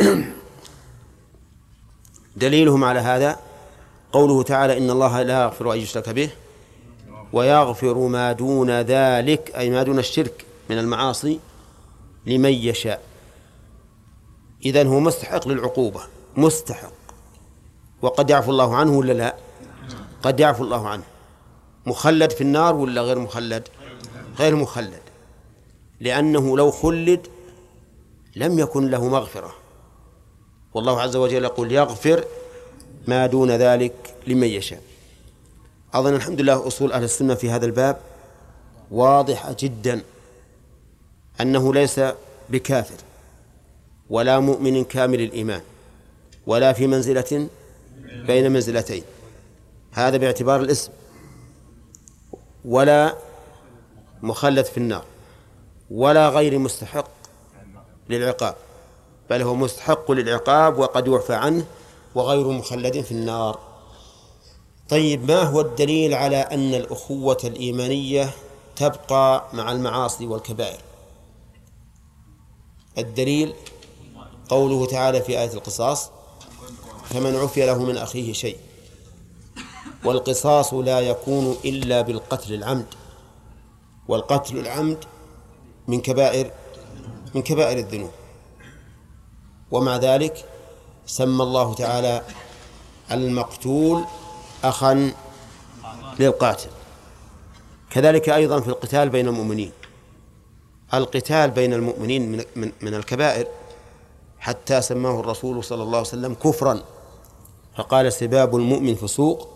دليلهم 2.36 2.84
على 2.84 3.00
هذا 3.00 3.38
قوله 4.12 4.42
تعالى 4.42 4.78
إن 4.78 4.90
الله 4.90 5.22
لا 5.22 5.42
يغفر 5.42 5.72
أن 5.72 5.78
يشرك 5.78 6.08
به 6.08 6.30
ويغفر 7.32 7.98
ما 7.98 8.32
دون 8.32 8.70
ذلك 8.70 9.52
أي 9.56 9.70
ما 9.70 9.82
دون 9.82 9.98
الشرك 9.98 10.44
من 10.70 10.78
المعاصي 10.78 11.40
لمن 12.26 12.52
يشاء. 12.52 13.02
إذن 14.64 14.86
هو 14.86 15.00
مستحق 15.00 15.48
للعقوبة 15.48 16.00
مستحق. 16.36 16.99
وقد 18.02 18.30
يعفو 18.30 18.50
الله 18.50 18.76
عنه 18.76 18.98
ولا 18.98 19.12
لا؟ 19.12 19.34
قد 20.22 20.40
يعفو 20.40 20.64
الله 20.64 20.88
عنه. 20.88 21.02
مخلد 21.86 22.32
في 22.32 22.40
النار 22.40 22.74
ولا 22.74 23.02
غير 23.02 23.18
مخلد؟ 23.18 23.68
غير 24.38 24.56
مخلد. 24.56 25.02
لأنه 26.00 26.56
لو 26.56 26.70
خلد 26.70 27.26
لم 28.36 28.58
يكن 28.58 28.90
له 28.90 29.08
مغفرة. 29.08 29.54
والله 30.74 31.00
عز 31.00 31.16
وجل 31.16 31.44
يقول 31.44 31.72
يغفر 31.72 32.24
ما 33.06 33.26
دون 33.26 33.50
ذلك 33.50 34.14
لمن 34.26 34.48
يشاء. 34.48 34.82
أظن 35.94 36.14
الحمد 36.14 36.40
لله 36.40 36.66
أصول 36.66 36.92
أهل 36.92 37.04
السنة 37.04 37.34
في 37.34 37.50
هذا 37.50 37.66
الباب 37.66 38.00
واضحة 38.90 39.56
جدا 39.58 40.02
أنه 41.40 41.74
ليس 41.74 42.00
بكافر 42.48 42.96
ولا 44.10 44.40
مؤمن 44.40 44.84
كامل 44.84 45.20
الإيمان 45.20 45.60
ولا 46.46 46.72
في 46.72 46.86
منزلة 46.86 47.48
بين 48.10 48.52
منزلتين. 48.52 49.02
هذا 49.92 50.16
باعتبار 50.16 50.60
الاسم. 50.60 50.92
ولا 52.64 53.16
مخلد 54.22 54.64
في 54.64 54.78
النار. 54.78 55.04
ولا 55.90 56.28
غير 56.28 56.58
مستحق 56.58 57.10
للعقاب. 58.08 58.54
بل 59.30 59.42
هو 59.42 59.54
مستحق 59.54 60.10
للعقاب 60.10 60.78
وقد 60.78 61.08
يعفى 61.08 61.34
عنه 61.34 61.64
وغير 62.14 62.48
مخلد 62.48 63.00
في 63.00 63.12
النار. 63.12 63.58
طيب 64.88 65.30
ما 65.30 65.42
هو 65.42 65.60
الدليل 65.60 66.14
على 66.14 66.36
أن 66.36 66.74
الأخوة 66.74 67.38
الإيمانية 67.44 68.30
تبقى 68.76 69.44
مع 69.52 69.72
المعاصي 69.72 70.26
والكبائر؟ 70.26 70.80
الدليل 72.98 73.54
قوله 74.48 74.86
تعالى 74.86 75.22
في 75.22 75.38
آية 75.38 75.52
القصاص 75.52 76.10
فمن 77.10 77.36
عفي 77.36 77.66
له 77.66 77.84
من 77.84 77.96
أخيه 77.96 78.32
شيء. 78.32 78.56
والقصاص 80.04 80.74
لا 80.74 81.00
يكون 81.00 81.56
إلا 81.64 82.00
بالقتل 82.00 82.54
العمد. 82.54 82.86
والقتل 84.08 84.58
العمد 84.58 85.04
من 85.88 86.00
كبائر 86.00 86.50
من 87.34 87.42
كبائر 87.42 87.78
الذنوب. 87.78 88.10
ومع 89.70 89.96
ذلك 89.96 90.44
سمى 91.06 91.42
الله 91.42 91.74
تعالى 91.74 92.22
المقتول 93.12 94.04
أخا 94.64 95.12
للقاتل. 96.20 96.68
كذلك 97.90 98.28
أيضا 98.28 98.60
في 98.60 98.68
القتال 98.68 99.08
بين 99.08 99.28
المؤمنين. 99.28 99.72
القتال 100.94 101.50
بين 101.50 101.72
المؤمنين 101.72 102.32
من, 102.32 102.44
من, 102.56 102.72
من 102.80 102.94
الكبائر 102.94 103.46
حتى 104.38 104.82
سماه 104.82 105.20
الرسول 105.20 105.64
صلى 105.64 105.82
الله 105.82 105.98
عليه 105.98 106.08
وسلم 106.08 106.34
كفرا. 106.34 106.82
فقال 107.80 108.12
سباب 108.12 108.56
المؤمن 108.56 108.94
فسوق 108.94 109.48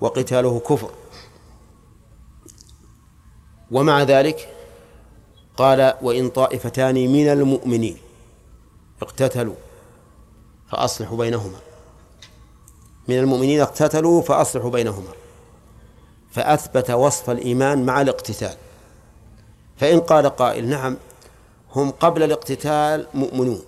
وقتاله 0.00 0.60
كفر. 0.60 0.90
ومع 3.70 4.02
ذلك 4.02 4.54
قال 5.56 5.94
وإن 6.02 6.28
طائفتان 6.28 6.94
من 6.94 7.28
المؤمنين 7.28 7.96
اقتتلوا 9.02 9.54
فأصلحوا 10.68 11.18
بينهما. 11.18 11.58
من 13.08 13.18
المؤمنين 13.18 13.60
اقتتلوا 13.60 14.22
فأصلحوا 14.22 14.70
بينهما. 14.70 15.12
فأثبت 16.30 16.90
وصف 16.90 17.30
الإيمان 17.30 17.86
مع 17.86 18.00
الاقتتال. 18.00 18.56
فإن 19.76 20.00
قال 20.00 20.26
قائل 20.26 20.68
نعم 20.68 20.96
هم 21.72 21.90
قبل 21.90 22.22
الاقتتال 22.22 23.06
مؤمنون. 23.14 23.62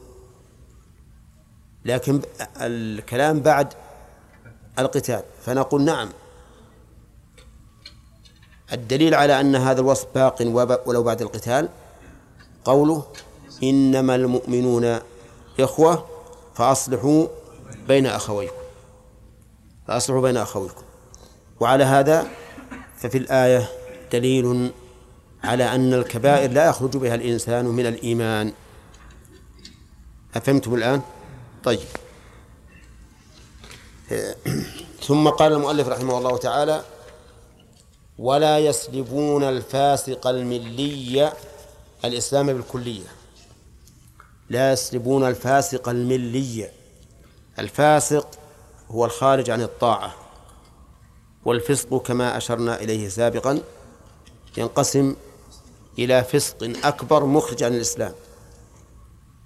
لكن 1.85 2.21
الكلام 2.57 3.41
بعد 3.41 3.82
القتال 4.79 5.23
فنقول 5.43 5.83
نعم. 5.83 6.09
الدليل 8.73 9.15
على 9.15 9.41
أن 9.41 9.57
هذا 9.57 9.81
الوصف 9.81 10.07
باق 10.15 10.43
ولو 10.87 11.03
بعد 11.03 11.23
القتال 11.23 11.69
قوله 12.65 13.05
إنما 13.63 14.15
المؤمنون 14.15 14.99
إخوة 15.61 16.07
فأصلحوا 16.55 17.27
بين 17.89 18.07
أخويكم 18.07 18.63
فأصلحوا 19.89 20.23
بين 20.23 20.37
أخويكم. 20.37 20.83
وعلى 21.61 21.85
هذا 21.85 22.27
ففي 22.97 23.19
الآية 23.19 23.69
دليل 24.13 24.73
على 25.45 25.75
أن 25.75 25.95
الكبائر 25.95 26.51
لا 26.51 26.69
يخرج 26.69 26.97
بها 26.97 27.15
الإنسان 27.15 27.65
من 27.65 27.87
الإيمان. 27.87 28.53
أفهمتم 30.35 30.75
الآن؟ 30.75 31.03
طيب. 31.65 31.81
ثم 35.07 35.29
قال 35.29 35.53
المؤلف 35.53 35.89
رحمه 35.89 36.19
الله 36.19 36.37
تعالى 36.37 36.83
ولا 38.19 38.59
يسلبون 38.59 39.45
الفاسق 39.45 40.27
الملي 40.27 41.33
الإسلام 42.05 42.47
بالكلية. 42.47 43.07
لا 44.51 44.73
يسلبون 44.73 45.29
الفاسق 45.29 45.89
الملي. 45.89 46.69
الفاسق 47.59 48.29
هو 48.91 49.05
الخارج 49.05 49.51
عن 49.51 49.63
الطاعة. 49.63 50.15
والفسق 51.45 52.03
كما 52.03 52.37
أشرنا 52.37 52.81
إليه 52.81 53.09
سابقا 53.09 53.61
ينقسم 54.57 55.17
إلى 55.99 56.25
فسق 56.25 56.73
أكبر 56.85 57.25
مخرج 57.25 57.63
عن 57.63 57.75
الإسلام. 57.75 58.13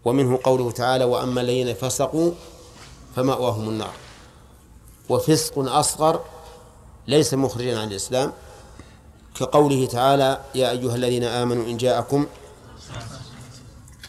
ومنه 0.05 0.39
قوله 0.45 0.71
تعالى 0.71 1.05
وأما 1.05 1.41
الذين 1.41 1.75
فسقوا 1.75 2.33
فمأواهم 3.17 3.69
النار. 3.69 4.06
وفسق 5.09 5.59
أصغر 5.59 6.25
ليس 7.07 7.35
مخرجا 7.35 7.79
عن 7.79 7.89
الإسلام. 7.89 8.33
كقوله 9.35 9.87
تعالى 9.87 10.41
يا 10.55 10.71
أيها 10.71 10.95
الذين 10.95 11.25
آمنوا 11.25 11.65
إن 11.65 11.77
جاءكم 11.77 12.27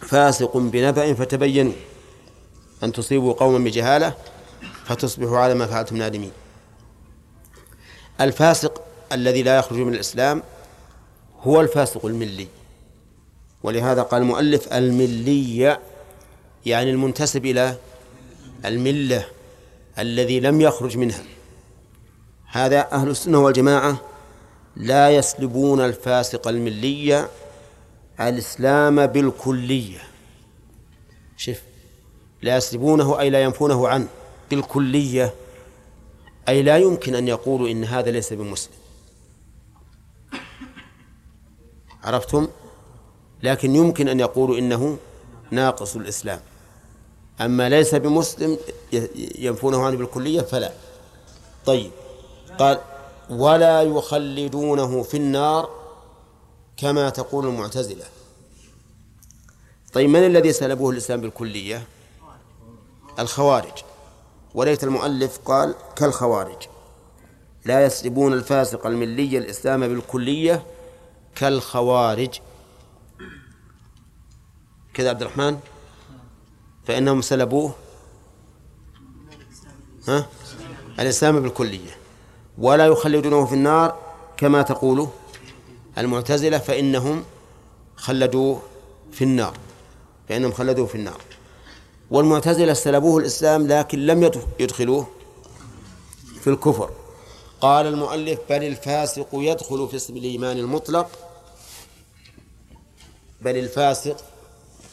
فاسق 0.01 0.57
بنبأ 0.57 1.13
فتبينوا 1.13 1.73
أن 2.83 2.91
تصيبوا 2.91 3.33
قوما 3.33 3.59
بجهالة 3.59 4.13
فتصبحوا 4.85 5.37
على 5.37 5.53
ما 5.53 5.65
فعلتم 5.67 5.97
نادمين. 5.97 6.31
الفاسق 8.21 8.81
الذي 9.11 9.43
لا 9.43 9.57
يخرج 9.57 9.79
من 9.79 9.93
الإسلام 9.93 10.43
هو 11.41 11.61
الفاسق 11.61 12.05
الملي 12.05 12.47
ولهذا 13.63 14.01
قال 14.01 14.21
المؤلف 14.21 14.73
الملي 14.73 15.77
يعني 16.65 16.91
المنتسب 16.91 17.45
إلى 17.45 17.75
الملة. 18.65 19.25
الذي 19.99 20.39
لم 20.39 20.61
يخرج 20.61 20.97
منها. 20.97 21.23
هذا 22.45 22.91
أهل 22.91 23.09
السنة 23.09 23.39
والجماعة 23.39 24.01
لا 24.75 25.09
يسلبون 25.09 25.81
الفاسق 25.81 26.47
الملي 26.47 27.27
الإسلام 28.19 29.05
بالكلية. 29.05 29.99
شف 31.37 31.63
لا 32.41 32.57
يسلبونه 32.57 33.19
أي 33.19 33.29
لا 33.29 33.43
ينفونه 33.43 33.87
عنه 33.87 34.07
بالكلية 34.49 35.33
أي 36.49 36.63
لا 36.63 36.77
يمكن 36.77 37.15
أن 37.15 37.27
يقولوا 37.27 37.69
إن 37.69 37.83
هذا 37.83 38.11
ليس 38.11 38.33
بمسلم. 38.33 38.73
عرفتم؟ 42.03 42.47
لكن 43.43 43.75
يمكن 43.75 44.07
أن 44.07 44.19
يقولوا 44.19 44.57
إنه 44.57 44.97
ناقص 45.51 45.95
الإسلام. 45.95 46.39
أما 47.41 47.69
ليس 47.69 47.95
بمسلم 47.95 48.57
ينفونه 49.15 49.85
عنه 49.85 49.97
بالكلية 49.97 50.41
فلا. 50.41 50.71
طيب. 51.65 51.91
قال 52.59 52.79
ولا 53.29 53.81
يخلدونه 53.81 55.03
في 55.03 55.17
النار 55.17 55.69
كما 56.77 57.09
تقول 57.09 57.45
المعتزلة. 57.47 58.05
طيب 59.93 60.09
من 60.09 60.25
الذي 60.25 60.53
سلبوه 60.53 60.91
الإسلام 60.91 61.21
بالكلية؟ 61.21 61.87
الخوارج. 63.19 63.83
وليت 64.55 64.83
المؤلف 64.83 65.39
قال 65.45 65.75
كالخوارج. 65.95 66.67
لا 67.65 67.85
يسلبون 67.85 68.33
الفاسق 68.33 68.85
الملي 68.85 69.37
الإسلام 69.37 69.87
بالكلية 69.87 70.65
كالخوارج. 71.35 72.39
كذا 74.93 75.09
عبد 75.09 75.21
الرحمن. 75.21 75.59
فإنهم 76.87 77.21
سلبوه. 77.21 77.75
ها؟ 80.07 80.27
الإسلام 80.99 81.39
بالكلية. 81.39 81.97
ولا 82.57 82.85
يخلدونه 82.85 83.45
في 83.45 83.53
النار 83.53 83.99
كما 84.37 84.61
تقول 84.61 85.07
المعتزلة 85.97 86.57
فإنهم 86.57 87.23
خلدوه 87.95 88.61
في 89.11 89.23
النار. 89.23 89.57
فإنهم 90.29 90.51
خلدوه 90.51 90.85
في 90.85 90.95
النار. 90.95 91.21
والمعتزلة 92.11 92.73
سلبوه 92.73 93.19
الإسلام 93.21 93.67
لكن 93.67 94.05
لم 94.05 94.31
يدخلوه 94.59 95.07
في 96.41 96.49
الكفر. 96.49 96.89
قال 97.61 97.85
المؤلف 97.85 98.39
بل 98.49 98.63
الفاسق 98.63 99.27
يدخل 99.33 99.87
في 99.87 99.95
اسم 99.95 100.17
الإيمان 100.17 100.57
المطلق. 100.57 101.09
بل 103.41 103.57
الفاسق 103.57 104.17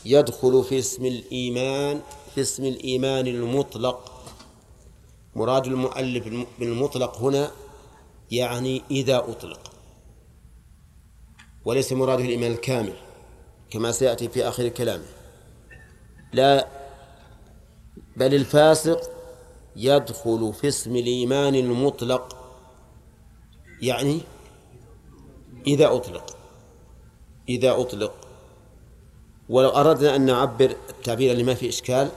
يدخل 0.05 0.65
في 0.65 0.79
اسم 0.79 1.07
الإيمان 1.07 2.01
في 2.35 2.41
اسم 2.41 2.65
الإيمان 2.65 3.27
المطلق. 3.27 4.11
مراد 5.37 5.67
المؤلف 5.67 6.47
بالمطلق 6.59 7.19
هنا 7.19 7.51
يعني 8.31 8.83
إذا 8.91 9.19
أطلق. 9.19 9.73
وليس 11.65 11.93
مراده 11.93 12.25
الإيمان 12.25 12.53
الكامل 12.53 12.95
كما 13.71 13.93
سيأتي 13.93 14.29
في 14.29 14.49
آخر 14.49 14.69
كلامه. 14.69 15.07
لا 16.33 16.69
بل 18.17 18.35
الفاسق 18.35 19.01
يدخل 19.77 20.53
في 20.53 20.69
اسم 20.69 20.97
الإيمان 20.97 21.55
المطلق 21.55 22.37
يعني 23.83 24.21
إذا 25.67 25.95
أطلق. 25.95 26.37
إذا 27.49 27.81
أطلق. 27.81 28.24
ولو 29.49 29.69
أردنا 29.69 30.17
أن 30.17 30.27
نعبر 30.27 30.77
التعبير 30.91 31.33
اللي 31.33 31.43
ما 31.43 31.55
في 31.55 31.69
إشكال 31.69 32.11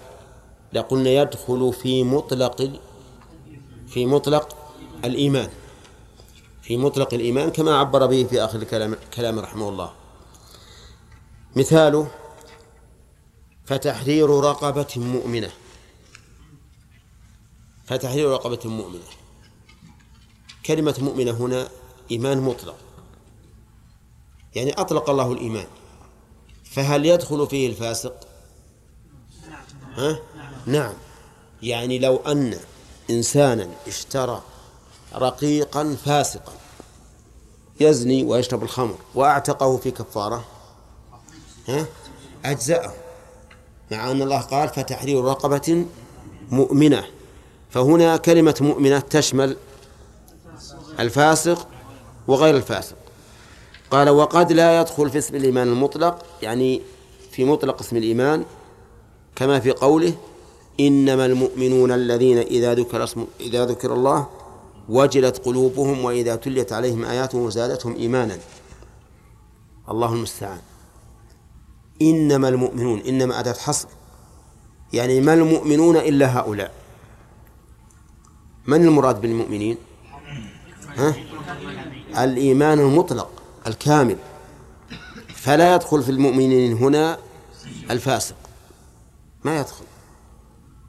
لقلنا 0.74 1.10
يدخل 1.10 1.74
في 1.74 2.04
مطلق 2.04 2.80
في 3.88 4.06
مطلق 4.06 4.58
الإيمان. 5.06 5.50
في 6.62 6.78
مطلق 6.78 7.14
الإيمان 7.14 7.50
كما 7.50 7.78
عبر 7.78 8.06
به 8.06 8.24
في 8.24 8.44
آخر 8.44 8.62
الكلام 8.62 8.96
كلام 9.14 9.40
رحمه 9.40 9.70
الله. 9.70 9.92
مثاله 11.56 12.12
فتحرير 13.66 14.30
رقبة 14.30 14.88
مؤمنة. 14.96 15.52
فتحرير 17.86 18.30
رقبة 18.30 18.60
مؤمنة. 18.70 19.08
كلمة 20.66 20.96
مؤمنة 21.02 21.32
هنا 21.32 21.70
إيمان 22.12 22.42
مطلق. 22.42 22.76
يعني 24.56 24.72
أطلق 24.74 25.10
الله 25.10 25.32
الإيمان. 25.32 25.68
فهل 26.72 27.05
يدخل 27.05 27.47
فيه 27.47 27.70
الفاسق؟ 27.70 28.28
ها؟ 29.95 30.20
نعم. 30.65 30.93
يعني 31.63 31.99
لو 31.99 32.15
أن 32.15 32.57
إنسانا 33.09 33.70
اشترى 33.88 34.41
رقيقا 35.15 35.97
فاسقا 36.05 36.53
يزني 37.80 38.24
ويشرب 38.24 38.63
الخمر 38.63 38.95
وأعتقه 39.15 39.78
في 39.78 39.91
كفارة 39.91 40.45
ها؟ 41.68 41.86
أجزأه. 42.45 42.93
مع 43.91 44.11
أن 44.11 44.22
الله 44.22 44.41
قال 44.41 44.70
فتحرير 44.70 45.24
رقبة 45.24 45.86
مؤمنة 46.49 47.03
فهنا 47.70 48.18
كلمة 48.18 48.55
مؤمنة 48.61 48.99
تشمل 48.99 49.57
الفاسق 50.99 51.68
وغير 52.28 52.55
الفاسق. 52.55 52.95
قال 53.92 54.10
وقد 54.10 54.52
لا 54.52 54.82
يدخل 54.82 55.10
في 55.10 55.18
اسم 55.18 55.36
الإيمان 55.36 55.68
المطلق 55.68 56.26
يعني 56.42 56.82
في 57.32 57.46
مطلق 57.46 57.80
اسم 57.82 57.98
الإيمان 57.98 58.46
كما 59.36 59.60
في 59.60 59.72
قوله 59.72 60.14
إنما 60.80 61.26
المؤمنون 61.26 61.92
الذين 61.92 62.38
إذا 62.38 62.74
ذكر 62.74 63.04
اسم 63.04 63.26
إذا 63.40 63.66
ذكر 63.66 63.94
الله 63.94 64.28
وجلت 64.90 65.38
قلوبهم 65.38 66.06
وإذا 66.06 66.36
تليت 66.36 66.74
عليهم 66.74 67.04
آياته 67.06 67.50
زادتهم 67.50 67.96
إيمانا. 67.96 68.38
الله 69.90 70.14
المستعان. 70.14 70.60
إنما 72.02 72.50
المؤمنون 72.50 73.00
إنما 73.00 73.40
أداة 73.40 73.54
حصر. 73.54 73.88
يعني 74.94 75.22
ما 75.22 75.34
المؤمنون 75.34 75.98
إلا 75.98 76.40
هؤلاء؟ 76.40 76.72
من 78.68 78.86
المراد 78.86 79.22
بالمؤمنين؟ 79.22 79.78
ها؟ 80.98 81.16
الإيمان 82.24 82.80
المطلق. 82.80 83.37
الكامل. 83.68 84.18
فلا 85.36 85.76
يدخل 85.76 86.03
في 86.03 86.11
المؤمنين 86.11 86.78
هنا 86.78 87.18
الفاسق. 87.91 88.36
ما 89.43 89.59
يدخل. 89.59 89.86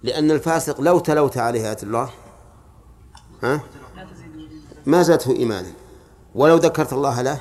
لأن 0.02 0.30
الفاسق 0.30 0.80
لو 0.80 0.98
تلوت 0.98 1.38
عليه 1.38 1.66
آيات 1.66 1.82
الله 1.82 2.10
ها؟ 3.42 3.60
ما 4.86 5.02
زادته 5.02 5.32
إيمانا 5.32 5.72
ولو 6.34 6.56
ذكرت 6.56 6.92
الله 6.92 7.22
له 7.22 7.40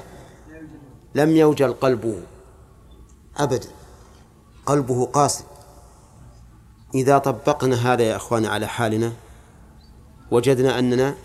لم 1.16 1.36
يوجل 1.36 1.74
قلبه 1.74 2.22
أبدا. 3.38 3.68
قلبه 4.66 5.06
قاسي. 5.06 5.44
إذا 6.96 7.18
طبقنا 7.18 7.94
هذا 7.94 8.04
يا 8.04 8.16
أخوان 8.16 8.46
على 8.46 8.68
حالنا 8.68 9.14
وجدنا 10.32 10.80
أننا 10.80 11.16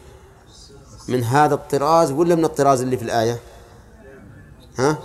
من 1.08 1.24
هذا 1.24 1.54
الطراز 1.54 2.12
ولا 2.12 2.34
من 2.34 2.44
الطراز 2.44 2.80
اللي 2.80 2.96
في 2.96 3.02
الآية؟ 3.02 3.40
ها؟ 4.78 4.98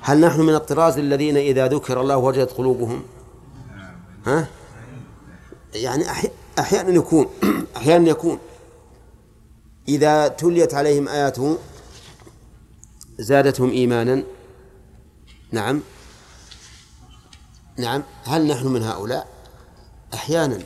هل 0.00 0.20
نحن 0.20 0.40
من 0.40 0.54
الطراز 0.54 0.98
الذين 0.98 1.36
إذا 1.36 1.68
ذكر 1.68 2.00
الله 2.00 2.16
وجدت 2.16 2.52
قلوبهم؟ 2.52 3.02
ها؟ 4.26 4.48
يعني 5.74 6.04
أحيانا 6.58 6.90
يكون 6.90 7.26
أحيانا 7.76 8.08
يكون. 8.10 8.38
إذا 9.88 10.28
تليت 10.28 10.74
عليهم 10.74 11.08
آياته 11.08 11.58
زادتهم 13.18 13.70
إيمانا. 13.70 14.22
نعم. 15.52 15.80
نعم. 17.78 18.02
هل 18.24 18.46
نحن 18.46 18.66
من 18.66 18.82
هؤلاء؟ 18.82 19.28
أحيانا. 20.14 20.58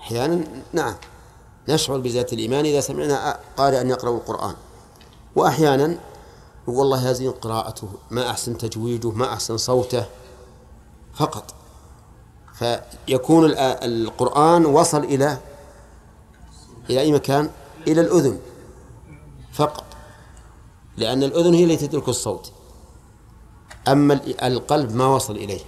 أحيانا 0.00 0.44
نعم. 0.72 0.94
نشعر 1.68 1.98
بذات 1.98 2.32
الإيمان 2.32 2.64
إذا 2.64 2.80
سمعنا 2.80 3.40
قارئا 3.56 3.82
يقرأ 3.82 4.10
القرآن. 4.10 4.54
وأحيانا 5.36 5.98
والله 6.66 7.10
هذه 7.10 7.28
قراءته 7.28 7.88
ما 8.10 8.30
أحسن 8.30 8.58
تجويده 8.58 9.10
ما 9.10 9.32
أحسن 9.32 9.56
صوته 9.56 10.04
فقط. 11.14 11.54
فيكون 12.54 13.52
القرآن 13.58 14.66
وصل 14.66 15.04
إلى 15.04 15.38
إلى 16.90 17.00
أي 17.00 17.12
مكان؟ 17.12 17.50
إلى 17.88 18.00
الأذن 18.00 18.38
فقط 19.52 19.84
لأن 20.96 21.22
الأذن 21.22 21.54
هي 21.54 21.64
التي 21.64 21.86
تدرك 21.86 22.08
الصوت. 22.08 22.52
أما 23.88 24.20
القلب 24.42 24.94
ما 24.94 25.06
وصل 25.06 25.36
إليه. 25.36 25.60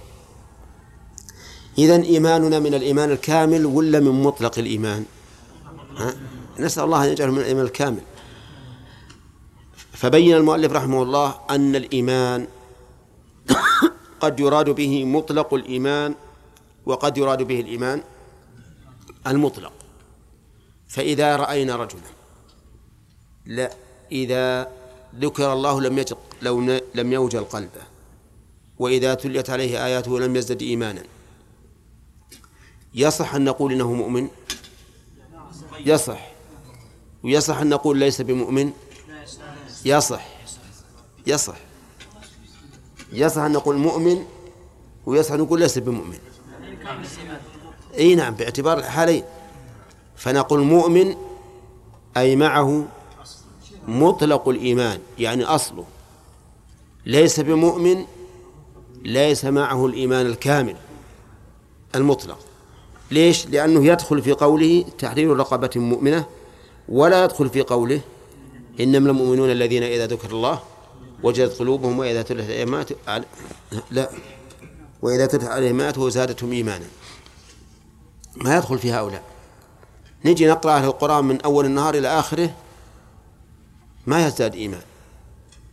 إذن 1.77 2.01
إيماننا 2.01 2.59
من 2.59 2.73
الإيمان 2.73 3.11
الكامل 3.11 3.65
ولا 3.65 3.99
من 3.99 4.23
مطلق 4.23 4.59
الإيمان؟ 4.59 5.05
ها؟ 5.97 6.13
نسأل 6.59 6.83
الله 6.83 7.03
أن 7.05 7.09
يجعله 7.09 7.31
من 7.31 7.39
الإيمان 7.39 7.65
الكامل. 7.65 8.01
فبين 9.95 10.35
المؤلف 10.35 10.71
رحمه 10.71 11.03
الله 11.03 11.35
أن 11.49 11.75
الإيمان 11.75 12.47
قد 14.21 14.39
يراد 14.39 14.69
به 14.69 15.05
مطلق 15.05 15.53
الإيمان 15.53 16.15
وقد 16.85 17.17
يراد 17.17 17.43
به 17.43 17.59
الإيمان 17.59 18.01
المطلق. 19.27 19.73
فإذا 20.87 21.35
رأينا 21.35 21.75
رجلا 21.75 22.01
لا 23.45 23.71
إذا 24.11 24.71
ذكر 25.19 25.53
الله 25.53 25.81
لم 25.81 25.97
يجد 25.97 26.17
لو 26.41 26.79
لم 26.95 27.13
يوجل 27.13 27.43
قلبه 27.43 27.81
وإذا 28.79 29.13
تليت 29.13 29.49
عليه 29.49 29.85
آياته 29.85 30.19
لم 30.19 30.35
يزدد 30.35 30.61
إيمانا 30.61 31.03
يصح 32.93 33.35
أن 33.35 33.43
نقول 33.43 33.71
إنه 33.73 33.93
مؤمن؟ 33.93 34.27
يصح. 35.85 36.27
ويصح 37.23 37.57
أن 37.57 37.69
نقول 37.69 37.97
ليس 37.97 38.21
بمؤمن؟ 38.21 38.71
يصح 39.85 40.25
يصح. 41.27 41.55
يصح 43.13 43.41
أن 43.41 43.51
نقول 43.51 43.75
مؤمن 43.77 44.25
ويصح 45.05 45.31
أن 45.31 45.39
نقول 45.39 45.59
ليس 45.59 45.77
بمؤمن. 45.77 46.17
أي 47.97 48.15
نعم 48.15 48.33
باعتبار 48.33 48.77
الحالين. 48.77 49.23
فنقول 50.15 50.59
مؤمن 50.59 51.15
أي 52.17 52.35
معه 52.35 52.85
مطلق 53.87 54.49
الإيمان 54.49 54.99
يعني 55.19 55.43
أصله. 55.43 55.85
ليس 57.05 57.39
بمؤمن 57.39 58.05
ليس 59.01 59.45
معه 59.45 59.85
الإيمان 59.85 60.25
الكامل 60.25 60.75
المطلق. 61.95 62.39
ليش؟ 63.11 63.47
لأنه 63.47 63.85
يدخل 63.85 64.21
في 64.21 64.31
قوله 64.31 64.85
تحرير 64.99 65.37
رقبة 65.37 65.69
مؤمنة 65.75 66.25
ولا 66.89 67.23
يدخل 67.23 67.49
في 67.49 67.61
قوله 67.61 68.01
إنما 68.79 69.09
المؤمنون 69.09 69.51
الذين 69.51 69.83
إذا 69.83 70.07
ذكر 70.07 70.31
الله 70.31 70.59
وجدت 71.23 71.59
قلوبهم 71.59 71.99
وإذا 71.99 72.21
تلت 72.21 72.49
عليهم 72.49 72.85
لا. 73.91 74.09
وإذا 75.01 75.25
تلت 75.25 75.43
عليهم 75.43 75.81
آياته 75.81 76.09
زادتهم 76.09 76.51
إيمانا. 76.51 76.85
ما 78.35 78.57
يدخل 78.57 78.79
في 78.79 78.91
هؤلاء. 78.91 79.23
نجي 80.25 80.47
نقرأ 80.47 80.77
أهل 80.77 80.85
القرآن 80.85 81.25
من 81.25 81.41
أول 81.41 81.65
النهار 81.65 81.95
إلى 81.95 82.07
آخره 82.07 82.53
ما 84.07 84.27
يزداد 84.27 84.55
إيمان. 84.55 84.81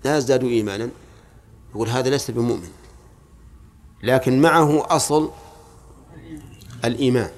لا 0.04 0.16
يزداد 0.16 0.44
إيمانا. 0.44 0.88
يقول 1.74 1.88
هذا 1.88 2.10
ليس 2.10 2.30
بمؤمن. 2.30 2.70
لكن 4.02 4.40
معه 4.40 4.96
أصل 4.96 5.30
الإيمان. 6.84 7.30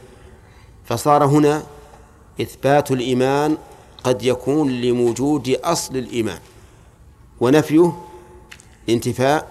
فصار 0.85 1.25
هنا 1.25 1.63
إثبات 2.41 2.91
الإيمان 2.91 3.57
قد 4.05 4.23
يكون 4.23 4.81
لوجود 4.81 5.49
أصل 5.65 5.97
الإيمان. 5.97 6.39
ونفيه 7.41 7.93
انتفاء 8.89 9.49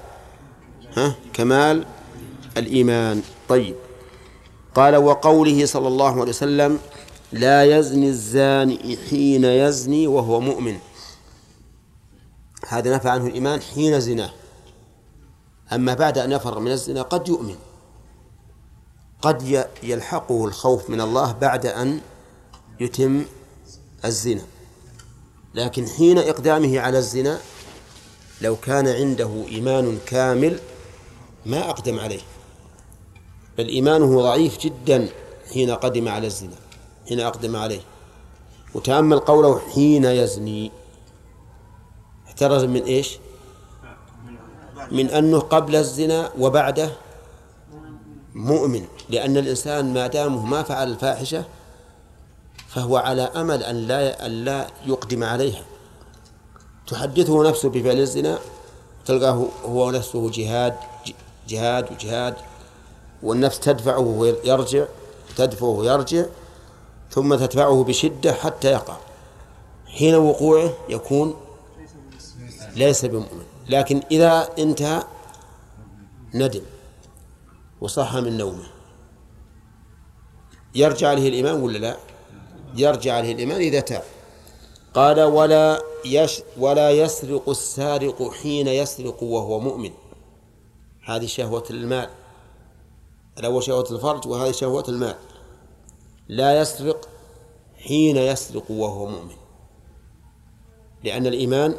ها 0.97 1.15
كمال 1.33 1.85
الإيمان. 2.57 3.21
طيب. 3.49 3.75
قال 4.75 4.95
وقوله 4.95 5.65
صلى 5.65 5.87
الله 5.87 6.11
عليه 6.11 6.29
وسلم 6.29 6.79
لا 7.31 7.77
يزني 7.77 8.07
الزاني 8.07 8.97
حين 9.09 9.43
يزني 9.43 10.07
وهو 10.07 10.39
مؤمن. 10.39 10.77
هذا 12.67 12.95
نفى 12.95 13.09
عنه 13.09 13.27
الإيمان 13.27 13.61
حين 13.61 13.99
زناه. 13.99 14.31
أما 15.73 15.93
بعد 15.93 16.17
أن 16.17 16.31
يفرغ 16.31 16.59
من 16.59 16.71
الزنا 16.71 17.01
قد 17.01 17.27
يؤمن. 17.27 17.55
قد 19.21 19.65
يلحقه 19.83 20.45
الخوف 20.45 20.89
من 20.89 21.01
الله 21.01 21.31
بعد 21.31 21.65
أن 21.65 21.99
يتم 22.79 23.25
الزنا. 24.05 24.41
لكن 25.53 25.87
حين 25.87 26.17
إقدامه 26.17 26.79
على 26.79 26.97
الزنا 26.97 27.39
لو 28.41 28.55
كان 28.55 28.87
عنده 28.87 29.45
إيمان 29.47 29.99
كامل 30.05 30.59
ما 31.45 31.69
أقدم 31.69 31.99
عليه. 31.99 32.21
بل 33.57 33.67
إيمانه 33.67 34.21
ضعيف 34.21 34.57
جدا 34.59 35.09
حين 35.53 35.71
قدم 35.71 36.07
على 36.07 36.27
الزنا 36.27 36.55
حين 37.09 37.19
أقدم 37.19 37.55
عليه. 37.55 37.81
وتأمل 38.73 39.19
قوله 39.19 39.59
حين 39.59 40.05
يزني. 40.05 40.71
احترز 42.27 42.63
من 42.63 42.83
إيش؟ 42.83 43.17
من 44.91 45.09
أنه 45.09 45.39
قبل 45.39 45.75
الزنا 45.75 46.31
وبعده 46.39 46.91
مؤمن. 48.35 48.85
لأن 49.09 49.37
الإنسان 49.37 49.93
ما 49.93 50.07
دامه 50.07 50.45
ما 50.45 50.63
فعل 50.63 50.91
الفاحشة 50.91 51.45
فهو 52.73 52.97
على 52.97 53.21
أمل 53.21 53.63
أن 53.63 53.87
لا 53.87 54.25
أن 54.25 54.31
لا 54.31 54.67
يقدم 54.85 55.23
عليها. 55.23 55.63
تحدثه 56.87 57.49
نفسه 57.49 57.69
بفعل 57.69 57.99
الزنا 57.99 58.39
تلقاه 59.05 59.47
هو 59.65 59.91
نفسه 59.91 60.31
جهاد 60.31 60.75
جهاد 61.47 61.91
وجهاد 61.91 62.35
والنفس 63.23 63.59
تدفعه 63.59 63.99
ويرجع 63.99 64.85
تدفعه 65.35 65.67
ويرجع 65.67 66.25
ثم 67.11 67.35
تدفعه 67.35 67.83
بشدة 67.83 68.33
حتى 68.33 68.71
يقع. 68.71 68.97
حين 69.87 70.15
وقوعه 70.15 70.73
يكون 70.89 71.35
ليس 72.75 73.05
بمؤمن. 73.05 73.43
لكن 73.69 74.01
إذا 74.11 74.49
انتهى 74.59 75.03
ندم 76.33 76.61
وصح 77.81 78.15
من 78.15 78.37
نومه. 78.37 78.63
يرجع 80.75 81.09
عليه 81.09 81.29
الإيمان 81.29 81.61
ولا 81.61 81.77
لا؟ 81.77 81.97
يرجع 82.75 83.13
عليه 83.13 83.33
الإيمان 83.33 83.61
إذا 83.61 83.79
تاب. 83.79 84.03
قال 84.93 85.21
ولا 85.21 85.81
يش 86.05 86.41
ولا 86.57 86.91
يسرق 86.91 87.49
السارق 87.49 88.31
حين 88.31 88.67
يسرق 88.67 89.23
وهو 89.23 89.59
مؤمن. 89.59 89.91
هذه 91.05 91.25
شهوة 91.25 91.63
المال. 91.69 92.09
الأول 93.39 93.63
شهوة 93.63 93.87
الفرج 93.91 94.27
وهذه 94.27 94.51
شهوة 94.51 94.83
المال. 94.89 95.15
لا 96.27 96.61
يسرق 96.61 97.09
حين 97.77 98.17
يسرق 98.17 98.71
وهو 98.71 99.05
مؤمن. 99.05 99.35
لأن 101.03 101.27
الإيمان 101.27 101.75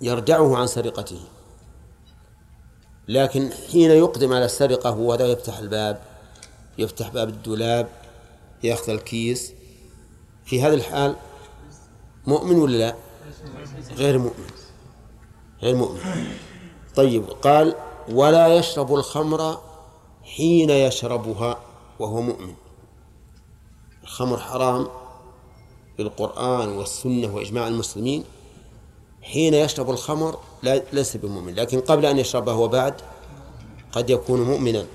يردعه 0.00 0.56
عن 0.56 0.66
سرقته. 0.66 1.20
لكن 3.08 3.50
حين 3.72 3.90
يقدم 3.90 4.32
على 4.32 4.44
السرقة 4.44 4.98
وهذا 4.98 5.26
يفتح 5.26 5.58
الباب 5.58 6.00
يفتح 6.78 7.08
باب 7.08 7.28
الدولاب 7.28 7.88
ياخذ 8.62 8.90
الكيس 8.92 9.52
في 10.44 10.62
هذا 10.62 10.74
الحال 10.74 11.16
مؤمن 12.26 12.56
ولا 12.56 12.76
لا؟ 12.76 12.96
غير 13.90 14.18
مؤمن. 14.18 14.50
غير 15.62 15.76
مؤمن. 15.76 16.00
طيب 16.96 17.24
قال 17.24 17.74
ولا 18.08 18.56
يشرب 18.56 18.94
الخمر 18.94 19.58
حين 20.22 20.70
يشربها 20.70 21.58
وهو 21.98 22.20
مؤمن. 22.20 22.54
الخمر 24.02 24.38
حرام 24.38 24.88
بالقرآن 25.98 26.68
والسنة 26.68 27.34
وإجماع 27.34 27.68
المسلمين. 27.68 28.24
حين 29.22 29.54
يشرب 29.54 29.90
الخمر 29.90 30.38
لا 30.62 30.82
ليس 30.92 31.16
بمؤمن 31.16 31.54
لكن 31.54 31.80
قبل 31.80 32.06
أن 32.06 32.18
يشربه 32.18 32.54
وبعد 32.54 32.94
قد 33.92 34.10
يكون 34.10 34.42
مؤمنا. 34.42 34.86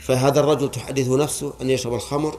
فهذا 0.00 0.40
الرجل 0.40 0.70
تحدثه 0.70 1.16
نفسه 1.16 1.52
أن 1.60 1.70
يشرب 1.70 1.94
الخمر 1.94 2.38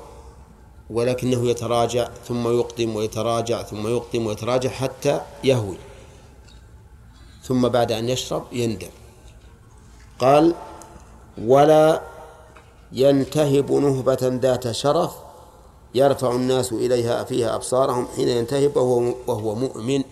ولكنه 0.92 1.50
يتراجع 1.50 2.10
ثم 2.28 2.48
يقدم 2.48 2.96
ويتراجع 2.96 3.64
ثم 3.64 3.88
يقدم 3.88 4.26
ويتراجع 4.26 4.70
حتى 4.70 5.22
يهوي. 5.44 5.78
ثم 7.44 7.68
بعد 7.68 7.92
أن 7.92 8.10
يشرب 8.10 8.44
يندم. 8.52 8.90
قال 10.20 10.56
ولا 11.38 12.02
ينتهب 12.92 13.72
نهبة 13.72 14.40
ذات 14.42 14.72
شرف 14.72 15.12
يرفع 15.96 16.32
الناس 16.32 16.72
إليها 16.72 17.24
فيها 17.24 17.56
أبصارهم 17.56 18.08
حين 18.16 18.28
ينتهب 18.28 18.78
وهو, 18.78 19.16
وهو 19.28 19.56
مؤمن. 19.56 20.04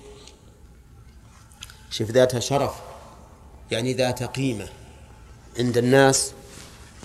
شوف 1.89 2.11
ذات 2.11 2.39
شرف 2.39 2.73
يعني 3.71 3.93
ذات 3.93 4.23
قيمة 4.23 4.67
عند 5.59 5.77
الناس 5.77 6.31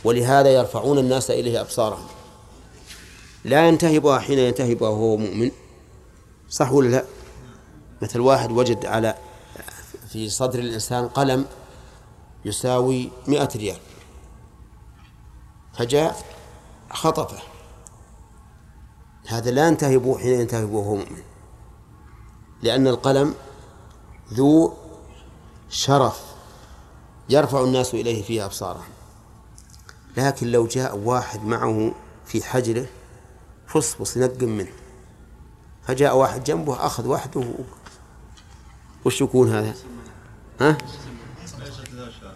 ولهذا 0.05 0.51
يرفعون 0.51 0.98
الناس 0.98 1.30
إليه 1.30 1.60
أبصارهم. 1.60 2.06
لا 3.44 3.68
ينتهبها 3.68 4.18
حين 4.18 4.38
ينتهبها 4.38 4.88
وهو 4.88 5.16
مؤمن. 5.16 5.50
صح 6.48 6.72
ولا 6.72 6.88
لا؟ 6.88 7.04
مثل 8.02 8.20
واحد 8.20 8.52
وجد 8.52 8.86
على 8.86 9.14
في 10.08 10.30
صدر 10.30 10.58
الإنسان 10.58 11.08
قلم 11.08 11.46
يساوي 12.44 13.10
مئة 13.28 13.48
ريال. 13.56 13.78
فجاء 15.74 16.16
خطفه. 16.90 17.42
هذا 19.26 19.50
لا 19.50 19.68
ينتهب 19.68 20.16
حين 20.18 20.40
ينتهب 20.40 20.70
وهو 20.70 20.94
مؤمن. 20.94 21.22
لأن 22.62 22.86
القلم 22.86 23.34
ذو 24.32 24.74
شرف 25.68 26.20
يرفع 27.28 27.64
الناس 27.64 27.94
إليه 27.94 28.22
فيه 28.22 28.44
أبصارهم. 28.44 28.92
لكن 30.16 30.46
لو 30.46 30.66
جاء 30.66 30.96
واحد 30.96 31.44
معه 31.44 31.94
في 32.26 32.42
حجره 32.42 32.86
فصفص 33.74 34.16
ينقم 34.16 34.48
منه. 34.48 34.72
فجاء 35.86 36.16
واحد 36.16 36.44
جنبه 36.44 36.86
أخذ 36.86 37.06
وحده 37.06 37.44
وش 39.05 39.20
يكون 39.20 39.52
هذا؟ 39.52 39.74
ها؟ 40.60 40.78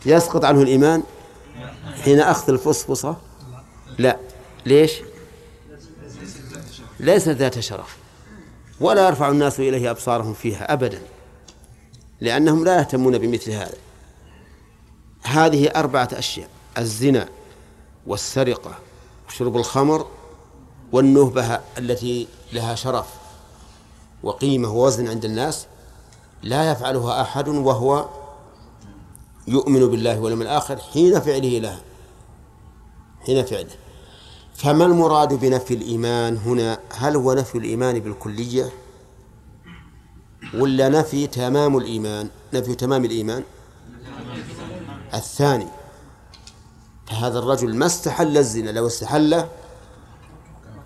يسقط 0.07 0.45
عنه 0.45 0.63
الإيمان؟ 0.63 1.03
حين 2.03 2.21
أخذ 2.21 2.53
الفصفصة؟ 2.53 3.17
لا. 3.99 4.19
ليش؟ 4.67 4.93
ليست 7.01 7.29
ذات 7.29 7.59
شرف. 7.59 7.97
ولا 8.81 9.07
يرفع 9.07 9.29
الناس 9.29 9.61
إليه 9.61 9.91
أبصارهم 9.91 10.35
فيها 10.35 10.73
أبدا. 10.73 11.03
لأنهم 12.21 12.65
لا 12.65 12.79
يهتمون 12.79 13.19
بمثل 13.19 13.51
هذا. 13.51 13.79
هذه 15.23 15.67
أربعة 15.67 16.09
أشياء 16.13 16.49
الزنا 16.79 17.29
والسرقة 18.07 18.79
وشرب 19.29 19.57
الخمر 19.57 20.07
والنهبة 20.93 21.61
التي 21.79 22.29
لها 22.53 22.75
شرف 22.75 23.07
وقيمة 24.23 24.73
ووزن 24.73 25.09
عند 25.09 25.25
الناس 25.25 25.67
لا 26.43 26.71
يفعلها 26.73 27.23
أحد 27.23 27.49
وهو 27.49 28.09
يؤمن 29.49 29.87
بالله 29.87 30.21
واليوم 30.21 30.43
الآخر 30.43 30.77
حين 30.77 31.21
فعله 31.21 31.59
لها 31.59 31.81
حين 33.27 33.45
فعله. 33.45 33.71
فما 34.55 34.85
المراد 34.85 35.35
بنفي 35.35 35.75
الإيمان 35.75 36.37
هنا؟ 36.37 36.79
هل 36.95 37.17
هو 37.17 37.33
نفي 37.33 37.59
الإيمان 37.59 37.99
بالكلية 37.99 38.73
ولا 40.55 40.89
نفي 40.89 41.27
تمام 41.27 41.77
الإيمان؟ 41.77 42.29
نفي 42.55 42.75
تمام 42.75 43.05
الإيمان. 43.05 43.45
الثاني 45.15 45.67
فهذا 47.07 47.39
الرجل 47.39 47.77
ما 47.77 47.87
استحل 47.87 48.39
الزنا 48.39 48.71
لو 48.71 48.87
استحله 48.87 49.49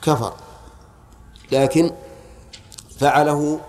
كفر. 0.02 0.34
لكن 1.52 1.92
فعله 2.98 3.60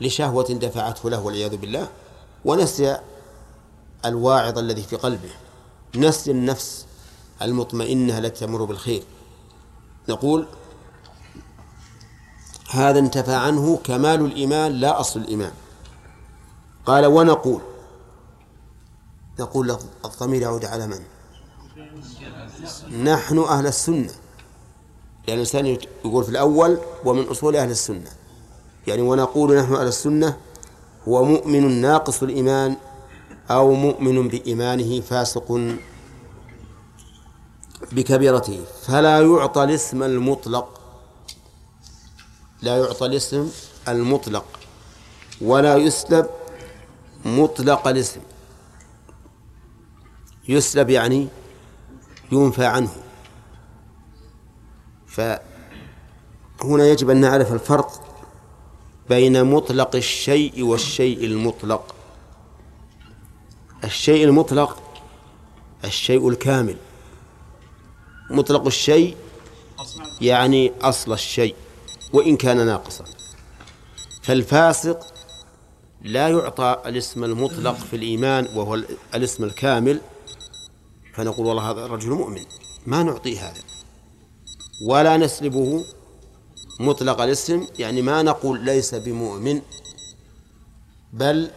لشهوة 0.00 0.44
دفعته 0.44 1.10
له 1.10 1.20
والعياذ 1.20 1.56
بالله 1.56 1.88
ونسي 2.44 2.98
الواعظ 4.04 4.58
الذي 4.58 4.82
في 4.82 4.96
قلبه 4.96 5.30
نسي 5.94 6.30
النفس 6.30 6.86
المطمئنة 7.42 8.18
التي 8.18 8.46
تمر 8.46 8.64
بالخير. 8.64 9.02
نقول 10.08 10.46
هذا 12.70 12.98
انتفى 12.98 13.34
عنه 13.34 13.76
كمال 13.84 14.20
الإيمان 14.24 14.72
لا 14.72 15.00
أصل 15.00 15.20
الإيمان. 15.20 15.52
قال 16.86 17.06
ونقول 17.06 17.60
نقول 19.40 19.76
الضمير 20.04 20.42
يعود 20.42 20.64
على 20.64 20.86
من؟ 20.86 21.02
نحن 23.04 23.38
أهل 23.38 23.66
السنة. 23.66 24.14
يعني 25.28 25.34
الإنسان 25.34 25.66
يقول 26.04 26.24
في 26.24 26.30
الأول 26.30 26.78
ومن 27.04 27.22
أصول 27.22 27.56
أهل 27.56 27.70
السنة. 27.70 28.10
يعني 28.86 29.02
ونقول 29.02 29.56
نحن 29.56 29.74
أهل 29.74 29.86
السنة 29.86 30.36
هو 31.08 31.24
مؤمن 31.24 31.80
ناقص 31.80 32.22
الإيمان 32.22 32.76
أو 33.50 33.74
مؤمن 33.74 34.28
بإيمانه 34.28 35.00
فاسق 35.00 35.60
بكبيرته. 37.92 38.64
فلا 38.86 39.20
يعطى 39.20 39.64
الاسم 39.64 40.02
المطلق. 40.02 40.80
لا 42.62 42.76
يعطى 42.76 43.06
الاسم 43.06 43.50
المطلق. 43.88 44.44
ولا 45.40 45.76
يسلب 45.76 46.26
مطلق 47.24 47.88
الاسم. 47.88 48.20
يسلب 50.48 50.90
يعني 50.90 51.28
ينفى 52.32 52.64
عنه. 52.64 52.90
فهنا 55.12 56.88
يجب 56.88 57.10
أن 57.10 57.16
نعرف 57.16 57.52
الفرق 57.52 58.02
بين 59.08 59.44
مطلق 59.44 59.96
الشيء 59.96 60.62
والشيء 60.62 61.24
المطلق. 61.24 61.94
الشيء 63.84 64.24
المطلق 64.24 64.82
الشيء 65.84 66.28
الكامل. 66.28 66.76
مطلق 68.30 68.66
الشيء 68.66 69.16
يعني 70.20 70.72
أصل 70.80 71.12
الشيء 71.12 71.54
وإن 72.12 72.36
كان 72.36 72.66
ناقصا. 72.66 73.04
فالفاسق 74.22 75.06
لا 76.02 76.28
يعطى 76.28 76.82
الاسم 76.86 77.24
المطلق 77.24 77.74
في 77.74 77.96
الإيمان 77.96 78.48
وهو 78.56 78.74
الاسم 79.14 79.44
الكامل 79.44 80.00
فنقول 81.14 81.46
والله 81.46 81.70
هذا 81.70 81.84
الرجل 81.84 82.10
مؤمن 82.10 82.44
ما 82.86 83.02
نعطيه 83.02 83.40
هذا. 83.40 83.71
ولا 84.82 85.16
نسلبه 85.16 85.84
مطلق 86.80 87.20
الاسم 87.20 87.66
يعني 87.78 88.02
ما 88.02 88.22
نقول 88.22 88.60
ليس 88.60 88.94
بمؤمن 88.94 89.60
بل 91.12 91.50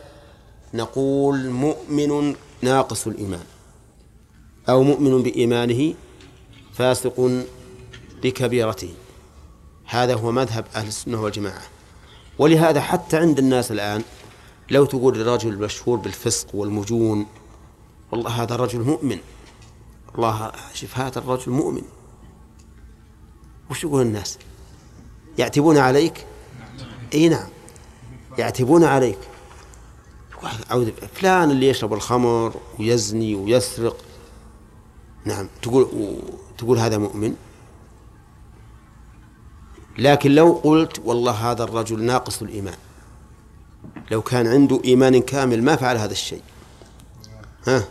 نقول 0.73 1.49
مؤمن 1.49 2.35
ناقص 2.61 3.07
الإيمان 3.07 3.43
أو 4.69 4.83
مؤمن 4.83 5.23
بإيمانه 5.23 5.93
فاسق 6.73 7.45
بكبيرته. 8.23 8.93
هذا 9.85 10.13
هو 10.13 10.31
مذهب 10.31 10.65
أهل 10.75 10.87
السنة 10.87 11.21
والجماعة. 11.21 11.61
ولهذا 12.39 12.81
حتى 12.81 13.17
عند 13.17 13.39
الناس 13.39 13.71
الآن 13.71 14.03
لو 14.71 14.85
تقول 14.85 15.21
الرجل 15.21 15.49
المشهور 15.49 15.97
بالفسق 15.97 16.55
والمجون 16.55 17.25
والله 18.11 18.29
هذا 18.43 18.55
الرجل 18.55 18.79
مؤمن. 18.79 19.17
الله 20.17 20.51
شوف 20.73 20.97
هذا 20.97 21.19
الرجل 21.19 21.51
مؤمن. 21.51 21.94
وش 23.69 23.83
يقول 23.83 24.01
الناس. 24.01 24.37
يعتبون 25.37 25.77
عليك؟ 25.77 26.25
إي 27.13 27.29
نعم. 27.29 27.47
يعتبون 28.37 28.83
عليك. 28.83 29.17
أعوذ 30.71 30.91
فلان 31.13 31.51
اللي 31.51 31.69
يشرب 31.69 31.93
الخمر 31.93 32.53
ويزني 32.79 33.35
ويسرق. 33.35 33.97
نعم. 35.25 35.47
تقول 35.61 36.17
تقول 36.57 36.77
هذا 36.79 36.97
مؤمن؟ 36.97 37.35
لكن 39.97 40.31
لو 40.31 40.61
قلت 40.63 41.01
والله 41.05 41.31
هذا 41.31 41.63
الرجل 41.63 42.03
ناقص 42.03 42.41
الإيمان. 42.41 42.77
لو 44.11 44.21
كان 44.21 44.47
عنده 44.47 44.81
إيمان 44.85 45.21
كامل 45.21 45.63
ما 45.63 45.75
فعل 45.75 45.97
هذا 45.97 46.11
الشيء. 46.11 46.41
ها؟ 47.67 47.83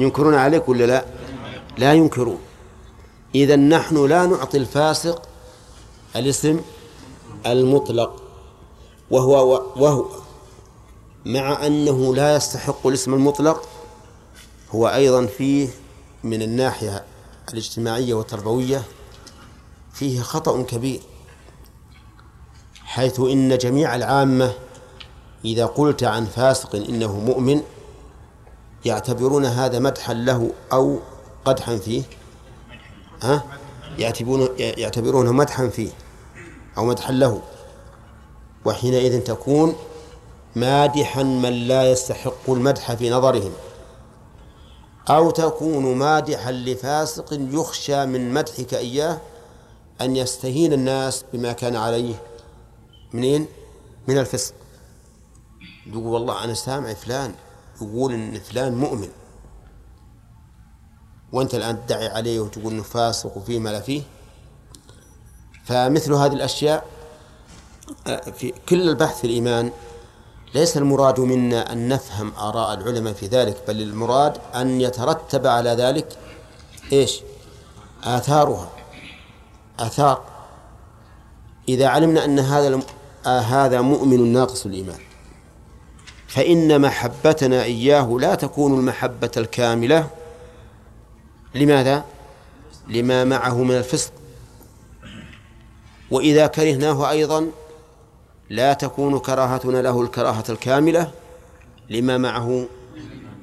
ينكرون 0.00 0.34
عليك 0.34 0.68
ولا 0.68 0.84
لا؟ 0.84 1.06
لا 1.78 1.94
ينكرون. 1.94 2.38
إذا 3.36 3.56
نحن 3.56 4.06
لا 4.06 4.26
نعطي 4.26 4.56
الفاسق 4.58 5.22
الاسم 6.16 6.60
المطلق. 7.46 8.22
وهو 9.10 9.62
وهو 9.76 10.04
مع 11.24 11.66
أنه 11.66 12.14
لا 12.14 12.36
يستحق 12.36 12.86
الاسم 12.86 13.14
المطلق 13.14 13.68
هو 14.70 14.88
أيضا 14.88 15.26
فيه 15.26 15.68
من 16.24 16.42
الناحية 16.42 17.04
الاجتماعية 17.52 18.14
والتربوية 18.14 18.82
فيه 19.92 20.20
خطأ 20.20 20.62
كبير 20.62 21.00
حيث 22.84 23.20
إن 23.20 23.58
جميع 23.58 23.96
العامة 23.96 24.52
إذا 25.44 25.66
قلت 25.66 26.04
عن 26.04 26.24
فاسق 26.24 26.76
إنه 26.76 27.20
مؤمن 27.20 27.62
يعتبرون 28.84 29.44
هذا 29.44 29.78
مدحا 29.78 30.14
له 30.14 30.50
أو 30.72 30.98
قدحا 31.44 31.76
فيه. 31.76 32.02
ها؟ 33.22 33.44
يعتبرون 33.98 34.48
يعتبرونه 34.58 35.32
مدحا 35.32 35.68
فيه 35.68 35.90
أو 36.78 36.84
مدحا 36.84 37.12
له. 37.12 37.42
وحينئذ 38.64 39.20
تكون 39.20 39.76
مادحا 40.56 41.22
من 41.22 41.52
لا 41.52 41.90
يستحق 41.90 42.50
المدح 42.50 42.94
في 42.94 43.10
نظرهم. 43.10 43.52
أو 45.08 45.30
تكون 45.30 45.96
مادحا 45.96 46.52
لفاسق 46.52 47.26
يخشى 47.32 48.06
من 48.06 48.34
مدحك 48.34 48.74
إياه 48.74 49.20
أن 50.00 50.16
يستهين 50.16 50.72
الناس 50.72 51.24
بما 51.32 51.52
كان 51.52 51.76
عليه. 51.76 52.14
منين؟ 53.12 53.46
من 54.08 54.18
الفسق. 54.18 54.54
يقول 55.86 56.06
والله 56.06 56.44
أنا 56.44 56.54
سامع 56.54 56.94
فلان 56.94 57.34
يقول 57.82 58.12
إن 58.12 58.40
فلان 58.40 58.74
مؤمن. 58.74 59.08
وأنت 61.32 61.54
الآن 61.54 61.86
تدعي 61.86 62.08
عليه 62.08 62.40
وتقول 62.40 62.72
إنه 62.72 62.82
فاسق 62.82 63.36
وفيه 63.36 63.58
ما 63.58 63.70
لا 63.70 63.80
فيه. 63.80 64.02
فمثل 65.64 66.12
هذه 66.12 66.32
الأشياء 66.32 66.84
آه، 68.06 68.30
في 68.30 68.52
كل 68.68 68.88
البحث 68.88 69.18
في 69.18 69.26
الإيمان 69.26 69.70
ليس 70.54 70.76
المراد 70.76 71.20
منا 71.20 71.72
أن 71.72 71.88
نفهم 71.88 72.32
آراء 72.38 72.74
العلماء 72.74 73.12
في 73.12 73.26
ذلك 73.26 73.56
بل 73.68 73.82
المراد 73.82 74.38
أن 74.54 74.80
يترتب 74.80 75.46
على 75.46 75.70
ذلك 75.70 76.18
إيش؟ 76.92 77.20
آثارها. 78.04 78.70
آثار. 79.78 80.24
إذا 81.68 81.86
علمنا 81.88 82.24
أن 82.24 82.38
هذا 82.38 82.80
آه 83.26 83.40
هذا 83.40 83.80
مؤمن 83.80 84.32
ناقص 84.32 84.66
الإيمان. 84.66 84.98
فإن 86.28 86.80
محبتنا 86.80 87.62
إياه 87.62 88.16
لا 88.20 88.34
تكون 88.34 88.78
المحبة 88.78 89.30
الكاملة 89.36 90.10
لماذا؟ 91.56 92.04
لما 92.88 93.24
معه 93.24 93.62
من 93.62 93.74
الفسق 93.76 94.12
وإذا 96.10 96.46
كرهناه 96.46 97.10
أيضا 97.10 97.50
لا 98.50 98.72
تكون 98.72 99.18
كراهتنا 99.18 99.82
له 99.82 100.02
الكراهة 100.02 100.44
الكاملة 100.48 101.10
لما 101.90 102.18
معه 102.18 102.66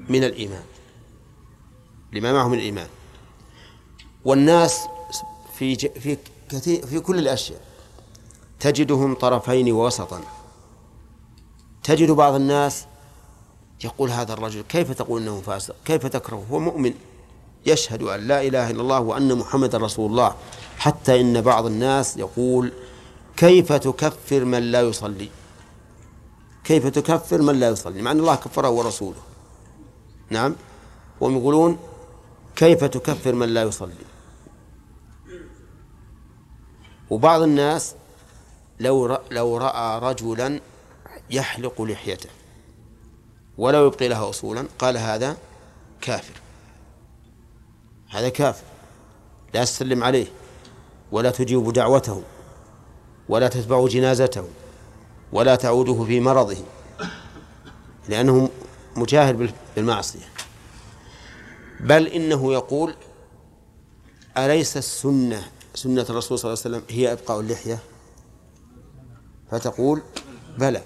من 0.10 0.24
الإيمان 0.24 0.64
لما 2.14 2.34
معه 2.34 2.48
من 2.48 2.58
الإيمان 2.58 2.88
والناس 4.26 4.80
في 5.58 5.76
في 5.76 6.18
كثير 6.50 6.86
في 6.86 7.00
كل 7.00 7.20
الأشياء 7.20 7.62
تجدهم 8.60 9.16
طرفين 9.16 9.72
ووسطا 9.72 10.22
تجد 11.84 12.12
بعض 12.12 12.34
الناس 12.34 12.86
يقول 13.84 14.10
هذا 14.10 14.34
الرجل 14.34 14.62
كيف 14.62 14.92
تقول 14.92 15.22
إنه 15.22 15.42
فاسق؟ 15.42 15.76
كيف 15.86 16.08
تكره؟ 16.08 16.46
هو 16.52 16.60
مؤمن 16.60 16.94
يشهد 17.66 18.04
أن 18.04 18.28
لا 18.28 18.42
إله 18.42 18.70
إلا 18.70 18.82
الله 18.82 19.00
وأن 19.00 19.38
محمدا 19.38 19.78
رسول 19.78 20.12
الله 20.12 20.36
حتى 20.78 21.22
إن 21.22 21.42
بعض 21.42 21.66
الناس 21.66 22.18
يقول 22.18 22.72
كيف 23.38 23.74
تكفر 23.74 24.46
من 24.46 24.72
لا 24.72 24.82
يصلي؟ 24.82 25.30
كيف 26.64 26.88
تكفر 26.88 27.42
من 27.42 27.60
لا 27.60 27.70
يصلي؟ 27.70 28.02
مع 28.02 28.12
أن 28.12 28.20
الله 28.20 28.36
كفره 28.36 28.70
ورسوله. 28.70 29.22
نعم 30.30 30.56
وهم 31.22 31.38
يقولون 31.38 31.78
كيف 32.56 32.84
تكفر 32.84 33.34
من 33.34 33.50
لا 33.50 33.64
يصلي؟ 33.64 33.94
وبعض 37.10 37.42
الناس 37.42 37.96
لو 38.80 39.18
لو 39.32 39.58
رأى 39.58 40.00
رجلا 40.00 40.60
يحلق 41.30 41.82
لحيته 41.82 42.30
ولو 43.58 43.88
يبقي 43.88 44.08
لها 44.08 44.30
اصولا 44.30 44.68
قال 44.80 44.98
هذا 44.98 45.38
كافر 46.02 46.43
هذا 48.14 48.30
كافر. 48.30 48.64
لا 49.54 49.64
تسلم 49.64 50.04
عليه 50.04 50.28
ولا 51.12 51.32
تجيب 51.32 51.74
دعوته 51.74 52.24
ولا 53.30 53.48
تتبع 53.48 53.88
جنازته 53.88 54.44
ولا 55.32 55.56
تعوده 55.56 56.04
في 56.04 56.20
مرضه 56.20 56.58
لأنه 58.10 58.50
مجاهر 58.96 59.52
بالمعصية. 59.76 60.26
بل 61.80 62.08
إنه 62.08 62.54
يقول 62.54 62.96
أليس 64.38 64.78
السنة؟ 64.78 65.44
سنة 65.76 66.06
الرسول 66.10 66.40
صلى 66.40 66.54
الله 66.54 66.64
عليه 66.66 66.78
وسلم 66.78 66.84
هي 66.90 67.12
إبقاء 67.12 67.40
اللحية؟ 67.40 67.80
فتقول 69.52 70.02
بلى. 70.58 70.82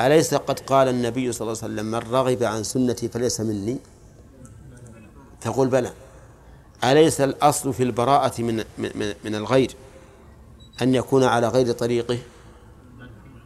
أليس 0.00 0.34
قد 0.34 0.60
قال 0.60 0.88
النبي 0.88 1.32
صلى 1.32 1.48
الله 1.48 1.62
عليه 1.62 1.74
وسلم 1.74 1.86
من 1.86 1.98
رغب 1.98 2.42
عن 2.42 2.62
سنتي 2.62 3.08
فليس 3.08 3.40
مني 3.40 3.78
تقول 5.40 5.68
بلى. 5.68 5.92
أليس 6.84 7.20
الأصل 7.20 7.74
في 7.74 7.82
البراءة 7.82 8.42
من 8.42 8.64
من, 8.78 9.14
من 9.24 9.34
الغير 9.34 9.76
أن 10.82 10.94
يكون 10.94 11.24
على 11.24 11.48
غير 11.48 11.72
طريقه؟ 11.72 12.18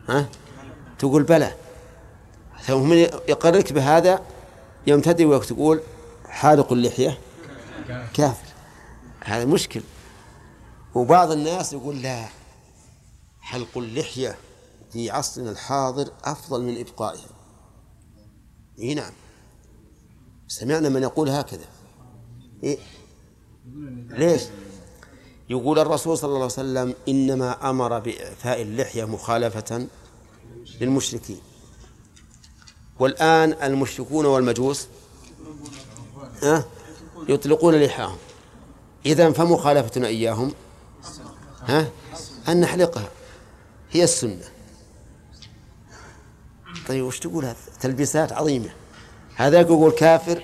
ها؟ 0.08 0.28
تقول 0.98 1.22
بلى. 1.22 1.54
ثم 2.62 2.92
يقررك 3.28 3.72
بهذا 3.72 4.22
يوم 4.86 5.00
تدري 5.00 5.24
وتقول 5.24 5.80
حالق 6.28 6.72
اللحية. 6.72 7.18
كافر. 8.14 8.48
هذا 9.24 9.44
مشكل. 9.44 9.82
وبعض 10.94 11.30
الناس 11.30 11.72
يقول 11.72 12.02
لا 12.02 12.24
حلق 13.40 13.78
اللحية 13.78 14.36
في 14.92 15.10
عصرنا 15.10 15.50
الحاضر 15.50 16.10
أفضل 16.24 16.62
من 16.62 16.80
إبقائها. 16.80 17.28
إيه 18.78 18.94
نعم. 18.94 19.12
سمعنا 20.48 20.88
من 20.88 21.02
يقول 21.02 21.28
هكذا. 21.28 21.66
إيه؟ 22.62 22.78
ليش؟ 24.10 24.42
يقول 25.50 25.78
الرسول 25.78 26.18
صلى 26.18 26.28
الله 26.28 26.36
عليه 26.36 26.46
وسلم 26.46 26.94
إنما 27.08 27.70
أمر 27.70 27.98
بإعفاء 27.98 28.62
اللحية 28.62 29.04
مخالفة 29.04 29.86
للمشركين. 30.80 31.40
والآن 32.98 33.52
المشركون 33.62 34.26
والمجوس؟ 34.26 34.88
يطلقون 37.28 37.74
لحاهم. 37.74 38.16
إذا 39.06 39.32
فمخالفتنا 39.32 40.06
إياهم 40.06 40.52
ها؟ 41.60 41.88
أن 42.48 42.60
نحلقها. 42.60 43.08
هي 43.90 44.04
السنة. 44.04 44.44
طيب 46.88 47.04
وش 47.04 47.18
تقول؟ 47.18 47.44
هذا 47.44 47.56
تلبيسات 47.80 48.32
عظيمة. 48.32 48.70
هذا 49.36 49.60
يقول 49.60 49.92
كافر 49.92 50.42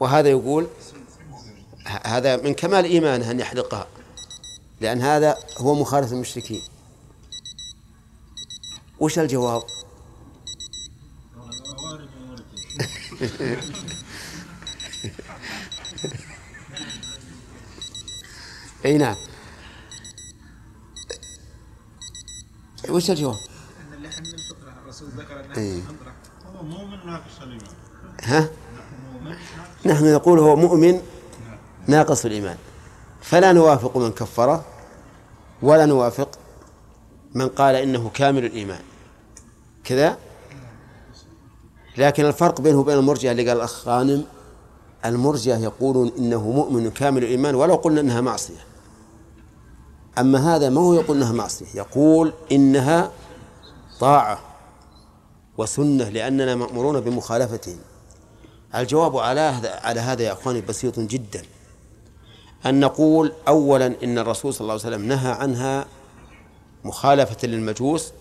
وهذا 0.00 0.28
يقول 0.28 0.66
هذا 1.86 2.36
من 2.36 2.54
كمال 2.54 2.84
إيمانه 2.84 3.30
أن 3.30 3.40
يحلقها 3.40 3.86
لأن 4.80 5.00
هذا 5.00 5.38
هو 5.58 5.74
مخالف 5.74 6.12
المشركين 6.12 6.62
وش 9.00 9.18
الجواب؟ 9.18 9.62
إي 18.84 18.98
نعم 18.98 19.16
وش 22.88 23.10
الجواب؟ 23.10 23.36
إن 23.36 23.94
اللحم 23.94 24.22
من 24.22 24.34
الفطره 24.34 24.72
الرسول 24.82 25.08
ذكر 25.08 25.40
انها 25.40 25.58
من 25.58 25.76
الفطره 25.76 26.14
هو 26.46 26.62
مؤمن 26.62 27.06
ناقص 27.06 27.38
الإيمان 27.42 27.74
ها؟ 28.22 28.50
نحن 29.86 30.14
نقول 30.14 30.38
هو 30.38 30.56
مؤمن 30.56 31.02
ناقص 31.86 32.24
الإيمان. 32.24 32.56
فلا 33.20 33.52
نوافق 33.52 33.96
من 33.96 34.12
كفره 34.12 34.64
ولا 35.62 35.86
نوافق 35.86 36.28
من 37.34 37.48
قال 37.48 37.74
إنه 37.74 38.10
كامل 38.14 38.44
الإيمان. 38.44 38.80
كذا؟ 39.84 40.18
لكن 41.98 42.24
الفرق 42.24 42.60
بينه 42.60 42.78
وبين 42.78 42.98
المرجئة 42.98 43.30
اللي 43.30 43.48
قال 43.48 43.56
الأخ 43.56 43.88
غانم 43.88 44.24
المرجئة 45.04 45.56
يقولون 45.56 46.12
إنه 46.18 46.50
مؤمن 46.50 46.90
كامل 46.90 47.24
الإيمان 47.24 47.54
ولو 47.54 47.74
قلنا 47.74 48.00
إنها 48.00 48.20
معصية. 48.20 48.64
أما 50.18 50.56
هذا 50.56 50.70
ما 50.70 50.80
هو 50.80 50.94
يقول 50.94 51.16
إنها 51.16 51.32
معصية؟ 51.32 51.66
يقول 51.74 52.32
إنها 52.52 53.10
طاعة 54.00 54.40
وسنة 55.58 56.08
لأننا 56.08 56.54
مأمورون 56.54 57.00
بمخالفتهم. 57.00 57.78
الجواب 58.74 59.16
على 59.16 59.40
هذا 59.40 59.70
على 59.70 60.00
هذا 60.00 60.22
يا 60.22 60.32
إخواني 60.32 60.60
بسيط 60.60 61.00
جدا. 61.00 61.42
أن 62.66 62.80
نقول 62.80 63.32
أولا 63.48 63.94
إن 64.04 64.18
الرسول 64.18 64.54
صلى 64.54 64.60
الله 64.60 64.72
عليه 64.72 64.96
وسلم 64.96 65.08
نهى 65.08 65.32
عنها 65.32 65.86
مخالفة 66.84 67.48
للمجوس 67.48 68.12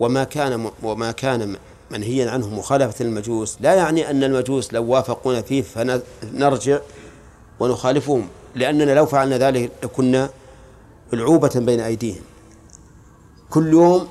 وما 0.00 0.24
كان 0.24 0.70
وما 0.82 1.12
كان 1.12 1.56
منهيا 1.90 2.30
عنه 2.30 2.48
مخالفة 2.48 3.04
للمجوس. 3.04 3.56
لا 3.60 3.74
يعني 3.74 4.10
أن 4.10 4.24
المجوس 4.24 4.72
لو 4.72 4.84
وافقونا 4.84 5.42
فيه 5.42 5.62
فنرجع 5.62 6.78
ونخالفهم 7.60 8.28
لأننا 8.54 8.92
لو 8.94 9.06
فعلنا 9.06 9.38
ذلك 9.38 9.70
لكنا 9.82 10.30
العوبة 11.12 11.52
بين 11.54 11.80
أيديهم. 11.80 12.22
كل 13.50 13.72
يوم 13.72 14.08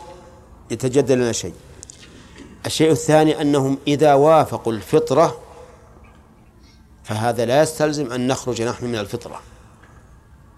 يتجدد 0.71 1.11
لنا 1.11 1.31
شيء. 1.31 1.53
الشيء 2.65 2.91
الثاني 2.91 3.41
أنهم 3.41 3.77
إذا 3.87 4.13
وافقوا 4.13 4.73
الفطرة 4.73 5.37
فهذا 7.07 7.45
لا 7.45 7.61
يستلزم 7.61 8.11
أن 8.11 8.27
نخرج 8.27 8.61
نحن 8.61 8.85
من 8.85 8.95
الفطرة. 8.95 9.41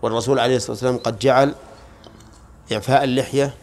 والرسول 0.01 0.39
عليه 0.39 0.55
الصلاة 0.55 0.71
والسلام 0.71 0.97
قد 0.97 1.19
جعل 1.19 1.55
إعفاء 2.71 3.03
اللحية 3.03 3.53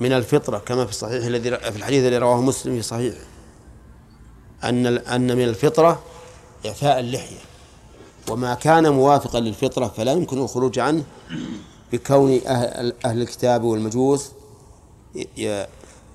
من 0.00 0.12
الفطرة 0.12 0.58
كما 0.58 0.84
في 0.84 0.90
الصحيح 0.90 1.24
الذي 1.24 1.50
في 1.50 1.76
الحديث 1.76 2.04
الذي 2.04 2.18
رواه 2.18 2.40
مسلم 2.40 2.74
في 2.76 2.82
صحيحه 2.82 3.24
أن 4.64 4.86
أن 4.86 5.36
من 5.36 5.44
الفطرة 5.44 6.02
إعفاء 6.66 7.00
اللحية. 7.00 7.38
وما 8.30 8.54
كان 8.54 8.92
موافقا 8.92 9.40
للفطرة 9.40 9.86
فلا 9.86 10.12
يمكن 10.12 10.38
الخروج 10.38 10.78
عنه 10.78 11.04
بكون 11.92 12.40
أهل, 12.46 12.94
أهل 13.04 13.22
الكتاب 13.22 13.62
والمجوس 13.62 14.30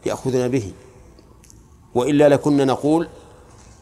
يأخذون 0.05 0.47
به. 0.47 0.71
وإلا 1.95 2.29
لكنا 2.29 2.65
نقول 2.65 3.07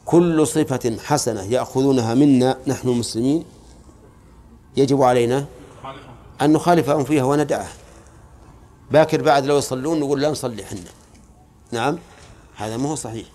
كل 0.05 0.47
صفة 0.47 0.97
حسنة 1.03 1.43
يأخذونها 1.43 2.13
منا 2.13 2.57
نحن 2.67 2.89
المسلمين 2.89 3.45
يجب 4.77 5.01
علينا 5.01 5.45
أن 6.41 6.53
نخالفهم 6.53 7.03
فيها 7.03 7.23
وندعها. 7.23 7.71
باكر 8.91 9.21
بعد 9.21 9.45
لو 9.45 9.57
يصلون 9.57 9.99
نقول 9.99 10.21
لا 10.21 10.29
نصلي 10.29 10.65
حنا 10.65 10.79
نعم؟ 11.71 11.97
هذا 12.55 12.77
ما 12.77 12.89
هو 12.89 12.95
صحيح. 12.95 13.27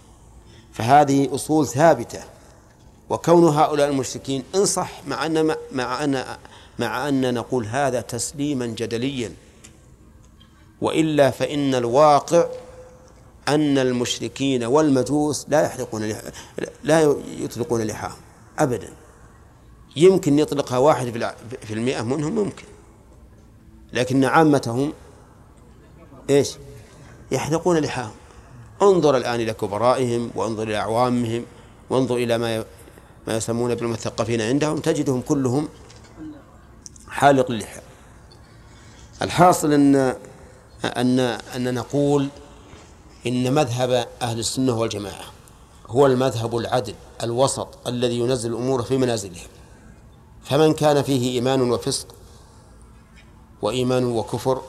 فهذه 0.73 1.35
أصول 1.35 1.67
ثابتة. 1.67 2.21
وكون 3.11 3.45
هؤلاء 3.45 3.89
المشركين 3.89 4.43
إن 4.55 4.65
صح 4.65 5.01
مع 5.07 5.27
أن 5.27 5.55
مع 5.73 6.05
أن 6.05 6.25
مع 6.79 7.09
أن 7.09 7.35
نقول 7.35 7.67
هذا 7.67 8.01
تسليما 8.01 8.67
جدليا. 8.67 9.33
وإلا 10.81 11.31
فإن 11.31 11.75
الواقع 11.75 12.47
أن 13.55 13.79
المشركين 13.79 14.65
والمجوس 14.65 15.47
لا 15.49 15.63
يحلقون. 15.63 16.13
لا 16.85 17.15
يطلقون 17.39 17.83
لحاهم 17.83 18.19
أبدا 18.59 18.93
يمكن 19.97 20.39
يطلقها 20.39 20.79
واحد 20.79 21.33
في 21.61 21.75
المئة 21.75 22.03
منهم 22.03 22.35
ممكن 22.35 22.65
لكن 23.93 24.25
عامتهم 24.25 24.93
إيش؟ 26.31 26.51
يحلقون 27.33 27.79
لحاهم 27.79 28.13
انظر 28.83 29.17
الآن 29.17 29.41
إلى 29.41 29.53
كبرائهم 29.53 30.31
وانظر 30.35 30.63
إلى 30.63 30.77
أعوامهم 30.77 31.45
وانظر 31.91 32.17
إلى 32.17 32.39
ما 32.39 32.65
ما 33.27 33.37
يسمون 33.37 33.75
بالمثقفين 33.75 34.41
عندهم 34.41 34.79
تجدهم 34.79 35.21
كلهم 35.21 35.69
حالق 37.09 37.51
اللحى 37.51 37.81
الحاصل 39.23 39.73
أن 39.73 40.17
أن 40.85 41.19
أن 41.57 41.75
نقول 41.75 42.29
إن 43.27 43.55
مذهب 43.55 44.09
أهل 44.23 44.39
السنة 44.39 44.79
والجماعة 44.79 45.25
هو 45.87 46.07
المذهب 46.07 46.57
العدل 46.57 46.95
الوسط 47.23 47.69
الذي 47.87 48.19
ينزل 48.19 48.51
الأمور 48.51 48.83
في 48.83 48.97
منازلها 48.97 49.47
فمن 50.43 50.75
كان 50.75 51.03
فيه 51.03 51.35
إيمان 51.35 51.71
وفسق 51.71 52.07
وإيمان 53.63 54.05
وكفر 54.05 54.63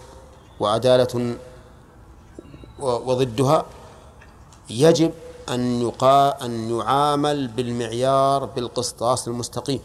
وعدالة 0.60 1.36
وضدها 2.80 3.66
يجب 4.70 5.12
أن 5.50 5.82
يقا 5.82 6.46
أن 6.46 6.70
يعامل 6.78 7.48
بالمعيار 7.48 8.46
بالقسطاس 8.46 9.28
المستقيم 9.28 9.80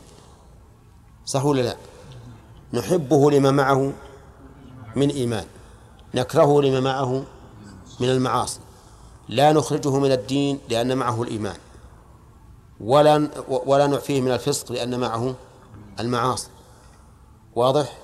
صح 1.27 1.45
ولا 1.45 1.61
لا؟ 1.63 1.77
نحبه 2.73 3.31
لما 3.31 3.51
معه 3.51 3.93
من 4.97 5.11
إيمان 5.11 5.45
نكرهه 6.15 6.61
لما 6.61 6.81
معه 6.81 7.25
من 8.01 8.09
المعاصي. 8.09 8.61
لا 9.29 9.53
نخرجه 9.53 9.99
من 9.99 10.13
الدين 10.13 10.59
لأن 10.69 10.97
معه 10.97 11.23
الإيمان. 11.23 11.57
ولا 12.81 13.31
ولا 13.49 13.87
نعفيه 13.87 14.21
من 14.21 14.33
الفسق 14.33 14.73
لأن 14.73 15.01
معه 15.01 15.35
المعاصي. 16.01 16.49
واضح؟ 17.55 17.99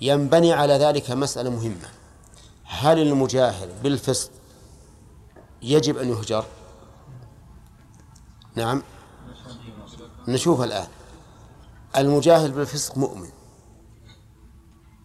ينبني 0.00 0.52
على 0.52 0.72
ذلك 0.72 1.10
مسألة 1.10 1.50
مهمة. 1.50 1.88
هل 2.64 2.98
المجاهر 2.98 3.68
بالفسق 3.82 4.30
يجب 5.62 5.98
أن 5.98 6.08
يهجر؟ 6.08 6.44
نعم. 8.54 8.82
نشوف 10.28 10.60
الآن. 10.62 10.86
المجاهر 11.96 12.50
بالفسق 12.50 12.98
مؤمن. 12.98 13.28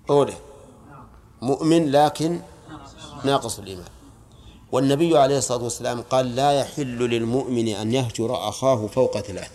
أوله. 0.10 0.38
مؤمن 1.42 1.92
لكن 1.92 2.42
ناقص 3.26 3.60
الإيمان. 3.60 3.88
والنبي 4.72 5.18
عليه 5.18 5.38
الصلاة 5.38 5.64
والسلام 5.64 6.02
قال 6.02 6.36
لا 6.36 6.52
يحل 6.52 6.98
للمؤمن 6.98 7.68
أن 7.68 7.94
يهجر 7.94 8.50
أخاه 8.50 8.88
فوق 8.88 9.20
ثلاث 9.20 9.52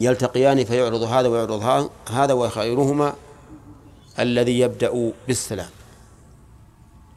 يلتقيان 0.00 0.64
فيعرض 0.64 1.02
هذا 1.02 1.28
ويعرض 1.28 1.90
هذا 2.10 2.32
وخيرهما 2.32 3.14
الذي 4.18 4.60
يبدأ 4.60 5.12
بالسلام. 5.28 5.70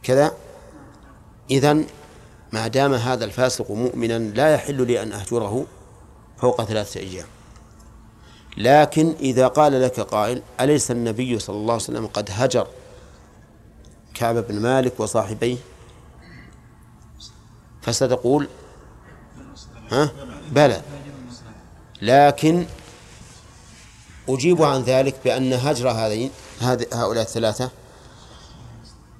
كذا؟ 0.03 0.31
إذن 1.51 1.85
ما 2.51 2.67
دام 2.67 2.93
هذا 2.93 3.25
الفاسق 3.25 3.71
مؤمنا 3.71 4.19
لا 4.19 4.53
يحل 4.53 4.87
لي 4.87 5.03
أن 5.03 5.11
أهجره 5.11 5.65
فوق 6.37 6.63
ثلاثة 6.63 6.99
أيام. 6.99 7.27
لكن 8.57 9.15
إذا 9.19 9.47
قال 9.47 9.81
لك 9.81 9.99
قائل 9.99 10.41
أليس 10.61 10.91
النبي 10.91 11.39
صلى 11.39 11.55
الله 11.55 11.73
عليه 11.73 11.83
وسلم 11.83 12.07
قد 12.07 12.29
هجر 12.31 12.67
كعب 14.15 14.35
بن 14.35 14.59
مالك 14.61 14.99
وصاحبيه؟ 14.99 15.57
فستقول 17.81 18.47
ها؟ 19.91 20.11
بلى. 20.51 20.81
لكن 22.01 22.65
أجيب 24.29 24.61
عن 24.61 24.81
ذلك 24.81 25.15
بأن 25.23 25.53
هجر 25.53 25.91
هذين 25.91 26.31
هؤلاء 26.93 27.23
الثلاثة 27.23 27.69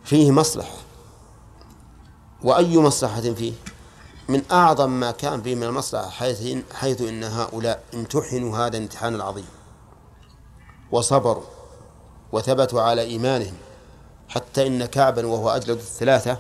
فيه 0.03 0.31
مصلحة. 0.31 0.77
وأي 2.43 2.77
مصلحة 2.77 3.22
فيه؟ 3.22 3.53
من 4.30 4.41
أعظم 4.51 4.89
ما 4.89 5.11
كان 5.11 5.41
فيه 5.41 5.55
من 5.55 5.63
المصلحة 5.63 6.09
حيث 6.09 6.57
حيث 6.73 7.01
إن 7.01 7.23
هؤلاء 7.23 7.84
امتحنوا 7.93 8.57
هذا 8.57 8.77
الامتحان 8.77 9.15
العظيم 9.15 9.45
وصبروا 10.91 11.43
وثبتوا 12.31 12.81
على 12.81 13.01
إيمانهم. 13.01 13.53
حتى 14.30 14.68
إن 14.68 14.85
كعبا 14.85 15.26
وهو 15.26 15.49
أجلد 15.49 15.77
الثلاثة 15.77 16.38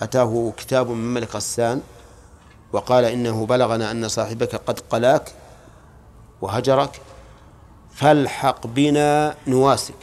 أتاه 0.00 0.52
كتاب 0.56 0.90
من 0.90 1.14
ملك 1.14 1.36
غسان 1.36 1.82
وقال 2.72 3.04
إنه 3.04 3.46
بلغنا 3.46 3.90
أن 3.90 4.08
صاحبك 4.08 4.54
قد 4.54 4.80
قلاك 4.90 5.32
وهجرك 6.40 7.00
فالحق 7.94 8.66
بنا 8.66 9.34
نواسك. 9.46 9.94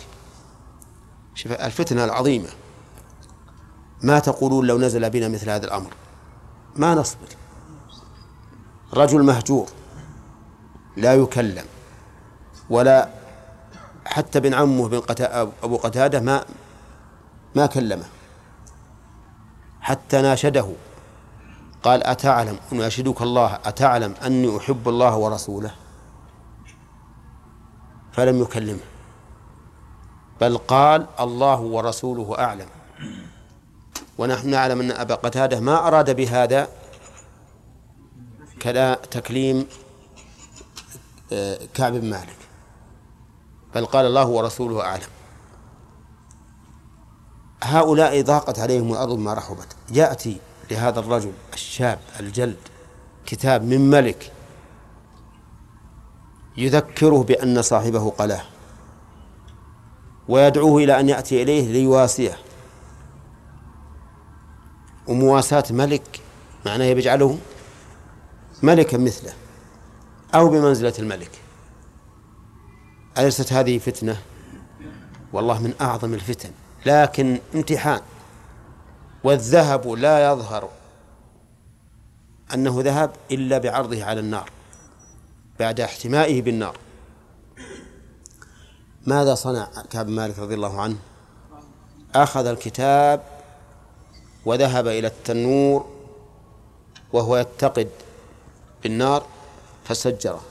شوف 1.35 1.51
الفتنة 1.51 2.05
العظيمة. 2.05 2.49
ما 4.01 4.19
تقولون 4.19 4.67
لو 4.67 4.77
نزل 4.77 5.09
بنا 5.09 5.27
مثل 5.27 5.49
هذا 5.49 5.65
الأمر؟ 5.65 5.93
ما 6.75 6.95
نصبر. 6.95 7.27
رجل 8.93 9.23
مهجور 9.23 9.67
لا 10.97 11.13
يكلم 11.13 11.65
ولا 12.69 13.09
حتى 14.05 14.39
بن 14.39 14.53
عمه 14.53 14.87
بن 14.87 14.99
قتا... 14.99 15.41
أبو 15.41 15.77
قتادة 15.77 16.19
ما 16.19 16.45
ما 17.55 17.65
كلمه 17.65 18.05
حتى 19.81 20.21
ناشده. 20.21 20.67
قال 21.83 22.03
أتعلم 22.03 22.57
أناشدك 22.71 23.21
الله 23.21 23.59
أتعلم 23.65 24.13
أني 24.25 24.57
أحب 24.57 24.89
الله 24.89 25.17
ورسوله. 25.17 25.71
فلم 28.11 28.41
يكلمه 28.41 28.79
بل 30.41 30.57
قال 30.57 31.07
الله 31.19 31.59
ورسوله 31.59 32.39
أعلم. 32.39 32.67
ونحن 34.17 34.49
نعلم 34.49 34.81
أن 34.81 34.91
أبا 34.91 35.15
قتادة 35.15 35.59
ما 35.59 35.87
أراد 35.87 36.15
بهذا 36.15 36.67
كلا 38.61 38.95
تكليم 38.95 39.67
آه، 41.33 41.59
كعب 41.73 41.93
بن 41.93 42.09
مالك. 42.09 42.37
بل 43.75 43.85
قال 43.85 44.05
الله 44.05 44.27
ورسوله 44.27 44.81
أعلم. 44.81 45.12
هؤلاء 47.63 48.21
ضاقت 48.21 48.59
عليهم 48.59 48.91
الأرض 48.91 49.17
ما 49.17 49.33
رحبت. 49.33 49.67
يأتي 49.91 50.37
لهذا 50.71 50.99
الرجل 50.99 51.31
الشاب 51.53 51.99
الجلد 52.19 52.57
كتاب 53.25 53.63
من 53.63 53.89
ملك 53.89 54.31
يذكره 56.57 57.23
بأن 57.23 57.61
صاحبه 57.61 58.09
قلاه 58.09 58.43
ويدعوه 60.27 60.83
إلى 60.83 60.99
أن 60.99 61.09
يأتي 61.09 61.43
إليه 61.43 61.71
ليواسيه. 61.71 62.37
ومواساة 65.07 65.63
ملك 65.69 66.19
معناه 66.65 66.85
يجعله 66.85 67.37
ملكا 68.63 68.97
مثله 68.97 69.33
أو 70.35 70.49
بمنزلة 70.49 70.93
الملك. 70.99 71.31
أليست 73.17 73.53
هذه 73.53 73.77
فتنة؟ 73.77 74.17
والله 75.33 75.61
من 75.61 75.73
أعظم 75.81 76.13
الفتن. 76.13 76.51
لكن 76.85 77.39
امتحان 77.55 78.01
والذهب 79.23 79.87
لا 79.87 80.31
يظهر 80.31 80.69
أنه 82.53 82.81
ذهب 82.81 83.11
إلا 83.31 83.57
بعرضه 83.57 84.03
على 84.03 84.19
النار 84.19 84.49
بعد 85.59 85.79
احتمائه 85.79 86.41
بالنار. 86.41 86.77
ماذا 89.07 89.35
صنع 89.35 89.67
كعب 89.89 90.07
مالك 90.07 90.39
رضي 90.39 90.55
الله 90.55 90.81
عنه؟ 90.81 90.97
أخذ 92.15 92.45
الكتاب 92.45 93.23
وذهب 94.45 94.87
إلى 94.87 95.07
التنور 95.07 95.89
وهو 97.13 97.37
يتقد 97.37 97.89
بالنار 98.83 99.25
فسجره. 99.85 100.41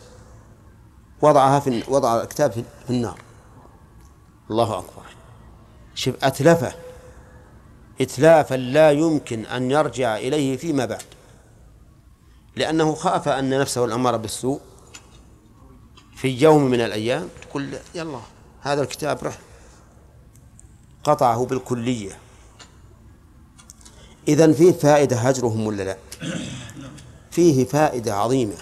وضعها 1.23 1.61
في 1.61 1.83
وضع 1.89 2.23
الكتاب 2.23 2.53
في 2.53 2.65
النار. 2.91 3.19
الله 4.51 4.79
أكبر. 4.79 5.03
شوف 5.95 6.15
أتلفه. 6.23 6.73
إتلافا 8.01 8.55
لا 8.55 8.91
يمكن 8.91 9.47
أن 9.47 9.71
يرجع 9.71 10.17
إليه 10.17 10.57
فيما 10.57 10.85
بعد. 10.85 11.03
لأنه 12.57 12.95
خاف 12.95 13.29
أن 13.29 13.59
نفسه 13.59 13.85
الأمارة 13.85 14.17
بالسوء 14.17 14.61
في 16.17 16.29
يوم 16.29 16.63
من 16.65 16.81
الأيام. 16.81 17.29
تقول 17.43 17.69
يلا 17.95 18.21
هذا 18.61 18.83
الكتاب 18.83 19.19
رح 19.23 19.39
قطعه 21.05 21.47
بالكلية. 21.47 22.19
إذن 24.29 24.53
فيه 24.53 24.73
فائدة 24.73 25.17
هجرهم 25.17 25.67
ولا 25.67 25.83
لا؟ 25.83 25.97
فيه 27.31 27.65
فائدة 27.65 28.15
عظيمة. 28.15 28.55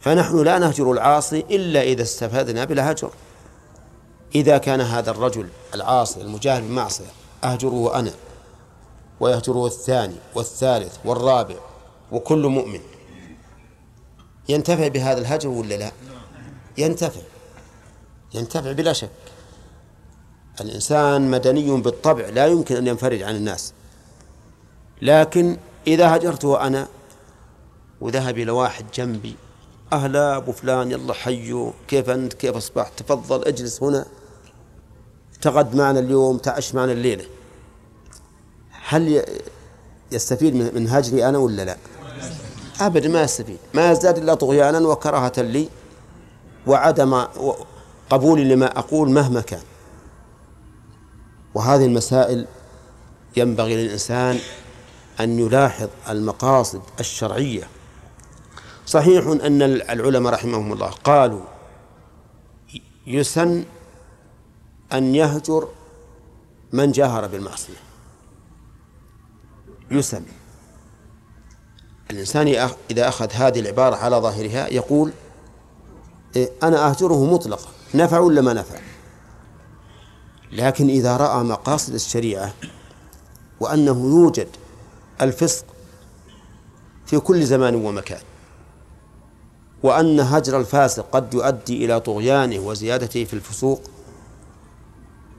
فنحن 0.00 0.42
لا 0.44 0.58
نهجر 0.58 0.92
العاصي 0.92 1.44
إلا 1.50 1.82
إذا 1.82 2.02
استفدنا 2.02 2.64
بلا 2.64 2.92
هجر. 2.92 3.10
إذا 4.34 4.58
كان 4.58 4.80
هذا 4.80 5.10
الرجل 5.10 5.48
العاصي 5.74 6.20
المجاهد 6.20 6.62
بالمعصية 6.62 7.04
أهجره 7.44 7.98
أنا 7.98 8.12
ويهجره 9.20 9.66
الثاني 9.66 10.16
والثالث 10.34 10.96
والرابع 11.04 11.56
وكل 12.12 12.46
مؤمن. 12.46 12.80
ينتفع 14.48 14.88
بهذا 14.88 15.20
الهجر 15.20 15.48
ولا 15.48 15.74
لا؟ 15.74 15.92
ينتفع. 16.78 17.20
ينتفع 18.34 18.72
بلا 18.72 18.92
شك. 18.92 19.10
الإنسان 20.60 21.30
مدني 21.30 21.80
بالطبع 21.80 22.28
لا 22.28 22.46
يمكن 22.46 22.76
أن 22.76 22.86
ينفرد 22.86 23.22
عن 23.22 23.36
الناس. 23.36 23.72
لكن 25.02 25.56
إذا 25.86 26.16
هجرته 26.16 26.66
أنا 26.66 26.88
وذهب 28.00 28.38
إلى 28.38 28.50
واحد 28.50 28.84
جنبي 28.94 29.36
أهلا 29.92 30.36
أبو 30.36 30.52
فلان 30.52 30.90
يلا 30.90 31.14
حيو 31.14 31.72
كيف 31.88 32.10
أنت؟ 32.10 32.32
كيف 32.32 32.56
أصبحت؟ 32.56 33.02
تفضل 33.02 33.44
اجلس 33.44 33.82
هنا. 33.82 34.06
تغد 35.42 35.74
معنا 35.76 35.98
اليوم 35.98 36.38
تعش 36.38 36.74
معنا 36.74 36.92
الليلة. 36.92 37.24
هل 38.70 39.24
يستفيد 40.12 40.54
من 40.54 40.88
هجري 40.88 41.28
أنا 41.28 41.38
ولا 41.38 41.64
لا؟ 41.64 41.76
أبدا 42.80 43.08
ما 43.08 43.22
يستفيد. 43.22 43.58
ما 43.74 43.90
يزداد 43.90 44.18
إلا 44.18 44.34
طغيانا 44.34 44.78
وكراهة 44.78 45.32
لي 45.38 45.68
وعدم 46.66 47.14
قبولي 48.10 48.44
لما 48.44 48.78
أقول 48.78 49.10
مهما 49.10 49.40
كان. 49.40 49.62
وهذه 51.54 51.84
المسائل 51.84 52.46
ينبغي 53.36 53.76
للإنسان 53.76 54.38
أن 55.20 55.38
يلاحظ 55.38 55.88
المقاصد 56.08 56.82
الشرعية. 57.00 57.68
صحيح 58.86 59.26
أن 59.26 59.62
العلماء 59.62 60.32
رحمهم 60.32 60.72
الله 60.72 60.90
قالوا 61.04 61.40
يسن 63.06 63.64
أن 64.92 65.14
يهجر 65.14 65.68
من 66.72 66.92
جاهر 66.92 67.26
بالمعصية. 67.26 67.80
يسن 69.90 70.22
الإنسان 72.10 72.48
إذا 72.90 73.08
أخذ 73.08 73.32
هذه 73.32 73.60
العبارة 73.60 73.96
على 73.96 74.16
ظاهرها 74.16 74.68
يقول 74.68 75.12
إيه، 76.36 76.50
أنا 76.62 76.90
أهجره 76.90 77.24
مطلقا 77.34 77.68
نفع 77.94 78.18
ولا 78.18 78.40
ما 78.40 78.52
نفع؟ 78.52 78.78
لكن 80.52 80.88
إذا 80.88 81.16
رأى 81.16 81.44
مقاصد 81.44 81.94
الشريعة 81.94 82.52
وأنه 83.60 84.06
يوجد 84.10 84.48
الفسق 85.20 85.64
في 87.06 87.18
كل 87.18 87.44
زمان 87.44 87.74
ومكان 87.74 88.20
وأن 89.82 90.20
هجر 90.20 90.60
الفاسق 90.60 91.10
قد 91.12 91.34
يؤدي 91.34 91.84
إلى 91.84 92.00
طغيانه 92.00 92.58
وزيادته 92.58 93.24
في 93.24 93.34
الفسوق 93.34 93.82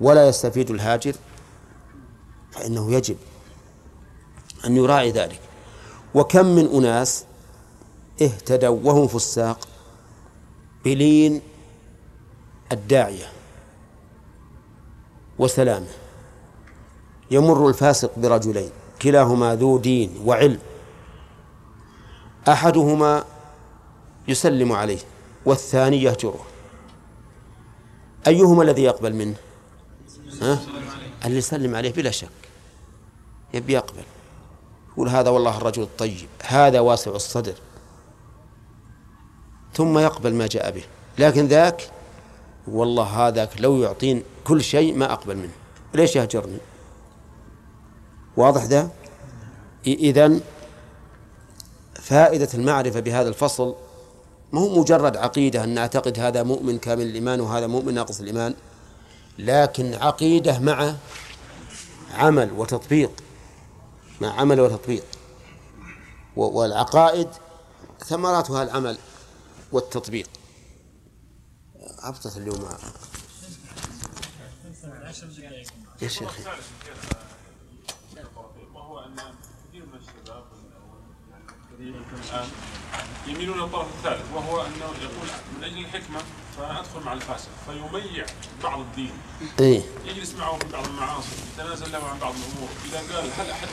ولا 0.04 0.28
يستفيد 0.28 0.72
الهاجر 0.72 1.16
فإنه 2.52 2.92
يجب 2.92 3.18
أن 4.66 4.78
يراعي 4.78 5.12
ذلك. 5.12 5.40
وكم 6.16 6.46
من 6.46 6.66
أناس 6.66 7.26
اهتدوا 8.22 8.80
وهم 8.84 9.08
فساق 9.08 9.68
بلين 10.86 11.42
الداعية 12.72 13.26
وسلامة. 15.40 15.88
يمر 17.32 17.68
الفاسق 17.70 18.20
برجلين 18.20 18.70
كلاهما 19.02 19.56
ذو 19.56 19.78
دين 19.78 20.22
وعلم. 20.26 20.60
أحدهما 22.48 23.26
يسلم 24.28 24.72
عليه 24.72 25.00
والثاني 25.46 26.04
يهجره. 26.04 26.46
أيهما 28.28 28.64
الذي 28.64 28.84
يقبل 28.84 29.14
منه؟ 29.16 29.36
ها؟ 30.44 30.60
اللي 31.26 31.38
يسلم 31.38 31.76
عليه 31.76 31.94
بلا 31.94 32.12
شك. 32.12 32.30
يبي 33.54 33.74
يقبل. 33.74 34.04
يقول 34.94 35.10
هذا 35.10 35.30
والله 35.30 35.58
الرجل 35.58 35.82
الطيب. 35.82 36.28
هذا 36.44 36.80
واسع 36.80 37.12
الصدر. 37.12 37.54
ثم 39.74 39.98
يقبل 40.00 40.34
ما 40.34 40.48
جاء 40.48 40.72
به. 40.72 40.84
لكن 41.20 41.48
ذاك 41.48 41.90
والله 42.68 43.28
هذاك 43.28 43.62
لو 43.62 43.84
يعطين 43.84 44.24
كل 44.44 44.64
شيء 44.64 44.98
ما 44.98 45.14
أقبل 45.14 45.38
منه. 45.38 45.54
ليش 45.94 46.16
يهجرني؟ 46.16 46.58
واضح 48.38 48.64
ذا؟ 48.64 48.90
إذن 49.88 50.42
فائدة 51.96 52.50
المعرفة 52.54 53.00
بهذا 53.00 53.30
الفصل 53.30 53.76
ما 54.52 54.60
هو 54.60 54.80
مجرد 54.82 55.18
عقيدة 55.18 55.64
أن 55.64 55.70
نعتقد 55.70 56.20
هذا 56.20 56.44
مؤمن 56.44 56.78
كامل 56.78 57.02
الإيمان 57.02 57.42
وهذا 57.42 57.68
مؤمن 57.68 57.94
ناقص 57.94 58.20
الإيمان. 58.20 58.54
لكن 59.38 59.94
عقيدة 59.94 60.60
مع 60.60 60.96
عمل 62.14 62.52
وتطبيق 62.52 63.12
مع 64.22 64.40
عمل 64.40 64.60
وتطبيق. 64.60 65.04
والعقائد 66.36 67.28
ثمراتها 68.06 68.64
العمل 68.64 68.98
والتطبيق. 69.72 70.28
أبطت 72.00 72.38
اليوم. 72.38 72.70
يا 76.02 76.08
شيخ. 76.08 76.40
يميلون 83.28 83.60
للطرف 83.60 83.88
الثالث 83.98 84.34
وهو 84.34 84.62
أنه 84.62 84.86
يقول 85.02 85.28
من 85.58 85.64
أجل 85.64 85.78
الحكمة 85.78 86.22
فانا 86.58 86.80
ادخل 86.80 87.00
مع 87.06 87.14
الفاسق 87.14 87.50
فيميع 87.66 88.26
بعض 88.64 88.80
الدين. 88.80 89.12
إيه؟ 89.60 89.82
يجلس 90.06 90.36
معه 90.36 90.58
في 90.58 90.68
بعض 90.74 90.86
المعاصي 90.86 91.28
يتنازل 91.54 91.92
له 91.92 92.04
عن 92.08 92.20
بعض 92.20 92.34
الأمور. 92.36 92.70
إذا 92.86 93.16
قال 93.16 93.30
هل 93.38 93.52
أحد 93.52 93.68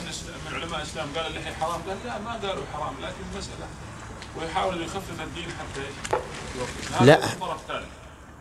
من 0.45 0.55
علماء 0.55 0.77
الإسلام 0.79 1.07
قال 1.15 1.27
اللحية 1.27 1.53
حرام؟ 1.53 1.81
قال 1.81 1.97
لا 2.05 2.19
ما 2.19 2.31
قالوا 2.31 2.63
حرام 2.73 2.93
لكن 3.01 3.37
مسألة. 3.37 3.67
ويحاول 4.37 4.81
يخفف 4.81 5.21
الدين 5.21 5.49
حتى 5.49 5.81
يوفق 6.59 7.03
لا. 7.03 7.19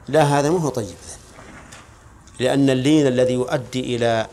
لا 0.09 0.23
هذا 0.23 0.51
مو 0.51 0.57
هو 0.57 0.69
طيب. 0.69 0.97
لأن 2.39 2.71
اللين 2.71 3.07
الذي 3.07 3.33
يؤدي 3.33 3.97
إلى 3.97 4.29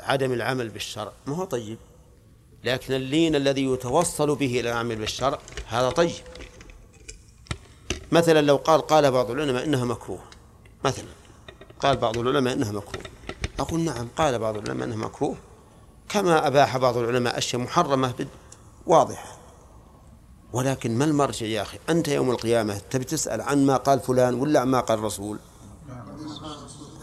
عدم 0.00 0.32
العمل 0.32 0.68
بالشرع 0.68 1.12
ما 1.26 1.36
هو 1.36 1.44
طيب. 1.44 1.78
لكن 2.64 2.94
اللين 2.94 3.34
الذي 3.34 3.64
يتوصل 3.64 4.34
به 4.34 4.60
إلى 4.60 4.70
العمل 4.70 4.96
بالشرع 4.96 5.38
هذا 5.68 5.90
طيب. 5.90 6.24
مثلا 8.12 8.40
لو 8.40 8.56
قال 8.56 8.80
قال 8.80 9.10
بعض 9.10 9.30
العلماء 9.30 9.64
إنها 9.64 9.84
مكروه. 9.84 10.18
مثلا 10.84 11.08
قال 11.80 11.96
بعض 11.96 12.18
العلماء 12.18 12.52
إنها 12.54 12.72
مكروه. 12.72 13.04
أقول 13.58 13.80
نعم 13.80 14.08
قال 14.16 14.38
بعض 14.38 14.56
العلماء 14.56 14.88
إنها 14.88 14.96
مكروه. 14.96 15.36
كما 16.08 16.46
أباح 16.46 16.76
بعض 16.76 16.96
العلماء 16.96 17.38
أشياء 17.38 17.62
محرمة 17.62 18.26
واضحة. 18.86 19.38
ولكن 20.52 20.98
ما 20.98 21.04
المرجع 21.04 21.46
يا 21.46 21.62
أخي؟ 21.62 21.78
أنت 21.88 22.08
يوم 22.08 22.30
القيامة 22.30 22.78
تبي 22.90 23.04
تسأل 23.04 23.40
عن 23.40 23.66
ما 23.66 23.76
قال 23.76 24.00
فلان 24.00 24.34
ولا 24.34 24.60
عن 24.60 24.68
ما 24.68 24.80
قال 24.80 24.98
الرسول 24.98 25.38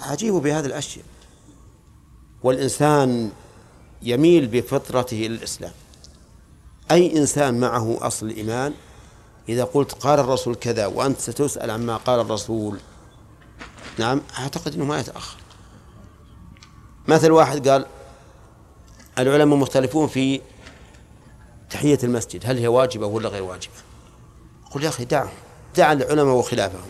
عجيب 0.02 0.34
بهذه 0.34 0.66
الأشياء. 0.66 1.06
والإنسان 2.44 3.32
يميل 4.02 4.48
بفطرته 4.48 5.26
إلى 5.26 5.36
الإسلام. 5.36 5.72
أي 6.92 7.18
إنسان 7.18 7.60
معه 7.60 7.98
أصل 8.08 8.26
الإيمان 8.26 8.74
إذا 9.50 9.64
قلت 9.64 9.92
قال 9.92 10.20
الرسول 10.20 10.56
كذا 10.56 10.86
وأنت 10.86 11.20
ستسأل 11.20 11.72
عما 11.72 11.98
قال 11.98 12.20
الرسول. 12.20 12.80
نعم 14.00 14.22
أعتقد 14.40 14.74
أنه 14.74 14.86
ما 14.86 15.00
يتأخر. 15.00 15.38
مثل 17.08 17.32
واحد 17.32 17.68
قال 17.68 17.86
العلماء 19.20 19.58
مختلفون 19.58 20.08
في 20.08 20.42
تحية 21.70 22.00
المسجد 22.04 22.42
هل 22.46 22.58
هي 22.58 22.68
واجبة 22.68 23.06
ولا 23.06 23.30
غير 23.30 23.44
واجبة؟ 23.44 23.74
قل 24.72 24.84
يا 24.84 24.90
أخي 24.90 25.06
دعهم 25.06 25.34
دع 25.76 25.92
العلماء 25.92 26.36
وخلافهم. 26.36 26.90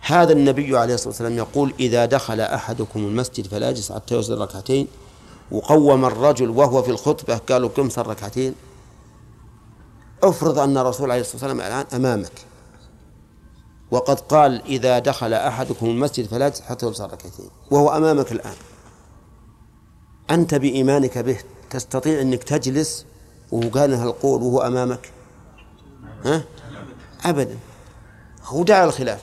هذا 0.00 0.32
النبي 0.32 0.78
عليه 0.78 0.94
الصلاة 0.94 1.08
والسلام 1.08 1.36
يقول 1.36 1.74
إذا 1.80 2.04
دخل 2.04 2.40
أحدكم 2.40 3.00
المسجد 3.00 3.46
فلا 3.46 3.70
يجلس 3.70 3.92
حتى 3.92 4.14
يصلي 4.14 4.44
ركعتين 4.44 4.86
وقوم 5.50 6.04
الرجل 6.04 6.50
وهو 6.50 6.82
في 6.82 6.90
الخطبة 6.90 7.36
قالوا 7.36 7.68
كم 7.68 7.88
صار 7.88 8.06
ركعتين 8.06 8.54
افرض 10.24 10.58
أن 10.58 10.78
الرسول 10.78 11.10
عليه 11.10 11.20
الصلاة 11.20 11.34
والسلام 11.34 11.60
الآن 11.60 11.86
أمامك. 11.94 12.32
وقد 13.90 14.20
قال 14.20 14.62
إذا 14.66 14.98
دخل 14.98 15.32
أحدكم 15.32 15.86
المسجد 15.86 16.26
فلا 16.26 16.52
حتى 16.68 16.86
يصلي 16.86 17.06
ركعتين 17.06 17.50
وهو 17.70 17.96
أمامك 17.96 18.32
الآن. 18.32 18.54
أنت 20.30 20.54
بإيمانك 20.54 21.18
به 21.18 21.38
تستطيع 21.70 22.20
أنك 22.20 22.42
تجلس 22.42 23.06
وهو 23.52 23.68
قال 23.68 23.94
هالقول 23.94 24.42
وهو 24.42 24.60
أمامك؟ 24.60 25.12
ها؟ 26.24 26.44
أبدا. 27.24 27.58
هو 28.44 28.62
دعا 28.62 28.84
الخلاف 28.84 29.20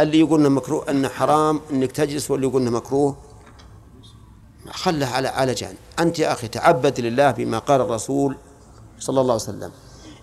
اللي 0.00 0.18
يقول 0.20 0.40
إنه 0.40 0.48
مكروه 0.48 0.90
إنه 0.90 1.08
حرام 1.08 1.60
إنك 1.70 1.92
تجلس 1.92 2.30
واللي 2.30 2.46
يقول 2.46 2.62
إنه 2.62 2.70
مكروه. 2.70 3.16
خله 4.70 5.06
على 5.06 5.28
على 5.28 5.54
جانب. 5.54 5.76
أنت 5.98 6.18
يا 6.18 6.32
أخي 6.32 6.48
تعبد 6.48 7.00
لله 7.00 7.30
بما 7.30 7.58
قال 7.58 7.80
الرسول 7.80 8.36
صلى 8.98 9.20
الله 9.20 9.32
عليه 9.32 9.42
وسلم. 9.42 9.72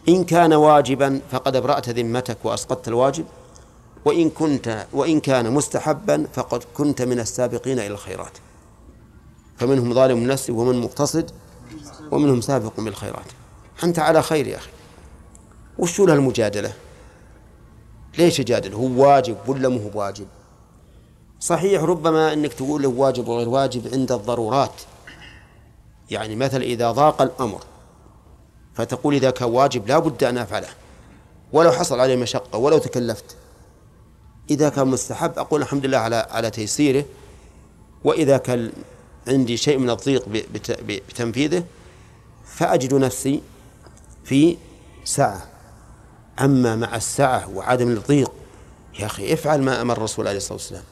إن 0.07 0.23
كان 0.23 0.53
واجبا 0.53 1.21
فقد 1.31 1.55
ابرأت 1.55 1.89
ذمتك 1.89 2.37
وأسقطت 2.43 2.87
الواجب. 2.87 3.25
وإن 4.05 4.29
كنت 4.29 4.87
وإن 4.93 5.19
كان 5.19 5.53
مستحبا 5.53 6.27
فقد 6.33 6.63
كنت 6.73 7.01
من 7.01 7.19
السابقين 7.19 7.79
إلى 7.79 7.87
الخيرات. 7.87 8.37
فمنهم 9.57 9.93
ظالم 9.93 10.27
نفسه 10.27 10.53
ومن 10.53 10.81
مقتصد 10.81 11.31
ومنهم 12.11 12.41
سابق 12.41 12.79
بالخيرات. 12.79 13.25
أنت 13.83 13.99
على 13.99 14.21
خير 14.21 14.47
يا 14.47 14.57
أخي. 14.57 14.69
وش 15.79 15.99
له 15.99 16.13
المجادلة؟ 16.13 16.73
ليش 18.17 18.39
يجادل 18.39 18.73
هو 18.73 19.05
واجب 19.05 19.37
ولا 19.47 19.69
مو 19.69 19.91
واجب؟ 19.93 20.27
صحيح 21.39 21.83
ربما 21.83 22.33
أنك 22.33 22.53
تقول 22.53 22.81
له 22.81 22.89
واجب 22.89 23.27
وغير 23.27 23.49
واجب 23.49 23.93
عند 23.93 24.11
الضرورات. 24.11 24.81
يعني 26.11 26.35
مثلا 26.35 26.63
إذا 26.63 26.91
ضاق 26.91 27.21
الأمر 27.21 27.59
فتقول 28.79 29.13
إذا 29.13 29.29
كان 29.29 29.49
واجب 29.49 29.87
لا 29.87 29.99
بد 29.99 30.23
أن 30.23 30.37
أفعله. 30.37 30.67
ولو 31.53 31.71
حصل 31.71 31.99
عليه 31.99 32.15
مشقة 32.15 32.57
ولو 32.57 32.77
تكلفت. 32.77 33.35
إذا 34.49 34.69
كان 34.69 34.87
مستحب 34.87 35.39
أقول 35.39 35.61
الحمد 35.61 35.85
لله 35.85 35.97
على 35.97 36.27
على 36.29 36.49
تيسيره. 36.49 37.05
وإذا 38.03 38.37
كان 38.37 38.71
عندي 39.27 39.57
شيء 39.57 39.77
من 39.77 39.89
الضيق 39.89 40.25
بتنفيذه 40.87 41.63
فأجد 42.45 42.93
نفسي 42.93 43.41
في 44.23 44.57
سعة. 45.03 45.47
أما 46.39 46.75
مع 46.75 46.95
السعة 46.95 47.49
وعدم 47.55 47.91
الضيق 47.91 48.31
يا 48.99 49.05
أخي 49.05 49.33
افعل 49.33 49.61
ما 49.61 49.81
أمر 49.81 49.97
الرسول 49.97 50.27
عليه 50.27 50.37
الصلاة 50.37 50.53
والسلام. 50.53 50.83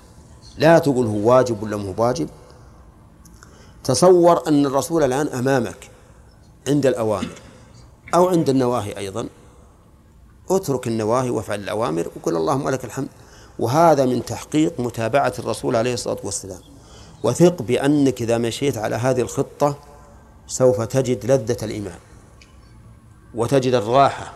لا 0.57 0.79
تقول 0.79 1.05
هو 1.05 1.29
واجب 1.29 1.63
ولا 1.63 1.77
مو 1.77 1.93
واجب. 1.97 2.29
تصور 3.83 4.47
أن 4.47 4.65
الرسول 4.65 5.03
الآن 5.03 5.27
أمامك 5.27 5.89
عند 6.67 6.85
الأوامر. 6.85 7.46
أو 8.13 8.27
عند 8.27 8.49
النواهي 8.49 8.97
أيضا. 8.97 9.27
اترك 10.49 10.87
النواهي 10.87 11.29
وافعل 11.29 11.59
الأوامر 11.59 12.11
وقل 12.15 12.35
اللهم 12.35 12.69
لك 12.69 12.85
الحمد. 12.85 13.07
وهذا 13.59 14.05
من 14.05 14.25
تحقيق 14.25 14.79
متابعة 14.79 15.33
الرسول 15.39 15.75
عليه 15.75 15.93
الصلاة 15.93 16.17
والسلام. 16.23 16.59
وثق 17.23 17.61
بأنك 17.61 18.21
إذا 18.21 18.37
مشيت 18.37 18.77
على 18.77 18.95
هذه 18.95 19.21
الخطة 19.21 19.77
سوف 20.47 20.81
تجد 20.81 21.25
لذة 21.25 21.57
الإيمان. 21.63 21.99
وتجد 23.35 23.73
الراحة 23.73 24.33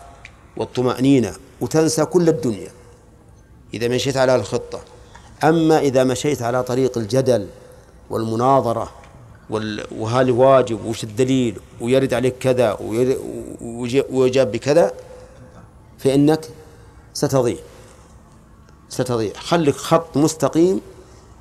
والطمأنينة 0.58 1.34
وتنسى 1.62 2.06
كل 2.06 2.30
الدنيا 2.30 2.72
إذا 3.74 3.88
مشيت 3.88 4.18
على 4.18 4.36
الخطة. 4.36 4.80
أما 5.44 5.80
إذا 5.80 6.04
مشيت 6.04 6.42
على 6.42 6.64
طريق 6.64 6.98
الجدل 6.98 7.48
والمناظرة 8.10 8.92
وهل 9.92 10.32
واجب 10.32 10.86
وش 10.86 11.04
الدليل؟ 11.04 11.60
ويرد 11.82 12.14
عليك 12.14 12.38
كذا 12.38 12.78
ويجاب 14.12 14.52
بكذا 14.52 14.94
فإنك 15.98 16.50
ستضيع. 17.14 17.58
ستضيع. 18.90 19.34
خلك 19.34 19.76
خط 19.76 20.18
مستقيم. 20.18 20.82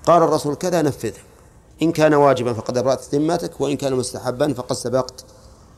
قال 0.07 0.23
الرسول 0.23 0.55
كذا 0.55 0.83
نفذه. 0.83 1.21
إن 1.83 1.93
كان 1.93 2.15
واجبا 2.15 2.53
فقد 2.53 2.79
أبرأت 2.79 3.15
ذمتك 3.15 3.61
وإن 3.61 3.77
كان 3.77 3.95
مستحبا 3.95 4.55
فقد 4.55 4.77
سبقت 4.77 5.25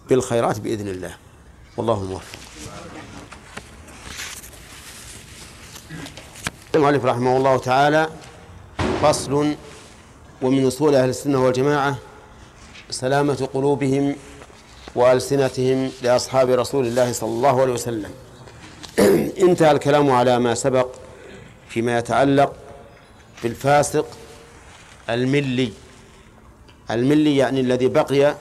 بالخيرات 0.09 0.61
بإذن 0.61 0.89
الله. 0.89 1.17
والله 1.77 2.03
موفق. 2.03 2.39
المؤلف 6.75 7.05
رحمه 7.05 7.37
الله 7.37 7.57
تعالى 7.59 8.09
فصل 9.03 9.55
ومن 10.43 10.67
أصول 10.67 10.95
أهل 10.95 11.09
السنة 11.09 11.45
والجماعة 11.45 11.99
سلامة 12.93 13.49
قلوبهم 13.55 14.17
وألسنتهم 14.95 15.91
لأصحاب 16.03 16.51
رسول 16.51 16.87
الله 16.87 17.13
صلى 17.13 17.29
الله 17.31 17.61
عليه 17.61 17.73
وسلم. 17.73 18.11
انتهى 19.49 19.71
الكلام 19.71 20.11
على 20.11 20.39
ما 20.39 20.55
سبق 20.55 20.89
فيما 21.69 21.99
يتعلق 21.99 22.53
بالفاسق 23.43 24.07
الملي. 25.11 25.73
الملي 26.91 27.37
يعني 27.37 27.61
الذي 27.61 27.89
بقي 27.89 28.35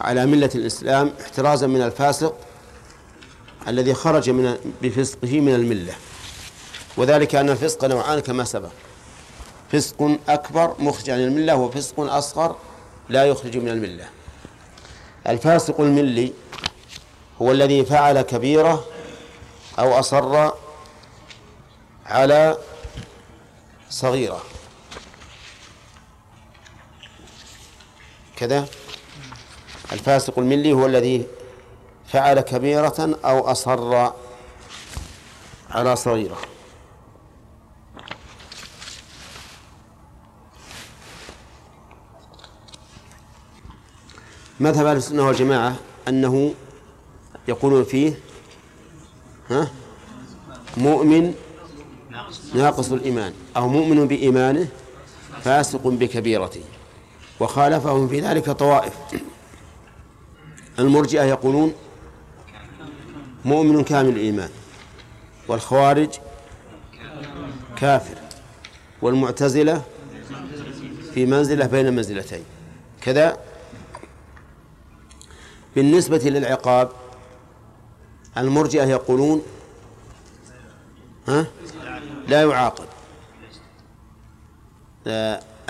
على 0.00 0.26
ملة 0.26 0.50
الإسلام 0.54 1.12
احترازا 1.20 1.66
من 1.66 1.82
الفاسق 1.82 2.34
الذي 3.68 3.94
خرج 3.94 4.30
من 4.30 4.56
بفسقه 4.82 5.40
من 5.40 5.54
الملة. 5.54 5.92
وذلك 6.96 7.34
أن 7.34 7.50
الفسق 7.50 7.84
نوعان 7.84 8.18
كما 8.20 8.44
سبق. 8.44 8.70
فسق 9.72 10.18
أكبر 10.28 10.74
مخرج 10.78 11.10
عن 11.10 11.20
الملة 11.20 11.56
وفسق 11.56 12.00
أصغر 12.00 12.56
لا 13.12 13.24
يخرج 13.24 13.56
من 13.56 13.68
الملة. 13.68 14.08
الفاسق 15.28 15.80
الملي 15.80 16.32
هو 17.42 17.52
الذي 17.52 17.84
فعل 17.84 18.22
كبيرة 18.22 18.84
أو 19.78 19.98
أصر 19.98 20.50
على 22.06 22.58
صغيرة. 23.90 24.42
كذا. 28.36 28.66
الفاسق 29.92 30.38
الملي 30.38 30.72
هو 30.72 30.86
الذي 30.86 31.26
فعل 32.08 32.40
كبيرة 32.40 33.18
أو 33.24 33.50
أصر 33.50 34.10
على 35.70 35.96
صغيرة. 35.96 36.38
مذهب 44.62 44.86
أهل 44.86 44.96
السنة 44.96 45.26
والجماعة 45.26 45.76
أنه 46.08 46.54
يقولون 47.48 47.84
فيه 47.84 48.18
ها؟ 49.50 49.70
مؤمن 50.76 51.34
ناقص 52.54 52.92
الإيمان 52.92 53.32
أو 53.56 53.68
مؤمن 53.68 54.08
بإيمانه 54.08 54.68
فاسق 55.42 55.86
بكبيرته 55.86 56.62
وخالفهم 57.40 58.08
في 58.08 58.20
ذلك 58.20 58.50
طوائف. 58.50 58.92
المرجئة 60.78 61.22
يقولون 61.22 61.72
مؤمن 63.44 63.84
كامل 63.84 64.08
الإيمان 64.08 64.50
والخوارج 65.48 66.08
كافر 67.76 68.16
والمعتزلة 69.02 69.82
في 71.14 71.26
منزلة 71.26 71.66
بين 71.66 71.92
منزلتين 71.92 72.44
كذا 73.00 73.51
بالنسبة 75.76 76.18
للعقاب 76.18 76.88
المرجئة 78.38 78.84
يقولون 78.84 79.42
ها؟ 81.28 81.46
لا 82.28 82.42
يعاقب. 82.42 82.84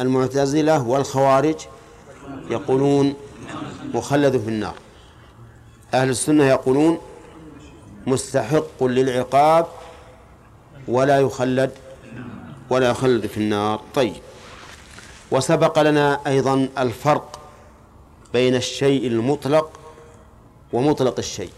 المعتزلة 0.01 0.83
والخوارج 0.89 1.57
يقولون 2.51 3.15
مخلد 3.95 4.37
في 4.37 4.49
النار. 4.49 4.75
أهل 5.95 6.11
السنة 6.11 6.45
يقولون 6.45 6.99
مستحق 8.07 8.85
للعقاب 8.85 9.67
ولا 10.89 11.21
يخلد 11.21 11.71
ولا 12.71 12.91
يخلد 12.91 13.27
في 13.27 13.37
النار. 13.37 13.81
طيب. 13.95 14.17
وسبق 15.31 15.83
لنا 15.83 16.21
أيضا 16.27 16.69
الفرق 16.79 17.39
بين 18.33 18.55
الشيء 18.55 19.07
المطلق 19.07 19.71
ومطلق 20.73 21.19
الشيء. 21.19 21.51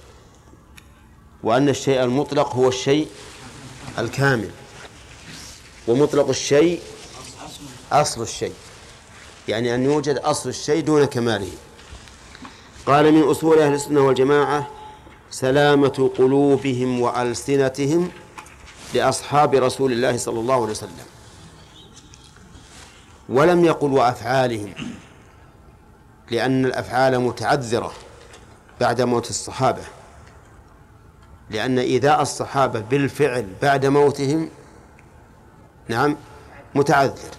وأن 1.43 1.69
الشيء 1.69 2.03
المطلق 2.03 2.55
هو 2.55 2.69
الشيء 2.69 3.09
الكامل. 3.99 4.51
ومطلق 5.89 6.29
الشيء 6.29 6.81
أصل 7.93 8.23
الشيء. 8.23 8.55
يعني 9.49 9.75
أن 9.75 9.85
يوجد 9.85 10.17
أصل 10.17 10.49
الشيء 10.49 10.85
دون 10.85 11.05
كماله. 11.05 11.51
قال 12.87 13.13
من 13.13 13.23
أصول 13.23 13.59
أهل 13.59 13.75
السنة 13.75 14.01
والجماعة 14.01 14.71
سلامة 15.31 16.11
قلوبهم 16.19 17.01
وألسنتهم 17.01 18.11
لأصحاب 18.95 19.55
رسول 19.55 19.93
الله 19.93 20.17
صلى 20.17 20.41
الله 20.41 20.55
عليه 20.55 20.71
وسلم. 20.71 21.07
ولم 23.29 23.65
يقل 23.65 23.93
وأفعالهم 23.93 24.75
لأن 26.31 26.65
الأفعال 26.67 27.21
متعذرة. 27.21 27.93
بعد 28.81 29.01
موت 29.01 29.31
الصحابة. 29.31 29.83
لأن 31.51 31.79
إيذاء 31.79 32.23
الصحابة 32.23 32.81
بالفعل 32.81 33.47
بعد 33.63 33.87
موتهم 33.87 34.49
نعم 35.89 36.17
متعذر. 36.75 37.31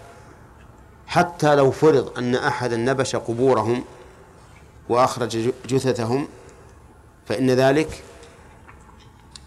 حتى 1.08 1.56
لو 1.56 1.72
فرض 1.72 2.18
أن 2.18 2.36
أحدا 2.36 2.78
نبش 2.78 3.16
قبورهم 3.16 3.84
وأخرج 4.90 5.52
جثثهم 5.66 6.28
فإن 7.26 7.52
ذلك 7.52 8.04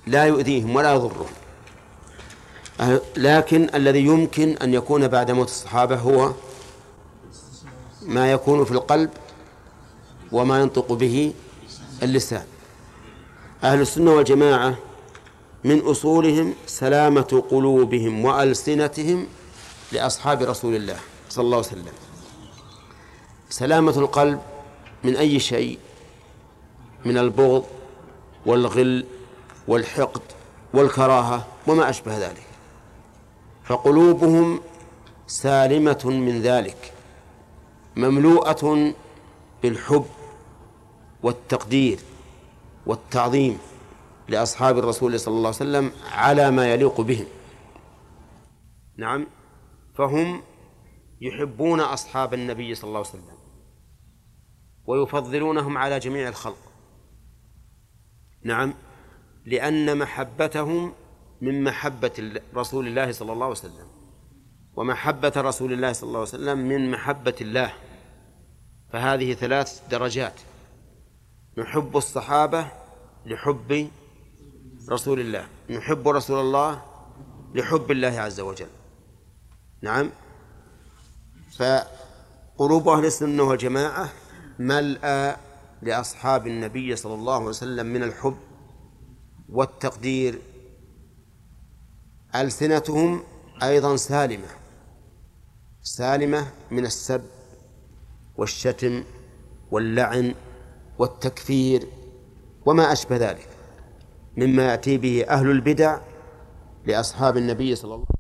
لا 0.06 0.24
يؤذيهم 0.24 0.76
ولا 0.76 0.94
يضرهم. 0.94 1.26
لكن 3.16 3.68
الذي 3.74 4.00
يمكن 4.00 4.56
أن 4.62 4.74
يكون 4.74 5.08
بعد 5.08 5.30
موت 5.30 5.48
الصحابة 5.48 5.96
هو 5.96 6.32
ما 8.02 8.32
يكون 8.32 8.64
في 8.64 8.70
القلب 8.70 9.10
وما 10.32 10.60
ينطق 10.60 10.92
به 10.92 11.34
اللسان. 12.02 12.44
أهل 13.64 13.80
السنة 13.80 14.12
والجماعة 14.12 14.78
من 15.64 15.80
أصولهم 15.80 16.54
سلامة 16.66 17.42
قلوبهم 17.50 18.24
وألسنتهم 18.24 19.26
لأصحاب 19.92 20.42
رسول 20.42 20.74
الله 20.74 20.96
صلى 21.28 21.44
الله 21.44 21.56
عليه 21.56 21.66
وسلم. 21.66 21.92
سلامة 23.50 23.98
القلب 23.98 24.40
من 25.04 25.16
أي 25.16 25.40
شيء؟ 25.40 25.78
من 27.04 27.18
البغض 27.18 27.64
والغل 28.46 29.04
والحقد 29.68 30.22
والكراهة 30.74 31.46
وما 31.66 31.90
أشبه 31.90 32.18
ذلك. 32.18 32.46
فقلوبهم 33.64 34.60
سالمة 35.26 36.00
من 36.04 36.42
ذلك 36.42 36.92
مملوءة 37.96 38.92
بالحب 39.62 40.06
والتقدير 41.22 41.98
والتعظيم 42.86 43.58
لأصحاب 44.28 44.78
الرسول 44.78 45.20
صلى 45.20 45.32
الله 45.34 45.46
عليه 45.46 45.56
وسلم 45.56 45.92
على 46.12 46.50
ما 46.50 46.72
يليق 46.72 47.00
بهم. 47.00 47.26
نعم. 48.96 49.26
فهم 49.94 50.42
يحبون 51.20 51.80
أصحاب 51.80 52.34
النبي 52.34 52.74
صلى 52.74 52.88
الله 52.88 52.98
عليه 52.98 53.08
وسلم 53.08 53.38
ويفضلونهم 54.86 55.78
على 55.78 55.98
جميع 55.98 56.28
الخلق. 56.28 56.72
نعم. 58.44 58.74
لأن 59.46 59.98
محبتهم 59.98 60.92
من 61.40 61.64
محبة 61.64 62.40
رسول 62.54 62.86
الله 62.86 63.12
صلى 63.12 63.32
الله 63.32 63.44
عليه 63.44 63.56
وسلم 63.56 63.86
ومحبة 64.74 65.32
رسول 65.36 65.72
الله 65.72 65.92
صلى 65.92 66.08
الله 66.08 66.18
عليه 66.18 66.28
وسلم 66.28 66.58
من 66.58 66.90
محبة 66.90 67.34
الله. 67.40 67.72
فهذه 68.92 69.34
ثلاث 69.34 69.88
درجات. 69.90 70.40
نحب 71.58 71.96
الصحابة 71.96 72.66
لحب 73.26 73.90
رسول 74.88 75.20
الله 75.20 75.46
نحب 75.70 76.08
رسول 76.08 76.40
الله 76.40 76.82
لحب 77.54 77.90
الله 77.90 78.20
عز 78.20 78.40
وجل. 78.40 78.66
نعم. 79.82 80.10
فقلوب 81.56 82.88
أهل 82.88 83.04
السنة 83.04 83.42
والجماعة 83.42 84.08
ملأى 84.58 85.36
لأصحاب 85.82 86.46
النبي 86.46 86.96
صلى 86.96 87.14
الله 87.14 87.34
عليه 87.34 87.46
وسلم 87.46 87.86
من 87.86 88.02
الحب 88.02 88.36
والتقدير. 89.48 90.38
ألسنتهم 92.34 93.22
أيضا 93.62 93.96
سالمة 93.96 94.48
سالمة 95.82 96.52
من 96.70 96.86
السب 96.86 97.24
والشتم 98.36 99.04
واللعن 99.70 100.34
والتكفير 100.98 101.86
وما 102.66 102.92
أشبه 102.92 103.16
ذلك 103.16 103.48
مما 104.36 104.62
يأتي 104.62 104.98
به 104.98 105.24
أهل 105.28 105.50
البدع 105.50 105.98
لأصحاب 106.86 107.36
النبي 107.36 107.74
صلى 107.74 107.84
الله 107.84 107.94
عليه 107.94 108.04
وسلم. 108.04 108.17